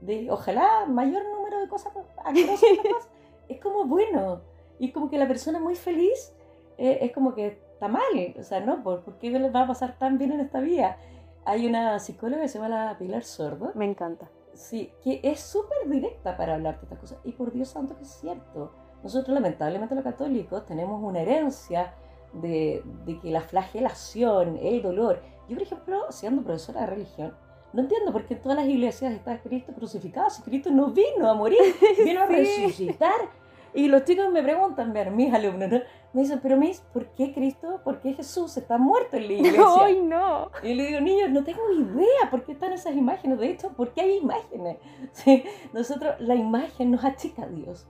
de, 0.00 0.30
ojalá, 0.30 0.86
mayor 0.86 1.22
número 1.30 1.60
de 1.60 1.68
cosas 1.68 1.92
es 3.48 3.60
como 3.60 3.84
bueno. 3.84 4.40
Y 4.78 4.90
como 4.90 5.10
que 5.10 5.18
la 5.18 5.28
persona 5.28 5.60
muy 5.60 5.76
feliz 5.76 6.34
eh, 6.78 6.98
es 7.02 7.12
como 7.12 7.34
que 7.34 7.46
está 7.46 7.88
mal. 7.88 8.02
O 8.38 8.42
sea, 8.42 8.60
no, 8.60 8.82
¿por, 8.82 9.02
¿por 9.02 9.18
qué 9.18 9.30
les 9.30 9.54
va 9.54 9.62
a 9.62 9.66
pasar 9.66 9.98
tan 9.98 10.18
bien 10.18 10.32
en 10.32 10.40
esta 10.40 10.60
vida? 10.60 10.96
Hay 11.44 11.66
una 11.66 11.98
psicóloga 11.98 12.42
que 12.42 12.48
se 12.48 12.58
llama 12.58 12.68
la 12.68 12.98
Pilar 12.98 13.24
Sordo. 13.24 13.72
Me 13.74 13.84
encanta. 13.84 14.28
Sí, 14.54 14.92
que 15.02 15.20
es 15.22 15.40
súper 15.40 15.88
directa 15.88 16.36
para 16.36 16.54
hablar 16.54 16.76
de 16.76 16.82
estas 16.82 16.98
cosas. 16.98 17.18
Y 17.24 17.32
por 17.32 17.52
Dios 17.52 17.68
santo 17.68 17.96
que 17.96 18.02
es 18.02 18.10
cierto. 18.10 18.72
Nosotros 19.02 19.34
lamentablemente 19.34 19.94
los 19.94 20.04
católicos 20.04 20.64
tenemos 20.66 21.02
una 21.02 21.20
herencia 21.20 21.94
de, 22.32 22.82
de, 23.04 23.18
que 23.20 23.30
la 23.30 23.40
flagelación, 23.40 24.58
el 24.62 24.82
dolor. 24.82 25.20
Yo, 25.48 25.56
por 25.56 25.62
ejemplo, 25.62 26.06
siendo 26.10 26.42
profesora 26.42 26.82
de 26.82 26.86
religión, 26.86 27.34
no 27.72 27.82
entiendo 27.82 28.12
por 28.12 28.26
qué 28.26 28.34
en 28.34 28.42
todas 28.42 28.58
las 28.58 28.66
iglesias 28.66 29.12
está 29.12 29.40
Cristo 29.40 29.72
crucificado. 29.72 30.30
Si 30.30 30.42
Cristo 30.42 30.70
no 30.70 30.88
vino 30.88 31.28
a 31.28 31.34
morir, 31.34 31.58
vino 32.04 32.22
a 32.22 32.26
resucitar. 32.26 33.30
Y 33.74 33.88
los 33.88 34.04
chicos 34.04 34.30
me 34.30 34.42
preguntan, 34.42 34.92
mis 35.16 35.32
alumnos, 35.32 35.70
¿no? 35.70 35.80
me 36.12 36.20
dicen, 36.20 36.40
pero 36.42 36.58
mis, 36.58 36.80
¿por 36.92 37.06
qué 37.14 37.32
Cristo, 37.32 37.80
por 37.82 38.00
qué 38.00 38.12
Jesús 38.12 38.54
está 38.58 38.76
muerto 38.76 39.16
en 39.16 39.26
la 39.28 39.32
iglesia? 39.32 39.64
¡Ay, 39.80 40.02
no! 40.02 40.50
Y 40.62 40.74
le 40.74 40.88
digo, 40.88 41.00
niños, 41.00 41.30
no 41.30 41.42
tengo 41.42 41.60
idea 41.72 42.30
por 42.30 42.44
qué 42.44 42.52
están 42.52 42.72
esas 42.72 42.94
imágenes. 42.94 43.38
De 43.38 43.48
hecho, 43.48 43.70
¿por 43.70 43.92
qué 43.94 44.02
hay 44.02 44.16
imágenes? 44.18 44.76
¿Sí? 45.12 45.42
Nosotros, 45.72 46.14
la 46.18 46.34
imagen 46.34 46.90
nos 46.90 47.04
achica 47.04 47.44
a 47.44 47.48
Dios. 47.48 47.86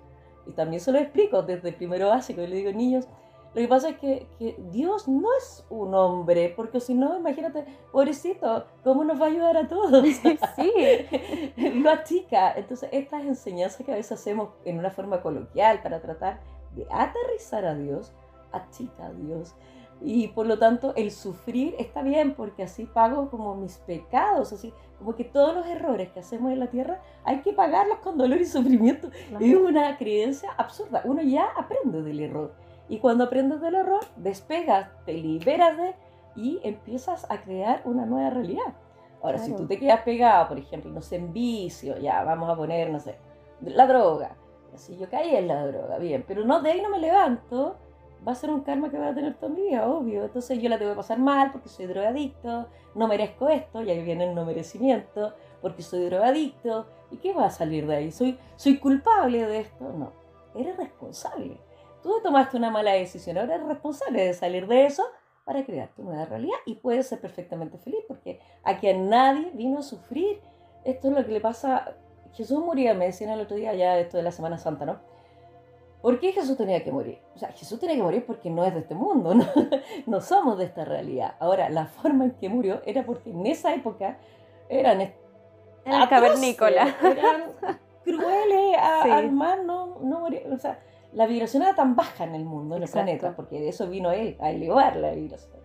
Y 0.47 0.53
también 0.53 0.81
se 0.81 0.93
lo 0.93 0.99
explico 0.99 1.43
desde 1.43 1.73
primero 1.73 2.09
básico. 2.09 2.43
Y 2.43 2.47
le 2.47 2.57
digo, 2.57 2.73
niños, 2.73 3.07
lo 3.55 3.61
que 3.61 3.69
pasa 3.69 3.91
es 3.91 3.99
que, 3.99 4.27
que, 4.39 4.57
Dios 4.71 5.09
no 5.09 5.29
es 5.37 5.65
un 5.69 5.95
hombre, 5.95 6.55
porque 6.57 6.81
si 6.81 6.95
no, 6.95 7.19
imagínate, 7.19 7.67
pobrecito, 7.93 8.65
¿cómo 8.83 9.05
nos 9.05 9.21
va 9.21 9.27
a 9.27 9.29
ayudar 9.29 9.57
a 9.59 9.69
todos? 9.69 10.05
sí. 10.57 10.73
lo 11.75 11.91
achica. 11.91 12.53
Entonces, 12.53 12.89
estas 12.93 13.25
enseñanzas 13.25 13.85
que 13.85 13.93
a 13.93 13.97
veces 13.97 14.13
hacemos 14.13 14.51
en 14.65 14.79
una 14.79 14.91
forma 14.91 15.21
coloquial 15.21 15.83
para 15.83 16.01
tratar 16.01 16.41
de 16.75 16.87
aterrizar 16.91 17.67
a 17.67 17.75
Dios, 17.75 18.13
achica 18.53 19.07
a 19.07 19.13
Dios. 19.13 19.55
Y 20.05 20.29
por 20.29 20.47
lo 20.47 20.59
tanto, 20.59 20.95
el 20.97 21.11
sufrir 21.11 21.75
está 21.79 22.03
bien, 22.03 22.35
porque 22.35 22.65
así 22.65 22.87
pago 22.87 23.31
como 23.31 23.55
mis 23.55 23.79
pecados, 23.79 24.53
así 24.53 24.73
como 24.99 25.15
que 25.15 25.25
todos 25.25 25.55
los 25.55 25.67
errores 25.67 26.11
que 26.11 26.21
hacemos 26.21 26.53
en 26.53 26.61
la 26.61 26.69
tierra 26.69 27.01
hay 27.25 27.41
que 27.43 27.53
pagarlos 27.53 27.99
con 27.99 28.19
dolor 28.19 28.41
y 28.41 28.47
sufrimiento. 28.47 29.11
Es 29.39 29.55
una 29.55 29.97
creencia 29.97 30.51
absurda. 30.57 31.03
Uno 31.05 31.23
ya 31.23 31.47
aprende 31.57 32.03
del 32.03 32.21
error. 32.21 32.53
Y 32.89 32.99
cuando 32.99 33.25
aprendes 33.25 33.61
del 33.61 33.77
error, 33.77 34.05
despegas, 34.17 34.91
te 35.05 35.13
liberas 35.13 35.77
de 35.77 35.95
y 36.35 36.61
empiezas 36.63 37.31
a 37.31 37.41
crear 37.43 37.83
una 37.85 38.07
nueva 38.07 38.31
realidad. 38.31 38.75
Ahora, 39.23 39.39
si 39.39 39.55
tú 39.55 39.67
te 39.67 39.79
quedas 39.79 40.01
pegado, 40.01 40.49
por 40.49 40.59
ejemplo, 40.59 40.91
no 40.91 41.01
sé, 41.01 41.17
en 41.17 41.33
vicio, 41.33 41.97
ya 41.99 42.25
vamos 42.25 42.51
a 42.51 42.57
poner, 42.57 42.91
no 42.91 42.99
sé, 42.99 43.17
la 43.61 43.87
droga. 43.87 44.37
Si 44.75 44.97
yo 44.97 45.09
caí 45.09 45.37
en 45.37 45.49
la 45.49 45.67
droga, 45.67 45.99
bien, 45.99 46.25
pero 46.27 46.45
no, 46.45 46.61
de 46.61 46.73
ahí 46.73 46.81
no 46.81 46.89
me 46.89 46.99
levanto, 46.99 47.77
va 48.27 48.33
a 48.33 48.35
ser 48.35 48.51
un 48.51 48.61
karma 48.61 48.91
que 48.91 48.99
va 48.99 49.09
a 49.09 49.15
tener 49.15 49.35
toda 49.35 49.53
mi 49.53 49.63
vida, 49.63 49.87
obvio. 49.89 50.25
Entonces 50.25 50.61
yo 50.61 50.69
la 50.69 50.79
tengo 50.79 50.93
que 50.93 50.97
pasar 50.97 51.19
mal 51.19 51.51
porque 51.53 51.69
soy 51.69 51.87
drogadicto, 51.87 52.69
no 52.95 53.09
merezco 53.09 53.49
esto, 53.49 53.83
y 53.83 53.91
ahí 53.91 54.03
viene 54.03 54.29
el 54.29 54.35
no 54.35 54.45
merecimiento, 54.45 55.35
porque 55.61 55.83
soy 55.83 56.05
drogadicto. 56.05 56.87
¿Y 57.11 57.17
qué 57.17 57.33
va 57.33 57.47
a 57.47 57.51
salir 57.51 57.87
de 57.87 57.97
ahí? 57.97 58.13
¿Soy, 58.13 58.39
soy 58.57 58.79
culpable 58.79 59.47
de 59.47 59.61
esto? 59.61 59.93
No, 59.93 60.13
eres 60.55 60.77
responsable. 60.77 61.61
Tú 62.03 62.21
tomaste 62.23 62.57
una 62.57 62.71
mala 62.71 62.93
decisión, 62.93 63.39
ahora 63.39 63.57
eres 63.57 63.67
responsable 63.67 64.25
de 64.25 64.35
salir 64.35 64.67
de 64.67 64.87
eso 64.87 65.05
para 65.45 65.65
crear 65.65 65.89
tu 65.95 66.03
nueva 66.03 66.25
realidad 66.25 66.57
y 66.67 66.77
puedes 66.77 67.09
ser 67.09 67.21
perfectamente 67.21 67.79
feliz 67.79 68.01
porque 68.07 68.41
aquí 68.63 68.89
a 68.89 68.97
nadie 68.97 69.51
vino 69.55 69.81
a 69.81 69.83
sufrir. 69.83 70.41
Esto 70.85 71.09
es 71.09 71.15
lo 71.15 71.25
que 71.25 71.33
le 71.33 71.41
pasa. 71.41 71.97
Jesús 72.33 72.59
murió, 72.59 72.95
me 72.95 73.07
decían 73.07 73.31
el 73.31 73.41
otro 73.41 73.57
día, 73.57 73.75
ya 73.75 73.99
esto 73.99 74.17
de 74.17 74.23
la 74.23 74.33
Semana 74.33 74.59
Santa, 74.59 74.87
¿no? 74.87 75.12
¿Por 76.03 76.19
qué 76.19 76.33
Jesús 76.33 76.57
tenía 76.57 76.83
que 76.83 76.91
morir? 76.91 77.21
O 77.37 77.39
sea, 77.39 77.53
Jesús 77.53 77.79
tenía 77.79 77.95
que 77.95 78.03
morir 78.03 78.27
porque 78.27 78.51
no 78.51 78.65
es 78.65 78.75
de 78.75 78.81
este 78.81 78.95
mundo, 78.95 79.35
no, 79.35 79.47
no 80.07 80.21
somos 80.21 80.59
de 80.59 80.65
esta 80.65 80.85
realidad. 80.85 81.37
Ahora, 81.39 81.71
la 81.71 81.87
forma 81.87 82.25
en 82.25 82.33
que 82.33 82.49
murió 82.49 82.83
era 82.85 83.07
porque 83.07 83.31
en 83.31 83.47
esa 83.47 83.73
época 83.73 84.19
eran. 84.69 85.01
Era 85.85 86.09
cavernícola. 86.09 86.97
Eran 87.03 87.53
crueles 88.05 88.77
a, 88.81 89.03
sí. 89.05 89.29
no, 89.31 89.99
no 90.01 90.21
morir. 90.21 90.43
O 90.53 90.59
sea, 90.59 90.81
la 91.13 91.27
vibración 91.27 91.63
era 91.63 91.75
tan 91.75 91.95
baja 91.95 92.25
en 92.25 92.35
el 92.35 92.45
mundo, 92.45 92.77
en 92.77 92.83
el 92.83 92.89
planeta, 92.89 93.37
porque 93.37 93.61
de 93.61 93.69
eso 93.69 93.89
vino 93.89 94.11
él, 94.11 94.37
a 94.41 94.51
elevar 94.51 94.97
la 94.97 95.13
vibración, 95.13 95.61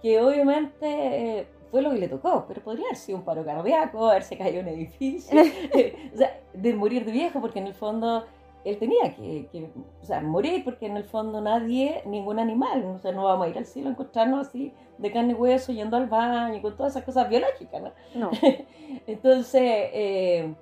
que 0.00 0.20
obviamente 0.20 1.38
eh, 1.40 1.48
fue 1.70 1.82
lo 1.82 1.90
que 1.90 1.98
le 1.98 2.08
tocó, 2.08 2.44
pero 2.46 2.62
podría 2.62 2.86
haber 2.86 2.96
sido 2.96 3.18
un 3.18 3.24
paro 3.24 3.44
cardíaco, 3.44 4.10
haberse 4.10 4.36
caído 4.36 4.60
en 4.60 4.68
un 4.68 4.74
edificio, 4.74 5.40
o 6.14 6.16
sea, 6.16 6.40
de 6.52 6.74
morir 6.74 7.04
de 7.04 7.12
viejo, 7.12 7.40
porque 7.40 7.58
en 7.58 7.68
el 7.68 7.74
fondo 7.74 8.26
él 8.64 8.78
tenía 8.78 9.14
que, 9.14 9.48
que, 9.50 9.70
o 10.00 10.04
sea, 10.04 10.20
morir, 10.20 10.64
porque 10.64 10.86
en 10.86 10.96
el 10.96 11.04
fondo 11.04 11.40
nadie, 11.40 12.02
ningún 12.06 12.38
animal, 12.38 12.84
o 12.84 12.98
sea, 12.98 13.12
no 13.12 13.24
vamos 13.24 13.46
a 13.46 13.50
ir 13.50 13.58
al 13.58 13.66
cielo 13.66 13.88
a 13.88 13.92
encontrarnos 13.92 14.46
así, 14.46 14.72
de 14.98 15.12
carne 15.12 15.32
y 15.32 15.34
hueso, 15.34 15.72
yendo 15.72 15.96
al 15.96 16.06
baño, 16.06 16.62
con 16.62 16.76
todas 16.76 16.92
esas 16.92 17.04
cosas 17.04 17.28
biológicas, 17.28 17.82
¿no? 17.82 17.92
No. 18.14 18.30
Entonces, 19.06 19.62
eh, 19.62 20.54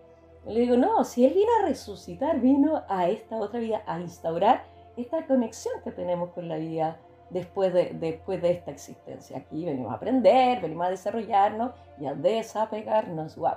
le 0.47 0.61
digo, 0.61 0.77
no, 0.77 1.05
si 1.05 1.25
Él 1.25 1.35
vino 1.35 1.51
a 1.61 1.67
resucitar, 1.67 2.41
vino 2.41 2.83
a 2.89 3.09
esta 3.09 3.37
otra 3.37 3.61
vida, 3.61 3.83
a 3.87 4.01
instaurar 4.01 4.65
esta 4.97 5.27
conexión 5.27 5.75
que 5.85 5.93
tenemos 5.93 6.31
con 6.31 6.49
la 6.49 6.57
vida 6.57 6.99
después 7.31 7.73
de, 7.73 7.91
después 7.95 8.41
de 8.41 8.51
esta 8.51 8.71
existencia. 8.71 9.39
Aquí 9.39 9.65
venimos 9.65 9.93
a 9.93 9.97
aprender, 9.97 10.61
venimos 10.61 10.87
a 10.87 10.91
desarrollarnos 10.91 11.73
y 11.99 12.07
a 12.07 12.15
desapegarnos. 12.15 13.37
Wow, 13.37 13.57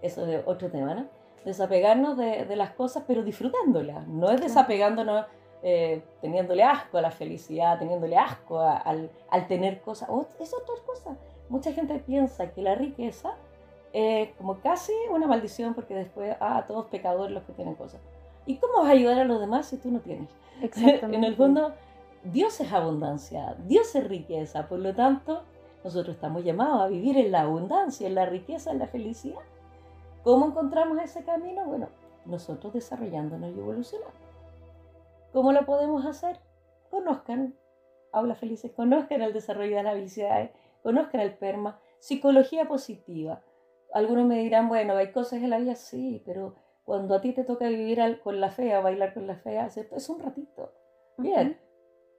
eso 0.00 0.26
es 0.26 0.42
otro 0.46 0.70
tema, 0.70 0.94
¿no? 0.94 1.21
Desapegarnos 1.44 2.16
de, 2.16 2.44
de 2.44 2.56
las 2.56 2.70
cosas, 2.70 3.04
pero 3.06 3.22
disfrutándolas. 3.22 4.06
No 4.06 4.30
es 4.30 4.40
desapegándonos 4.40 5.26
eh, 5.64 6.02
teniéndole 6.20 6.64
asco 6.64 6.98
a 6.98 7.02
la 7.02 7.12
felicidad, 7.12 7.78
teniéndole 7.78 8.16
asco 8.16 8.58
a, 8.58 8.76
al, 8.78 9.10
al, 9.30 9.46
tener 9.46 9.80
cosas. 9.80 10.08
Oh, 10.10 10.26
es 10.40 10.52
otra 10.52 10.74
cosa. 10.84 11.16
Mucha 11.48 11.72
gente 11.72 12.00
piensa 12.00 12.50
que 12.50 12.62
la 12.62 12.74
riqueza 12.74 13.34
es 13.92 14.30
como 14.38 14.58
casi 14.58 14.92
una 15.12 15.28
maldición 15.28 15.74
porque 15.74 15.94
después, 15.94 16.34
ah, 16.40 16.64
todos 16.66 16.86
pecadores 16.86 17.32
los 17.32 17.44
que 17.44 17.52
tienen 17.52 17.76
cosas. 17.76 18.00
¿Y 18.44 18.56
cómo 18.56 18.80
vas 18.80 18.88
a 18.88 18.92
ayudar 18.92 19.20
a 19.20 19.24
los 19.24 19.38
demás 19.38 19.66
si 19.66 19.76
tú 19.76 19.92
no 19.92 20.00
tienes? 20.00 20.28
Exactamente. 20.60 21.16
en 21.16 21.24
el 21.24 21.36
fondo, 21.36 21.72
Dios 22.24 22.60
es 22.60 22.72
abundancia, 22.72 23.54
Dios 23.66 23.94
es 23.94 24.04
riqueza, 24.08 24.66
por 24.66 24.80
lo 24.80 24.94
tanto, 24.94 25.44
nosotros 25.84 26.16
estamos 26.16 26.42
llamados 26.42 26.82
a 26.82 26.86
vivir 26.88 27.16
en 27.18 27.30
la 27.30 27.42
abundancia, 27.42 28.08
en 28.08 28.16
la 28.16 28.26
riqueza, 28.26 28.72
en 28.72 28.80
la 28.80 28.88
felicidad. 28.88 29.42
¿Cómo 30.24 30.46
encontramos 30.46 30.98
ese 31.02 31.24
camino? 31.24 31.64
Bueno, 31.64 31.88
nosotros 32.26 32.72
desarrollándonos 32.72 33.54
y 33.54 33.58
evolucionando. 33.58 34.14
¿Cómo 35.32 35.52
lo 35.52 35.64
podemos 35.64 36.06
hacer? 36.06 36.38
Conozcan 36.90 37.54
Aula 38.12 38.34
Felices, 38.34 38.70
conozcan 38.72 39.22
el 39.22 39.32
desarrollo 39.32 39.76
de 39.76 39.82
las 39.82 39.92
habilidades, 39.92 40.50
conozcan 40.82 41.20
el 41.22 41.34
PERMA, 41.34 41.80
psicología 41.98 42.68
positiva, 42.68 43.42
algunos 43.92 44.26
me 44.26 44.38
dirán, 44.38 44.68
bueno, 44.68 44.96
hay 44.96 45.12
cosas 45.12 45.42
en 45.42 45.50
la 45.50 45.58
vida, 45.58 45.74
sí, 45.74 46.22
pero 46.24 46.54
cuando 46.84 47.14
a 47.14 47.20
ti 47.20 47.32
te 47.32 47.44
toca 47.44 47.68
vivir 47.68 48.20
con 48.22 48.40
la 48.40 48.50
fea, 48.50 48.80
bailar 48.80 49.14
con 49.14 49.26
la 49.26 49.36
fea, 49.36 49.66
es 49.66 50.08
un 50.08 50.20
ratito. 50.20 50.72
Bien, 51.18 51.58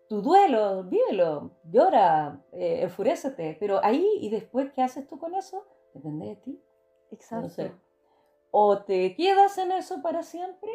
tu 0.08 0.22
duelo, 0.22 0.84
vívelo, 0.84 1.52
llora, 1.64 2.42
eh, 2.52 2.82
enfurécete, 2.84 3.58
pero 3.60 3.84
ahí 3.84 4.08
y 4.22 4.30
después, 4.30 4.72
¿qué 4.72 4.84
haces 4.84 5.08
tú 5.08 5.18
con 5.18 5.34
eso? 5.34 5.66
Depende 5.94 6.28
de 6.28 6.36
ti. 6.36 6.64
Exacto. 7.12 7.64
O 8.54 8.84
te 8.84 9.16
quedas 9.16 9.58
en 9.58 9.74
eso 9.74 10.02
para 10.02 10.24
siempre, 10.24 10.72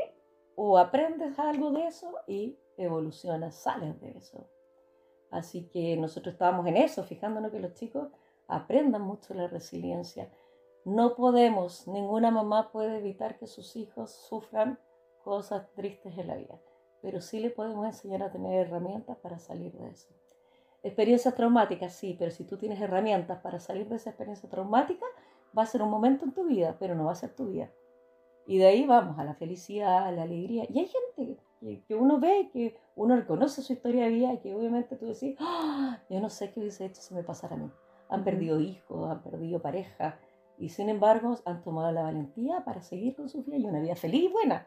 o 0.57 0.77
aprendes 0.77 1.39
algo 1.39 1.71
de 1.71 1.87
eso 1.87 2.13
y 2.27 2.59
evolucionas, 2.77 3.55
sales 3.55 3.99
de 4.01 4.19
eso. 4.19 4.47
Así 5.31 5.69
que 5.69 5.97
nosotros 5.97 6.35
estábamos 6.35 6.67
en 6.67 6.77
eso, 6.77 7.05
fijándonos 7.05 7.53
que 7.53 7.61
los 7.61 7.75
chicos 7.75 8.09
aprendan 8.49 9.03
mucho 9.03 9.33
la 9.35 9.47
resiliencia 9.47 10.29
no 10.89 11.17
podemos, 11.17 11.87
ninguna 11.87 12.31
mamá 12.31 12.73
puede 12.73 12.97
evitar 12.97 13.39
que 13.39 13.47
sus 13.47 13.77
hijos 13.77 14.11
sufran 14.11 14.79
cosas 15.23 15.71
tristes 15.75 16.17
en 16.17 16.27
la 16.27 16.37
vida. 16.37 16.59
pero 17.01 17.21
sí 17.21 17.39
le 17.39 17.51
podemos 17.51 17.87
enseñar 17.87 18.23
a 18.25 18.33
tener 18.33 18.67
herramientas 18.67 19.17
para 19.19 19.39
salir 19.39 19.73
de 19.75 19.91
eso. 19.91 20.09
Experiencias 20.83 21.35
traumáticas, 21.35 21.93
sí, 21.93 22.17
pero 22.19 22.33
si 22.33 22.43
tú 22.45 22.57
tienes 22.57 22.81
herramientas 22.81 23.39
para 23.41 23.61
salir 23.61 23.87
de 23.89 23.97
esa 23.97 24.11
experiencia 24.11 24.49
traumática, 24.49 25.07
va 25.57 25.63
a 25.63 25.67
ser 25.67 25.83
un 25.83 25.91
momento 25.91 26.25
en 26.25 26.33
tu 26.33 26.45
vida, 26.45 26.77
pero 26.79 26.95
no 26.95 27.05
va 27.05 27.13
a 27.13 27.17
ser 27.17 27.35
tu 27.35 27.47
vida. 27.47 27.71
Y 28.47 28.59
de 28.59 28.67
ahí 28.67 28.87
vamos 28.87 29.19
a 29.19 29.25
la 29.25 29.35
felicidad, 29.35 30.07
a 30.07 30.13
la 30.13 30.23
alegría. 30.23 30.65
Y 30.71 30.79
hay 30.79 30.87
gente 30.89 31.37
que, 31.87 31.95
uno 31.95 32.19
ve, 32.19 32.49
que 32.53 32.77
uno 32.97 33.15
reconoce 33.17 33.63
su 33.63 33.75
historia 33.75 34.05
de 34.05 34.11
vida 34.11 34.33
y 34.33 34.39
que 34.39 34.55
obviamente 34.55 34.97
tú 34.97 35.07
decís, 35.07 35.37
¡Ah! 35.39 35.99
yo 36.09 36.21
no 36.21 36.31
sé 36.31 36.51
qué 36.51 36.61
hubiese 36.61 36.87
hecho 36.87 37.03
si 37.03 37.15
me 37.15 37.23
pasara 37.23 37.57
a 37.57 37.59
mí. 37.59 37.71
Han 38.09 38.25
perdido 38.25 38.59
hijos, 38.59 39.11
han 39.11 39.23
perdido 39.23 39.61
pareja, 39.61 40.19
y 40.59 40.71
sin 40.71 40.89
embargo 40.89 41.37
han 41.45 41.63
tomado 41.63 41.93
la 41.93 42.03
valentía 42.03 42.65
para 42.65 42.83
seguir 42.83 43.15
con 43.15 43.29
su 43.29 43.43
vida 43.43 43.59
y 43.59 43.67
una 43.67 43.81
vida 43.81 43.97
feliz 43.97 44.25
y 44.25 44.29
buena. 44.29 44.67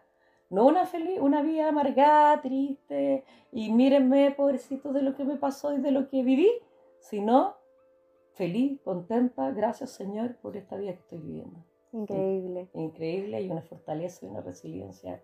No 0.50 0.66
una, 0.68 0.86
feliz, 0.86 1.20
una 1.20 1.42
vida 1.42 1.70
amargada, 1.70 2.42
triste, 2.42 3.24
y 3.52 3.72
mírenme, 3.72 4.32
pobrecitos, 4.32 4.94
de 4.94 5.02
lo 5.02 5.16
que 5.16 5.24
me 5.24 5.38
pasó 5.38 5.74
y 5.74 5.80
de 5.80 5.92
lo 5.92 6.10
que 6.10 6.24
viví, 6.24 6.52
sino 7.00 7.56
feliz, 8.34 8.80
contenta, 8.82 9.52
gracias 9.52 9.92
Señor 9.92 10.36
por 10.38 10.58
esta 10.58 10.78
vida 10.78 10.94
que 10.94 11.00
estoy 11.00 11.20
viviendo. 11.20 11.64
Increíble. 11.94 12.70
Increíble 12.74 13.42
y 13.42 13.50
una 13.50 13.62
fortaleza 13.62 14.26
y 14.26 14.30
una 14.30 14.42
resiliencia 14.42 15.22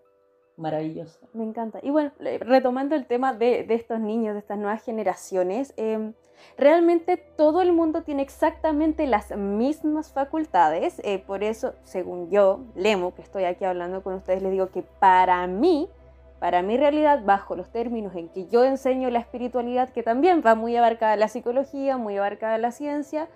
maravillosa. 0.56 1.26
Me 1.32 1.44
encanta. 1.44 1.78
Y 1.82 1.90
bueno, 1.90 2.12
retomando 2.18 2.94
el 2.94 3.06
tema 3.06 3.32
de, 3.32 3.64
de 3.64 3.74
estos 3.74 4.00
niños, 4.00 4.34
de 4.34 4.40
estas 4.40 4.58
nuevas 4.58 4.84
generaciones, 4.84 5.72
eh, 5.76 6.12
Realmente 6.56 7.16
todo 7.16 7.62
el 7.62 7.72
mundo 7.72 8.02
tiene 8.02 8.22
exactamente 8.22 9.06
las 9.06 9.36
mismas 9.36 10.12
facultades, 10.12 11.00
eh, 11.04 11.18
por 11.18 11.42
eso, 11.42 11.74
según 11.82 12.30
yo, 12.30 12.60
Lemo, 12.74 13.14
que 13.14 13.22
estoy 13.22 13.44
aquí 13.44 13.64
hablando 13.64 14.02
con 14.02 14.14
ustedes, 14.14 14.42
les 14.42 14.52
digo 14.52 14.70
que 14.70 14.82
para 14.82 15.46
mí, 15.46 15.88
para 16.38 16.62
mi 16.62 16.76
realidad, 16.76 17.22
bajo 17.24 17.56
los 17.56 17.70
términos 17.70 18.14
en 18.14 18.28
que 18.28 18.46
yo 18.46 18.64
enseño 18.64 19.10
la 19.10 19.18
espiritualidad, 19.18 19.90
que 19.90 20.02
también 20.02 20.42
va 20.46 20.54
muy 20.54 20.76
abarcada 20.76 21.16
la 21.16 21.28
psicología, 21.28 21.96
muy 21.96 22.16
abarcada 22.16 22.58
la 22.58 22.70
ciencia, 22.70 23.28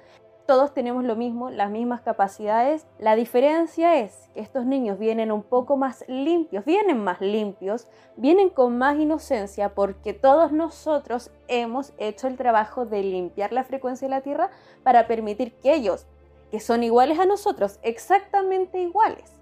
todos 0.46 0.74
tenemos 0.74 1.04
lo 1.04 1.16
mismo, 1.16 1.50
las 1.50 1.70
mismas 1.70 2.00
capacidades. 2.00 2.86
La 2.98 3.14
diferencia 3.14 4.00
es 4.00 4.28
que 4.34 4.40
estos 4.40 4.66
niños 4.66 4.98
vienen 4.98 5.30
un 5.30 5.42
poco 5.42 5.76
más 5.76 6.04
limpios, 6.08 6.64
vienen 6.64 7.02
más 7.02 7.20
limpios, 7.20 7.86
vienen 8.16 8.50
con 8.50 8.76
más 8.76 8.98
inocencia 8.98 9.74
porque 9.74 10.12
todos 10.12 10.52
nosotros 10.52 11.30
hemos 11.48 11.92
hecho 11.98 12.26
el 12.26 12.36
trabajo 12.36 12.86
de 12.86 13.02
limpiar 13.02 13.52
la 13.52 13.64
frecuencia 13.64 14.06
de 14.06 14.14
la 14.14 14.20
Tierra 14.20 14.50
para 14.82 15.06
permitir 15.06 15.54
que 15.54 15.74
ellos, 15.74 16.06
que 16.50 16.60
son 16.60 16.82
iguales 16.82 17.18
a 17.18 17.24
nosotros, 17.24 17.78
exactamente 17.82 18.80
iguales, 18.80 19.40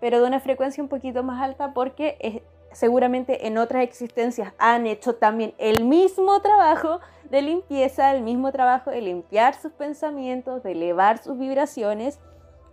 pero 0.00 0.20
de 0.20 0.26
una 0.26 0.40
frecuencia 0.40 0.82
un 0.82 0.88
poquito 0.88 1.22
más 1.22 1.42
alta 1.42 1.74
porque 1.74 2.44
seguramente 2.72 3.46
en 3.46 3.58
otras 3.58 3.82
existencias 3.82 4.52
han 4.58 4.86
hecho 4.86 5.16
también 5.16 5.54
el 5.58 5.84
mismo 5.84 6.40
trabajo 6.40 7.00
de 7.30 7.42
limpieza, 7.42 8.12
el 8.12 8.22
mismo 8.22 8.52
trabajo 8.52 8.90
de 8.90 9.00
limpiar 9.00 9.54
sus 9.54 9.72
pensamientos, 9.72 10.62
de 10.62 10.72
elevar 10.72 11.18
sus 11.18 11.38
vibraciones. 11.38 12.20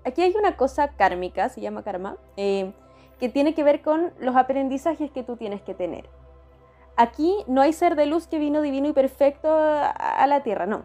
Aquí 0.06 0.22
hay 0.22 0.36
una 0.36 0.56
cosa 0.58 0.90
kármica, 0.90 1.50
se 1.50 1.62
llama 1.62 1.84
karma, 1.84 2.18
eh, 2.38 2.74
que 3.20 3.30
tiene 3.30 3.54
que 3.54 3.64
ver 3.64 3.82
con 3.82 4.14
los 4.20 4.36
aprendizajes 4.36 5.12
que 5.12 5.24
tú 5.24 5.38
tienes 5.38 5.62
que 5.62 5.74
tener. 5.74 6.10
Aquí 6.96 7.44
no 7.48 7.62
hay 7.62 7.74
ser 7.74 7.96
de 7.96 8.08
luz 8.08 8.28
que 8.28 8.40
vino 8.40 8.62
divino 8.62 8.88
y 8.88 8.94
perfecto 8.94 9.50
a 9.52 10.26
la 10.28 10.42
tierra, 10.42 10.66
no. 10.66 10.84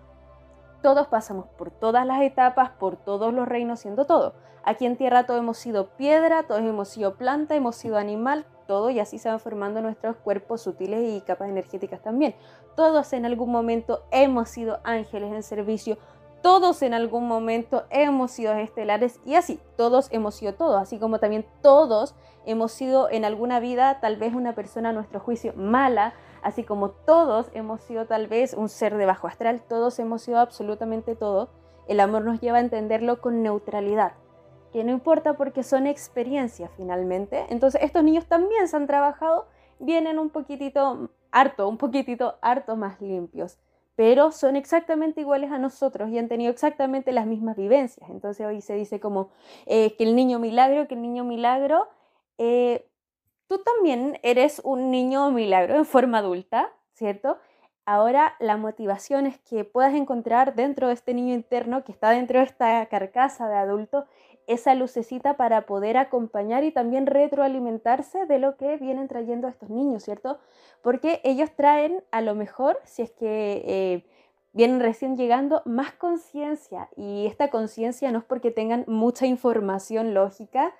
Todos 0.82 1.06
pasamos 1.06 1.46
por 1.56 1.70
todas 1.70 2.04
las 2.04 2.20
etapas, 2.22 2.70
por 2.70 2.96
todos 2.96 3.32
los 3.32 3.48
reinos, 3.48 3.80
siendo 3.80 4.04
todo. 4.04 4.34
Aquí 4.64 4.84
en 4.84 4.96
tierra 4.96 5.24
todos 5.24 5.40
hemos 5.40 5.56
sido 5.56 5.88
piedra, 5.96 6.42
todos 6.42 6.60
hemos 6.60 6.88
sido 6.88 7.14
planta, 7.14 7.54
hemos 7.54 7.76
sido 7.76 7.96
animal, 7.96 8.44
todo 8.66 8.90
y 8.90 9.00
así 9.00 9.18
se 9.18 9.28
van 9.28 9.40
formando 9.40 9.80
nuestros 9.80 10.16
cuerpos 10.16 10.62
sutiles 10.62 11.10
y 11.12 11.20
capas 11.20 11.48
energéticas 11.48 12.02
también. 12.02 12.34
Todos 12.76 13.12
en 13.12 13.26
algún 13.26 13.50
momento 13.50 14.04
hemos 14.10 14.48
sido 14.48 14.80
ángeles 14.84 15.32
en 15.32 15.42
servicio, 15.42 15.98
todos 16.42 16.82
en 16.82 16.92
algún 16.94 17.28
momento 17.28 17.84
hemos 17.90 18.32
sido 18.32 18.52
estelares 18.54 19.20
y 19.24 19.36
así, 19.36 19.60
todos 19.76 20.08
hemos 20.10 20.34
sido 20.34 20.54
todos, 20.54 20.80
así 20.80 20.98
como 20.98 21.18
también 21.18 21.46
todos 21.62 22.14
hemos 22.46 22.72
sido 22.72 23.08
en 23.10 23.24
alguna 23.24 23.60
vida 23.60 24.00
tal 24.00 24.16
vez 24.16 24.34
una 24.34 24.54
persona 24.54 24.88
a 24.88 24.92
nuestro 24.92 25.20
juicio 25.20 25.52
mala, 25.54 26.14
así 26.42 26.64
como 26.64 26.90
todos 26.90 27.50
hemos 27.54 27.80
sido 27.82 28.06
tal 28.06 28.26
vez 28.26 28.54
un 28.54 28.68
ser 28.68 28.96
de 28.96 29.06
bajo 29.06 29.28
astral, 29.28 29.62
todos 29.62 29.98
hemos 29.98 30.22
sido 30.22 30.40
absolutamente 30.40 31.14
todo. 31.14 31.50
El 31.86 32.00
amor 32.00 32.22
nos 32.22 32.40
lleva 32.40 32.58
a 32.58 32.60
entenderlo 32.60 33.20
con 33.20 33.42
neutralidad 33.42 34.14
que 34.72 34.84
no 34.84 34.90
importa 34.90 35.34
porque 35.34 35.62
son 35.62 35.86
experiencias 35.86 36.70
finalmente. 36.76 37.46
Entonces 37.50 37.82
estos 37.82 38.02
niños 38.02 38.26
también 38.26 38.66
se 38.68 38.76
han 38.76 38.86
trabajado, 38.86 39.46
vienen 39.78 40.18
un 40.18 40.30
poquitito 40.30 41.10
harto, 41.30 41.68
un 41.68 41.78
poquitito 41.78 42.36
harto 42.40 42.76
más 42.76 43.00
limpios, 43.00 43.58
pero 43.96 44.32
son 44.32 44.56
exactamente 44.56 45.20
iguales 45.20 45.50
a 45.50 45.58
nosotros 45.58 46.10
y 46.10 46.18
han 46.18 46.28
tenido 46.28 46.50
exactamente 46.50 47.12
las 47.12 47.26
mismas 47.26 47.56
vivencias. 47.56 48.08
Entonces 48.10 48.46
hoy 48.46 48.60
se 48.60 48.74
dice 48.74 49.00
como 49.00 49.30
eh, 49.66 49.94
que 49.96 50.04
el 50.04 50.16
niño 50.16 50.38
milagro, 50.38 50.88
que 50.88 50.94
el 50.94 51.02
niño 51.02 51.24
milagro, 51.24 51.88
eh, 52.38 52.88
tú 53.48 53.58
también 53.58 54.18
eres 54.22 54.60
un 54.64 54.90
niño 54.90 55.30
milagro 55.30 55.76
en 55.76 55.84
forma 55.84 56.18
adulta, 56.18 56.72
¿cierto? 56.94 57.38
Ahora 57.84 58.36
la 58.38 58.56
motivación 58.56 59.26
es 59.26 59.38
que 59.40 59.64
puedas 59.64 59.94
encontrar 59.94 60.54
dentro 60.54 60.86
de 60.86 60.94
este 60.94 61.14
niño 61.14 61.34
interno 61.34 61.82
que 61.82 61.90
está 61.90 62.10
dentro 62.10 62.38
de 62.38 62.44
esta 62.44 62.86
carcasa 62.86 63.48
de 63.48 63.56
adulto 63.56 64.06
esa 64.46 64.74
lucecita 64.74 65.36
para 65.36 65.66
poder 65.66 65.96
acompañar 65.96 66.64
y 66.64 66.72
también 66.72 67.06
retroalimentarse 67.06 68.26
de 68.26 68.38
lo 68.38 68.56
que 68.56 68.76
vienen 68.76 69.08
trayendo 69.08 69.48
estos 69.48 69.70
niños, 69.70 70.02
¿cierto? 70.02 70.38
Porque 70.82 71.20
ellos 71.24 71.50
traen 71.54 72.02
a 72.10 72.20
lo 72.20 72.34
mejor, 72.34 72.78
si 72.84 73.02
es 73.02 73.10
que 73.12 73.62
eh, 73.64 74.06
vienen 74.52 74.80
recién 74.80 75.16
llegando, 75.16 75.62
más 75.64 75.92
conciencia 75.92 76.88
y 76.96 77.26
esta 77.26 77.50
conciencia 77.50 78.10
no 78.12 78.18
es 78.20 78.24
porque 78.24 78.50
tengan 78.50 78.84
mucha 78.86 79.26
información 79.26 80.14
lógica, 80.14 80.74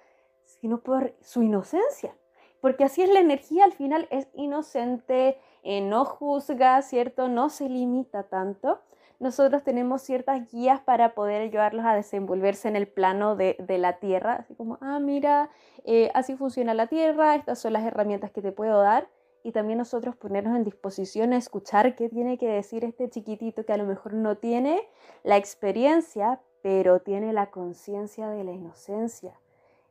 sino 0.45 0.83
por 0.83 1.15
su 1.21 1.43
inocencia. 1.43 2.17
Porque 2.61 2.85
así 2.85 3.03
es 3.03 3.11
la 3.11 3.19
energía, 3.19 3.65
al 3.65 3.73
final 3.73 4.07
es 4.11 4.29
inocente, 4.35 5.37
eh, 5.65 5.81
no 5.81 6.05
juzga, 6.05 6.81
¿cierto? 6.83 7.29
No 7.29 7.49
se 7.49 7.69
limita 7.69 8.25
tanto 8.25 8.81
nosotros 9.23 9.63
tenemos 9.63 10.03
ciertas 10.03 10.51
guías 10.51 10.81
para 10.81 11.15
poder 11.15 11.43
ayudarlos 11.43 11.87
a 11.87 11.95
desenvolverse 11.95 12.67
en 12.67 12.75
el 12.75 12.89
plano 12.89 13.37
de, 13.37 13.55
la 13.79 14.01
tierra, 14.01 14.35
así 14.41 14.57
como, 14.57 14.79
ah, 14.81 14.99
mira, 14.99 15.49
eh, 15.85 16.11
así 16.13 16.35
funciona 16.35 16.75
la 16.75 16.89
tierra, 16.89 17.37
estas 17.37 17.61
son 17.61 17.73
las 17.73 17.85
herramientas 17.87 18.33
que 18.33 18.43
te 18.43 18.51
puedo 18.51 18.83
dar. 18.83 19.09
Y 19.45 19.53
también 19.53 19.79
nosotros 19.79 20.17
ponernos 20.17 20.57
en 20.57 20.65
disposición 20.65 21.33
a 21.33 21.37
escuchar 21.37 21.95
qué 21.95 22.09
tiene 22.09 22.37
que 22.37 22.49
decir 22.49 22.85
este 22.85 23.09
chiquitito 23.09 23.65
que 23.65 23.73
a 23.73 23.77
lo 23.77 23.85
mejor 23.85 24.13
no 24.13 24.39
tiene 24.39 24.89
la 25.23 25.37
experiencia, 25.37 26.41
pero 26.61 26.99
tiene 26.99 27.33
la 27.33 27.51
conciencia 27.51 28.29
de 28.29 28.43
la 28.43 28.51
inocencia. 28.51 29.39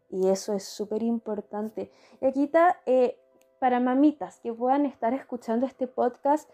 Y 0.09 0.27
eso 0.27 0.53
es 0.53 0.65
súper 0.65 1.03
importante. 1.03 1.89
Y 2.19 2.25
aquí 2.25 2.43
está, 2.43 2.81
eh, 2.85 3.17
para 3.59 3.79
mamitas 3.79 4.41
que 4.41 4.51
puedan 4.51 4.85
estar 4.85 5.13
escuchando 5.13 5.65
este 5.65 5.87
podcast, 5.87 6.49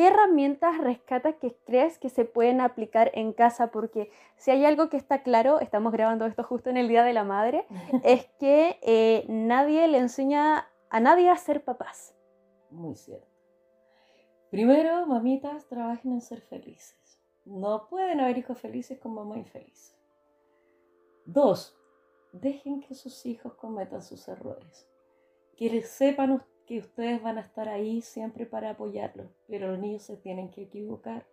¿Qué 0.00 0.06
herramientas 0.06 0.78
rescatas 0.78 1.34
que 1.34 1.54
crees 1.66 1.98
que 1.98 2.08
se 2.08 2.24
pueden 2.24 2.62
aplicar 2.62 3.10
en 3.12 3.34
casa? 3.34 3.70
Porque 3.70 4.10
si 4.38 4.50
hay 4.50 4.64
algo 4.64 4.88
que 4.88 4.96
está 4.96 5.22
claro, 5.22 5.60
estamos 5.60 5.92
grabando 5.92 6.24
esto 6.24 6.42
justo 6.42 6.70
en 6.70 6.78
el 6.78 6.88
Día 6.88 7.04
de 7.04 7.12
la 7.12 7.22
Madre, 7.22 7.66
es 8.02 8.24
que 8.38 8.78
eh, 8.80 9.26
nadie 9.28 9.86
le 9.88 9.98
enseña 9.98 10.70
a 10.88 11.00
nadie 11.00 11.28
a 11.28 11.36
ser 11.36 11.62
papás. 11.64 12.14
Muy 12.70 12.94
cierto. 12.94 13.28
Primero, 14.50 15.04
mamitas, 15.04 15.68
trabajen 15.68 16.12
en 16.12 16.22
ser 16.22 16.40
felices. 16.40 17.20
No 17.44 17.86
pueden 17.90 18.20
haber 18.20 18.38
hijos 18.38 18.58
felices 18.58 18.98
con 18.98 19.12
mamá 19.12 19.36
infeliz. 19.36 19.94
Dos, 21.26 21.78
dejen 22.32 22.80
que 22.80 22.94
sus 22.94 23.26
hijos 23.26 23.52
cometan 23.52 24.00
sus 24.00 24.26
errores. 24.28 24.88
Que 25.58 25.68
les 25.68 25.90
sepan 25.90 26.30
ustedes 26.30 26.49
que 26.70 26.78
ustedes 26.78 27.20
van 27.20 27.36
a 27.36 27.40
estar 27.40 27.68
ahí 27.68 28.00
siempre 28.00 28.46
para 28.46 28.70
apoyarlos, 28.70 29.26
pero 29.48 29.72
los 29.72 29.80
niños 29.80 30.04
se 30.04 30.16
tienen 30.16 30.52
que 30.52 30.62
equivocar. 30.62 31.26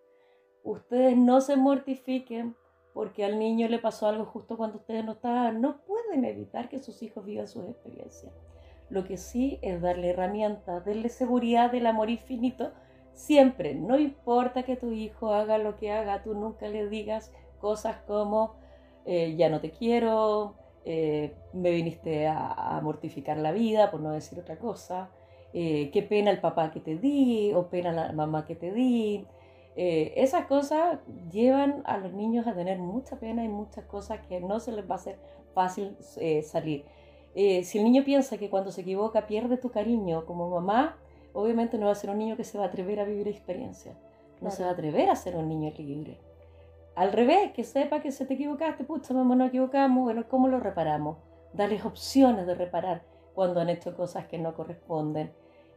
Ustedes 0.63 1.15
no 1.15 1.41
se 1.41 1.55
mortifiquen 1.55 2.55
porque 2.91 3.23
al 3.23 3.37
niño 3.37 3.67
le 3.67 3.77
pasó 3.77 4.07
algo 4.07 4.25
justo 4.25 4.57
cuando 4.57 4.79
ustedes 4.79 5.05
no 5.05 5.11
estaban. 5.11 5.61
No 5.61 5.83
pueden 5.85 6.25
evitar 6.25 6.69
que 6.69 6.79
sus 6.79 7.03
hijos 7.03 7.23
vivan 7.23 7.47
sus 7.47 7.69
experiencias. 7.69 8.33
Lo 8.89 9.03
que 9.03 9.17
sí 9.17 9.59
es 9.61 9.79
darle 9.79 10.09
herramientas, 10.09 10.83
darle 10.83 11.09
seguridad 11.09 11.71
del 11.71 11.85
amor 11.85 12.09
infinito. 12.09 12.71
Siempre, 13.13 13.75
no 13.75 13.99
importa 13.99 14.63
que 14.63 14.75
tu 14.75 14.91
hijo 14.91 15.35
haga 15.35 15.59
lo 15.59 15.77
que 15.77 15.91
haga, 15.91 16.23
tú 16.23 16.33
nunca 16.33 16.67
le 16.67 16.89
digas 16.89 17.31
cosas 17.59 17.97
como 18.07 18.55
eh, 19.05 19.35
ya 19.37 19.49
no 19.49 19.61
te 19.61 19.69
quiero, 19.69 20.55
eh, 20.83 21.35
me 21.53 21.69
viniste 21.69 22.25
a, 22.25 22.77
a, 22.77 22.81
mortificar 22.81 23.37
la 23.37 23.51
vida, 23.51 23.91
por 23.91 23.99
no 23.99 24.13
decir 24.13 24.39
otra 24.39 24.57
cosa. 24.57 25.11
Eh, 25.59 25.89
qué 25.91 26.03
pena 26.03 26.29
el 26.29 26.39
papá 26.39 26.69
que 26.69 26.79
te 26.79 26.97
di 26.97 27.51
o 27.51 27.67
pena 27.67 27.91
la 27.91 28.11
mamá 28.11 28.45
que 28.45 28.53
te 28.55 28.71
di. 28.71 29.25
Eh, 29.75 30.13
esas 30.15 30.45
cosas 30.45 30.99
llevan 31.31 31.81
a 31.85 31.97
los 31.97 32.13
niños 32.13 32.45
a 32.45 32.53
tener 32.53 32.77
mucha 32.77 33.15
pena 33.15 33.43
y 33.43 33.47
muchas 33.47 33.85
cosas 33.85 34.19
que 34.27 34.39
no 34.39 34.59
se 34.59 34.71
les 34.71 34.87
va 34.87 34.93
a 34.93 34.97
hacer 34.97 35.17
fácil 35.55 35.97
eh, 36.17 36.43
salir. 36.43 36.85
Si 37.33 37.79
el 37.79 37.83
niño 37.83 38.03
piensa 38.03 38.37
que 38.37 38.51
cuando 38.51 38.71
se 38.71 38.81
equivoca 38.81 39.25
pierde 39.25 39.57
tu 39.57 39.71
cariño 39.71 40.27
como 40.27 40.47
mamá, 40.47 40.95
obviamente 41.33 41.79
no 41.79 41.87
va 41.87 41.93
a 41.93 41.95
ser 41.95 42.11
un 42.11 42.19
niño 42.19 42.37
que 42.37 42.43
se 42.43 42.59
va 42.59 42.65
a 42.65 42.67
atrever 42.67 42.99
a 42.99 43.03
vivir 43.03 43.27
experiencia. 43.27 43.97
No 44.41 44.51
se 44.51 44.61
va 44.61 44.69
a 44.69 44.73
atrever 44.73 45.09
a 45.09 45.15
ser 45.15 45.35
un 45.35 45.49
niño 45.49 45.73
libre. 45.79 46.19
Al 46.95 47.11
revés, 47.11 47.51
que 47.53 47.63
sepa 47.63 47.99
que 47.99 48.11
se 48.11 48.27
te 48.27 48.35
equivocaste, 48.35 48.83
pucha, 48.83 49.15
mamá, 49.15 49.35
nos 49.35 49.47
equivocamos, 49.47 50.03
bueno, 50.03 50.27
¿cómo 50.29 50.47
lo 50.47 50.59
reparamos? 50.59 51.17
Darles 51.53 51.83
opciones 51.83 52.45
de 52.45 52.53
reparar 52.53 53.01
cuando 53.33 53.59
han 53.59 53.69
hecho 53.69 53.95
cosas 53.95 54.25
que 54.27 54.37
no 54.37 54.55
corresponden. 54.55 55.31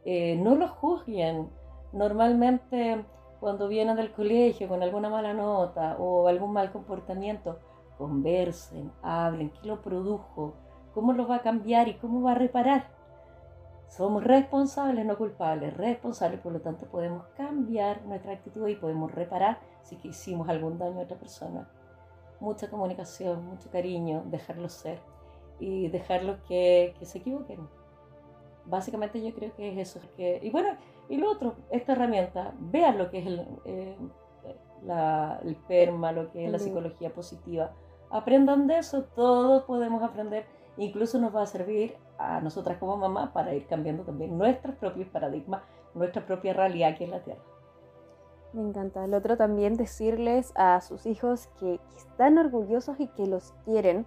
Eh, 0.05 0.35
no 0.37 0.55
los 0.55 0.71
juzguen. 0.71 1.49
Normalmente 1.93 3.05
cuando 3.39 3.67
vienen 3.67 3.95
del 3.95 4.11
colegio 4.11 4.67
con 4.67 4.83
alguna 4.83 5.09
mala 5.09 5.33
nota 5.33 5.97
o 5.97 6.27
algún 6.27 6.53
mal 6.53 6.71
comportamiento, 6.71 7.59
conversen, 7.97 8.91
hablen, 9.01 9.49
qué 9.49 9.67
lo 9.67 9.81
produjo, 9.81 10.53
cómo 10.93 11.13
lo 11.13 11.27
va 11.27 11.37
a 11.37 11.41
cambiar 11.41 11.87
y 11.87 11.95
cómo 11.95 12.21
va 12.21 12.31
a 12.31 12.35
reparar. 12.35 12.87
Somos 13.87 14.23
responsables, 14.23 15.05
no 15.05 15.17
culpables, 15.17 15.75
responsables, 15.75 16.39
por 16.39 16.53
lo 16.53 16.61
tanto 16.61 16.85
podemos 16.85 17.25
cambiar 17.35 18.03
nuestra 18.05 18.33
actitud 18.33 18.67
y 18.67 18.75
podemos 18.75 19.11
reparar 19.11 19.59
si 19.83 19.99
hicimos 20.03 20.47
algún 20.47 20.77
daño 20.77 20.99
a 20.99 21.03
otra 21.03 21.17
persona. 21.17 21.67
Mucha 22.39 22.69
comunicación, 22.69 23.45
mucho 23.45 23.69
cariño, 23.69 24.23
dejarlos 24.27 24.71
ser 24.71 24.99
y 25.59 25.89
dejarlos 25.89 26.37
que, 26.47 26.95
que 26.97 27.05
se 27.05 27.17
equivoquen. 27.17 27.59
Básicamente 28.65 29.21
yo 29.21 29.33
creo 29.33 29.53
que 29.55 29.71
es 29.71 29.89
eso. 29.89 29.99
Que, 30.15 30.39
y 30.41 30.49
bueno, 30.49 30.69
y 31.09 31.17
lo 31.17 31.31
otro, 31.31 31.55
esta 31.69 31.93
herramienta, 31.93 32.53
vean 32.59 32.97
lo 32.97 33.09
que 33.09 33.19
es 33.19 33.27
el, 33.27 33.47
eh, 33.65 33.97
el 35.43 35.55
PERMA, 35.67 36.11
lo 36.11 36.31
que 36.31 36.45
es 36.45 36.51
la 36.51 36.59
psicología 36.59 37.13
positiva. 37.13 37.71
Aprendan 38.09 38.67
de 38.67 38.79
eso, 38.79 39.03
todos 39.03 39.63
podemos 39.63 40.03
aprender. 40.03 40.45
Incluso 40.77 41.19
nos 41.19 41.35
va 41.35 41.43
a 41.43 41.47
servir 41.47 41.95
a 42.17 42.39
nosotras 42.41 42.77
como 42.77 42.97
mamá 42.97 43.33
para 43.33 43.53
ir 43.53 43.67
cambiando 43.67 44.03
también 44.03 44.37
nuestros 44.37 44.75
propios 44.75 45.09
paradigmas, 45.09 45.63
nuestra 45.93 46.25
propia 46.25 46.53
realidad 46.53 46.91
aquí 46.91 47.03
en 47.03 47.11
la 47.11 47.23
Tierra. 47.23 47.41
Me 48.53 48.61
encanta. 48.61 49.05
El 49.05 49.13
otro 49.13 49.37
también 49.37 49.75
decirles 49.75 50.51
a 50.55 50.81
sus 50.81 51.05
hijos 51.05 51.47
que 51.59 51.79
están 51.95 52.37
orgullosos 52.37 52.99
y 52.99 53.07
que 53.07 53.25
los 53.25 53.53
quieren. 53.63 54.05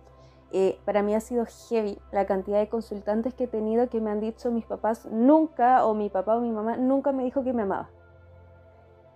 Eh, 0.56 0.78
para 0.84 1.02
mí 1.02 1.16
ha 1.16 1.20
sido 1.20 1.44
heavy 1.68 1.98
la 2.12 2.26
cantidad 2.26 2.60
de 2.60 2.68
consultantes 2.68 3.34
que 3.34 3.44
he 3.44 3.48
tenido 3.48 3.88
que 3.88 4.00
me 4.00 4.12
han 4.12 4.20
dicho 4.20 4.52
mis 4.52 4.64
papás 4.64 5.04
nunca, 5.06 5.84
o 5.84 5.94
mi 5.94 6.10
papá 6.10 6.36
o 6.36 6.40
mi 6.40 6.52
mamá 6.52 6.76
nunca 6.76 7.10
me 7.10 7.24
dijo 7.24 7.42
que 7.42 7.52
me 7.52 7.62
amaba. 7.62 7.90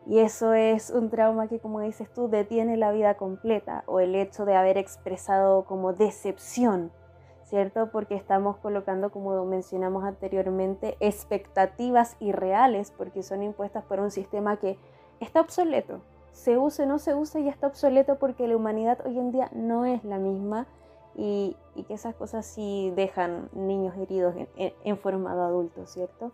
Y 0.05 0.19
eso 0.19 0.53
es 0.53 0.91
un 0.91 1.11
trauma 1.11 1.47
que, 1.47 1.61
como 1.61 1.81
dices 1.81 2.13
tú, 2.13 2.29
detiene 2.29 2.77
la 2.77 2.91
vida 2.91 3.17
completa, 3.17 3.85
o 3.87 4.01
el 4.01 4.17
hecho 4.17 4.47
de 4.47 4.57
haber 4.57 4.79
expresado 4.79 5.65
como 5.65 5.93
decepción 5.93 6.91
¿cierto? 7.49 7.91
Porque 7.91 8.15
estamos 8.15 8.59
colocando, 8.59 9.11
como 9.11 9.45
mencionamos 9.47 10.05
anteriormente, 10.05 10.97
expectativas 11.01 12.17
irreales, 12.21 12.93
porque 12.95 13.23
son 13.23 13.43
impuestas 13.43 13.85
por 13.85 14.01
un 14.01 14.11
sistema 14.11 14.59
que 14.59 14.77
está 15.21 15.41
obsoleto. 15.41 16.03
Se 16.33 16.59
use 16.59 16.83
o 16.83 16.87
no 16.87 16.99
se 16.99 17.15
use 17.15 17.41
y 17.41 17.49
está 17.49 17.69
obsoleto 17.69 18.17
porque 18.19 18.47
la 18.47 18.57
humanidad 18.57 18.99
hoy 19.07 19.19
en 19.19 19.33
día 19.33 19.49
no 19.55 19.87
es 19.87 20.05
la 20.05 20.19
misma 20.19 20.67
y, 21.19 21.57
que 21.87 21.95
esas 21.95 22.15
cosas 22.15 22.47
sí 22.47 22.93
dejan 22.97 23.49
niños 23.53 23.97
heridos 23.97 24.35
en, 24.37 24.73
en 24.85 24.99
formado 24.99 25.43
adulto, 25.43 25.87
¿cierto? 25.87 26.33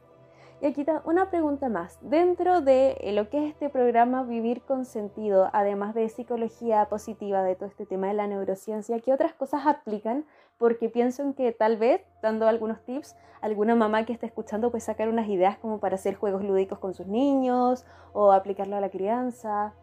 Y 0.61 0.66
aquí 0.66 0.82
está 0.82 1.03
una 1.05 1.30
pregunta 1.30 1.68
más. 1.68 1.99
Dentro 2.01 2.61
de 2.61 2.97
eh, 3.01 3.12
lo 3.12 3.28
que 3.28 3.39
es 3.39 3.53
este 3.53 3.68
programa 3.68 4.22
Vivir 4.22 4.62
con 4.62 4.85
Sentido, 4.85 5.51
además 5.53 5.95
de 5.95 6.09
psicología 6.09 6.87
positiva, 6.89 7.43
de 7.43 7.55
todo 7.55 7.68
este 7.68 7.87
tema 7.87 8.07
de 8.07 8.14
la 8.14 8.26
neurociencia, 8.26 9.01
¿qué 9.01 9.12
otras 9.12 9.35
cosas 9.35 9.66
aplican? 9.66 10.24
Porque 10.57 10.89
pienso 10.89 11.22
en 11.22 11.35
que 11.35 11.53
tal 11.53 11.76
vez, 11.76 12.03
dando 12.22 12.47
algunos 12.47 12.80
tips, 12.85 13.16
alguna 13.41 13.74
mamá 13.74 14.07
que 14.07 14.12
esté 14.12 14.26
escuchando 14.26 14.70
puede 14.70 14.80
sacar 14.80 15.09
unas 15.09 15.28
ideas 15.28 15.59
como 15.59 15.80
para 15.80 15.97
hacer 15.97 16.14
juegos 16.14 16.43
lúdicos 16.43 16.78
con 16.78 16.95
sus 16.95 17.07
niños 17.07 17.85
o 18.12 18.32
aplicarlo 18.32 18.76
a 18.76 18.80
la 18.80 18.91
crianza. 18.91 19.74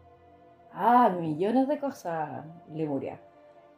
Ah, 0.72 1.10
millones 1.10 1.68
de 1.68 1.78
cosas, 1.78 2.44
Lemuria. 2.72 3.20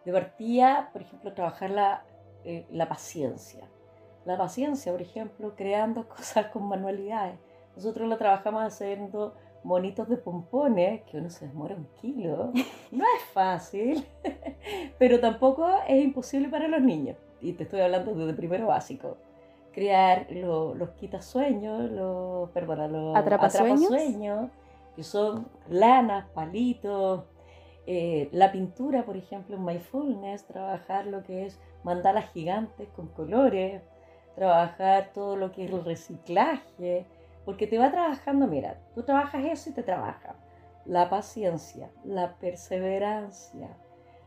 De 0.04 0.12
partida, 0.12 0.90
por 0.92 1.02
ejemplo, 1.02 1.32
trabajar 1.32 1.70
la, 1.70 2.04
eh, 2.44 2.66
la 2.70 2.88
paciencia 2.88 3.68
la 4.24 4.38
paciencia, 4.38 4.92
por 4.92 5.02
ejemplo, 5.02 5.54
creando 5.56 6.08
cosas 6.08 6.46
con 6.46 6.64
manualidades. 6.64 7.38
Nosotros 7.76 8.08
lo 8.08 8.16
trabajamos 8.16 8.62
haciendo 8.62 9.34
monitos 9.64 10.08
de 10.08 10.16
pompones, 10.16 11.02
que 11.02 11.16
uno 11.18 11.30
se 11.30 11.48
demora 11.48 11.74
un 11.74 11.86
kilo. 12.00 12.52
No 12.92 13.04
es 13.04 13.24
fácil, 13.32 14.06
pero 14.98 15.18
tampoco 15.18 15.68
es 15.88 16.04
imposible 16.04 16.48
para 16.48 16.68
los 16.68 16.80
niños. 16.80 17.16
Y 17.40 17.54
te 17.54 17.64
estoy 17.64 17.80
hablando 17.80 18.14
desde 18.14 18.34
primero 18.34 18.68
básico. 18.68 19.16
Crear 19.72 20.30
los 20.30 20.90
quitasueños, 20.90 21.90
los, 21.90 22.50
perdona, 22.50 22.86
los 22.86 23.16
atrapasueños, 23.16 24.48
que 24.94 25.02
son 25.02 25.48
lanas, 25.68 26.26
palitos. 26.32 27.24
Eh, 27.86 28.28
la 28.32 28.50
pintura, 28.50 29.04
por 29.04 29.16
ejemplo, 29.16 29.56
en 29.56 29.64
Mindfulness, 29.64 30.46
trabajar 30.46 31.06
lo 31.06 31.22
que 31.22 31.46
es 31.46 31.60
mandalas 31.82 32.30
gigantes 32.32 32.88
con 32.90 33.08
colores 33.08 33.82
trabajar 34.34 35.10
todo 35.12 35.36
lo 35.36 35.52
que 35.52 35.64
es 35.64 35.72
el 35.72 35.84
reciclaje, 35.84 37.06
porque 37.44 37.66
te 37.66 37.78
va 37.78 37.90
trabajando, 37.90 38.46
mira, 38.46 38.78
tú 38.94 39.02
trabajas 39.02 39.44
eso 39.44 39.70
y 39.70 39.72
te 39.72 39.82
trabaja 39.82 40.34
la 40.84 41.08
paciencia, 41.08 41.90
la 42.04 42.34
perseverancia, 42.34 43.68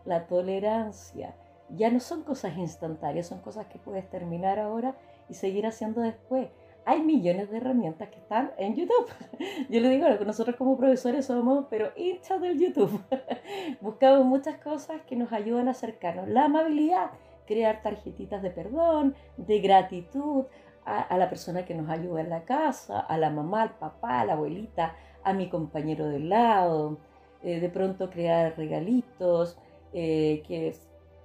la 0.06 0.28
tolerancia. 0.28 1.36
Ya 1.70 1.92
no 1.92 2.00
son 2.00 2.24
cosas 2.24 2.58
instantáneas, 2.58 3.28
son 3.28 3.42
cosas 3.42 3.68
que 3.68 3.78
puedes 3.78 4.10
terminar 4.10 4.58
ahora 4.58 4.96
y 5.30 5.34
seguir 5.34 5.68
haciendo 5.68 6.02
después. 6.02 6.48
Hay 6.88 7.02
millones 7.02 7.52
de 7.52 7.58
herramientas 7.58 8.08
que 8.08 8.16
están 8.16 8.54
en 8.58 8.74
YouTube. 8.74 9.10
Yo 9.70 9.82
le 9.82 9.90
digo 9.90 10.08
que 10.18 10.24
nosotros 10.24 10.56
como 10.56 10.78
profesores 10.78 11.26
somos, 11.26 11.66
pero 11.70 11.92
hinchas 11.98 12.40
del 12.40 12.58
YouTube. 12.58 13.04
Buscamos 13.82 14.26
muchas 14.26 14.58
cosas 14.60 15.02
que 15.02 15.18
nos 15.18 15.34
ayudan 15.34 15.68
a 15.68 15.72
acercarnos. 15.72 16.30
La 16.30 16.46
amabilidad 16.46 17.12
crear 17.46 17.82
tarjetitas 17.82 18.42
de 18.42 18.52
perdón, 18.52 19.16
de 19.36 19.60
gratitud 19.60 20.46
a, 20.86 21.18
la 21.18 21.28
persona 21.28 21.66
que 21.66 21.76
nos 21.76 21.90
ayuda 21.90 22.22
en 22.22 22.30
la 22.30 22.46
casa, 22.46 23.02
a 23.02 23.18
la 23.18 23.32
mamá, 23.32 23.64
al 23.64 23.72
papá, 23.72 24.22
a 24.22 24.26
la 24.26 24.34
abuelita, 24.34 24.96
a 25.26 25.34
mi 25.34 25.50
compañero 25.50 26.08
de 26.08 26.20
lado, 26.20 27.00
eh, 27.44 27.60
de 27.60 27.70
pronto 27.70 28.10
crear 28.10 28.56
regalitos 28.56 29.58
eh, 29.92 30.42
que 30.48 30.74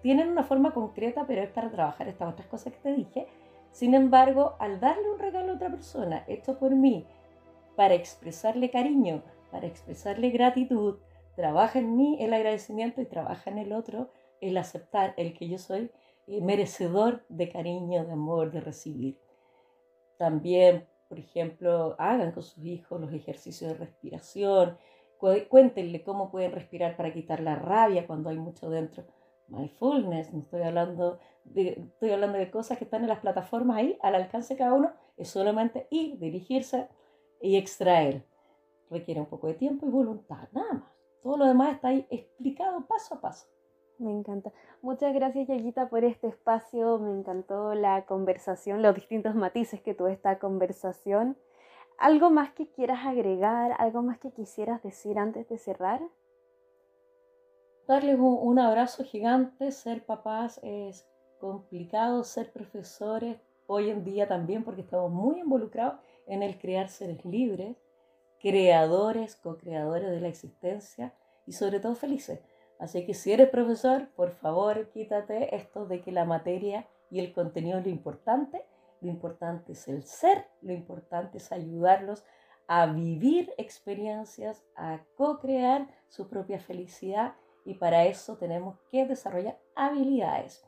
tienen 0.02 0.28
una 0.28 0.42
forma 0.42 0.72
concreta, 0.72 1.24
pero 1.24 1.40
es 1.40 1.50
para 1.50 1.70
trabajar 1.70 2.08
estas 2.08 2.32
otras 2.32 2.48
cosas 2.48 2.72
que 2.72 2.80
te 2.80 2.94
dije. 2.94 3.28
Sin 3.72 3.94
embargo, 3.94 4.54
al 4.58 4.80
darle 4.80 5.10
un 5.10 5.18
regalo 5.18 5.52
a 5.52 5.54
otra 5.56 5.70
persona, 5.70 6.24
esto 6.28 6.58
por 6.58 6.74
mí, 6.74 7.06
para 7.74 7.94
expresarle 7.94 8.70
cariño, 8.70 9.22
para 9.50 9.66
expresarle 9.66 10.30
gratitud, 10.30 10.98
trabaja 11.34 11.78
en 11.78 11.96
mí 11.96 12.18
el 12.20 12.34
agradecimiento 12.34 13.00
y 13.00 13.06
trabaja 13.06 13.50
en 13.50 13.58
el 13.58 13.72
otro 13.72 14.10
el 14.40 14.58
aceptar 14.58 15.14
el 15.16 15.32
que 15.32 15.48
yo 15.48 15.58
soy 15.58 15.90
eh, 16.26 16.40
merecedor 16.42 17.24
de 17.28 17.48
cariño, 17.48 18.04
de 18.04 18.12
amor, 18.12 18.52
de 18.52 18.60
recibir. 18.60 19.18
También, 20.18 20.86
por 21.08 21.18
ejemplo, 21.18 21.96
hagan 21.98 22.32
con 22.32 22.42
sus 22.42 22.64
hijos 22.64 23.00
los 23.00 23.12
ejercicios 23.12 23.72
de 23.72 23.78
respiración, 23.78 24.76
cuéntenle 25.48 26.02
cómo 26.02 26.30
pueden 26.30 26.52
respirar 26.52 26.96
para 26.96 27.12
quitar 27.12 27.40
la 27.40 27.54
rabia 27.54 28.06
cuando 28.06 28.28
hay 28.28 28.38
mucho 28.38 28.68
dentro. 28.68 29.04
Mindfulness, 29.48 30.32
no 30.32 30.40
estoy 30.40 30.62
hablando 30.62 31.18
de, 31.44 31.70
estoy 31.92 32.10
hablando 32.10 32.38
de 32.38 32.50
cosas 32.50 32.78
que 32.78 32.84
están 32.84 33.02
en 33.02 33.08
las 33.08 33.20
plataformas 33.20 33.78
ahí, 33.78 33.98
al 34.02 34.14
alcance 34.14 34.54
de 34.54 34.58
cada 34.58 34.74
uno, 34.74 34.92
es 35.16 35.28
solamente 35.28 35.86
ir, 35.90 36.18
dirigirse 36.18 36.88
y 37.40 37.56
extraer. 37.56 38.24
Requiere 38.90 39.20
un 39.20 39.26
poco 39.26 39.46
de 39.46 39.54
tiempo 39.54 39.86
y 39.86 39.90
voluntad, 39.90 40.48
nada 40.52 40.72
más. 40.72 40.92
Todo 41.22 41.36
lo 41.36 41.46
demás 41.46 41.74
está 41.74 41.88
ahí 41.88 42.06
explicado 42.10 42.86
paso 42.86 43.14
a 43.14 43.20
paso. 43.20 43.46
Me 43.98 44.10
encanta. 44.10 44.52
Muchas 44.80 45.14
gracias, 45.14 45.46
Yayita, 45.46 45.88
por 45.88 46.04
este 46.04 46.26
espacio. 46.26 46.98
Me 46.98 47.12
encantó 47.12 47.74
la 47.74 48.04
conversación, 48.04 48.82
los 48.82 48.94
distintos 48.94 49.34
matices 49.36 49.80
que 49.80 49.94
tuvo 49.94 50.08
esta 50.08 50.40
conversación. 50.40 51.36
¿Algo 51.98 52.30
más 52.30 52.52
que 52.52 52.68
quieras 52.68 53.06
agregar? 53.06 53.76
¿Algo 53.78 54.02
más 54.02 54.18
que 54.18 54.32
quisieras 54.32 54.82
decir 54.82 55.18
antes 55.18 55.48
de 55.48 55.58
cerrar? 55.58 56.00
Darles 57.86 58.18
un, 58.18 58.58
abrazo 58.58 59.04
gigante. 59.04 59.70
Ser 59.70 60.04
papás 60.04 60.58
es 60.64 61.06
complicado, 61.42 62.22
ser 62.22 62.52
profesores 62.52 63.36
hoy 63.66 63.90
en 63.90 64.04
día 64.04 64.28
también, 64.28 64.62
porque 64.62 64.82
estamos 64.82 65.10
muy 65.10 65.40
involucrados 65.40 65.98
en 66.28 66.44
el 66.44 66.56
crear 66.56 66.88
seres 66.88 67.24
libres, 67.24 67.76
creadores, 68.38 69.34
co-creadores 69.34 70.08
de 70.08 70.20
la 70.20 70.28
existencia 70.28 71.12
y 71.44 71.52
sobre 71.54 71.80
todo 71.80 71.96
felices 71.96 72.38
Así 72.78 73.04
que 73.04 73.14
si 73.14 73.32
eres 73.32 73.48
profesor, 73.48 74.08
por 74.16 74.32
favor, 74.32 74.88
quítate 74.90 75.54
esto 75.54 75.86
de 75.86 76.00
que 76.00 76.10
la 76.10 76.24
materia 76.24 76.88
y 77.10 77.20
el 77.20 77.32
contenido 77.32 77.78
es 77.78 77.84
lo 77.84 77.90
importante. 77.90 78.66
Lo 79.00 79.08
importante 79.08 79.72
es 79.72 79.86
el 79.86 80.02
ser, 80.04 80.46
lo 80.62 80.72
importante 80.72 81.38
es 81.38 81.52
ayudarlos 81.52 82.24
a 82.66 82.86
vivir 82.86 83.52
experiencias, 83.56 84.64
a 84.74 85.00
co-crear 85.16 85.86
su 86.08 86.28
propia 86.28 86.58
felicidad 86.58 87.34
y 87.64 87.74
para 87.74 88.04
eso 88.06 88.36
tenemos 88.36 88.76
que 88.90 89.06
desarrollar 89.06 89.60
habilidades. 89.76 90.64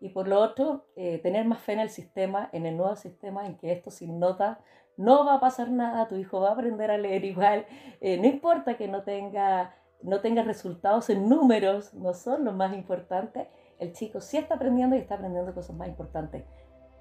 Y 0.00 0.10
por 0.10 0.28
lo 0.28 0.40
otro, 0.40 0.86
eh, 0.96 1.18
tener 1.18 1.44
más 1.44 1.60
fe 1.60 1.72
en 1.72 1.80
el 1.80 1.90
sistema, 1.90 2.48
en 2.52 2.66
el 2.66 2.76
nuevo 2.76 2.94
sistema, 2.96 3.46
en 3.46 3.56
que 3.56 3.72
esto 3.72 3.90
sin 3.90 4.20
nota 4.20 4.60
no 4.96 5.24
va 5.24 5.34
a 5.34 5.40
pasar 5.40 5.70
nada, 5.70 6.08
tu 6.08 6.16
hijo 6.16 6.40
va 6.40 6.50
a 6.50 6.52
aprender 6.52 6.90
a 6.90 6.98
leer 6.98 7.24
igual, 7.24 7.66
eh, 8.00 8.18
no 8.18 8.26
importa 8.26 8.76
que 8.76 8.88
no 8.88 9.02
tenga, 9.02 9.74
no 10.02 10.20
tenga 10.20 10.42
resultados 10.42 11.08
en 11.10 11.28
números, 11.28 11.94
no 11.94 12.14
son 12.14 12.44
los 12.44 12.54
más 12.54 12.74
importantes, 12.74 13.48
el 13.78 13.92
chico 13.92 14.20
sí 14.20 14.36
está 14.36 14.54
aprendiendo 14.54 14.96
y 14.96 15.00
está 15.00 15.14
aprendiendo 15.14 15.54
cosas 15.54 15.76
más 15.76 15.88
importantes. 15.88 16.44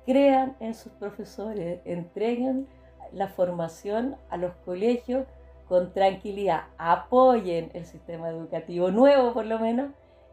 Crean 0.06 0.56
en 0.60 0.74
sus 0.74 0.92
profesores, 0.94 1.82
entreguen 1.86 2.68
la 3.12 3.28
formación 3.28 4.16
a 4.30 4.38
los 4.38 4.54
colegios 4.58 5.26
con 5.68 5.92
tranquilidad, 5.92 6.66
apoyen 6.78 7.72
el 7.74 7.86
sistema 7.86 8.30
educativo 8.30 8.92
nuevo 8.92 9.34
por 9.34 9.46
lo 9.46 9.60
menos 9.60 9.92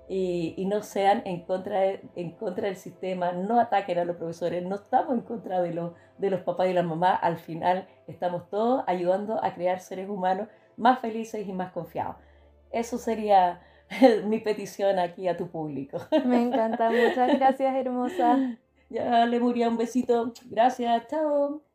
y, 0.08 0.64
no 0.66 0.82
sean 0.82 1.22
en 1.24 1.44
contra, 1.44 1.84
en 1.84 2.32
contra 2.32 2.66
del 2.66 2.76
sistema, 2.76 3.32
no 3.32 3.58
ataquen 3.58 3.98
a 3.98 4.04
los 4.04 4.16
profesores, 4.16 4.62
no 4.62 4.76
estamos 4.76 5.14
en 5.14 5.22
contra 5.22 5.62
de, 5.62 5.72
los 5.72 5.92
de 6.18 6.30
los 6.30 6.40
papás 6.42 6.68
y 6.68 6.72
las 6.72 6.84
mamás, 6.84 7.18
al 7.22 7.38
final 7.38 7.88
estamos 8.06 8.48
todos 8.50 8.84
ayudando 8.86 9.42
a 9.42 9.54
crear 9.54 9.80
seres 9.80 10.08
humanos 10.08 10.48
más 10.76 10.98
felices 11.00 11.46
y 11.46 11.52
más 11.52 11.72
confiados. 11.72 12.16
Eso 12.70 12.98
sería 12.98 13.62
mi 14.26 14.40
petición 14.40 14.98
aquí 14.98 15.28
a 15.28 15.36
tu 15.36 15.48
público. 15.48 15.98
Me 16.24 16.42
encanta, 16.42 16.90
muchas 16.90 17.38
gracias 17.38 17.74
hermosa. 17.74 18.58
Ya, 18.90 19.24
le 19.24 19.32
Lemuria, 19.32 19.68
un 19.68 19.76
besito. 19.76 20.32
Gracias, 20.50 21.06
chao. 21.08 21.73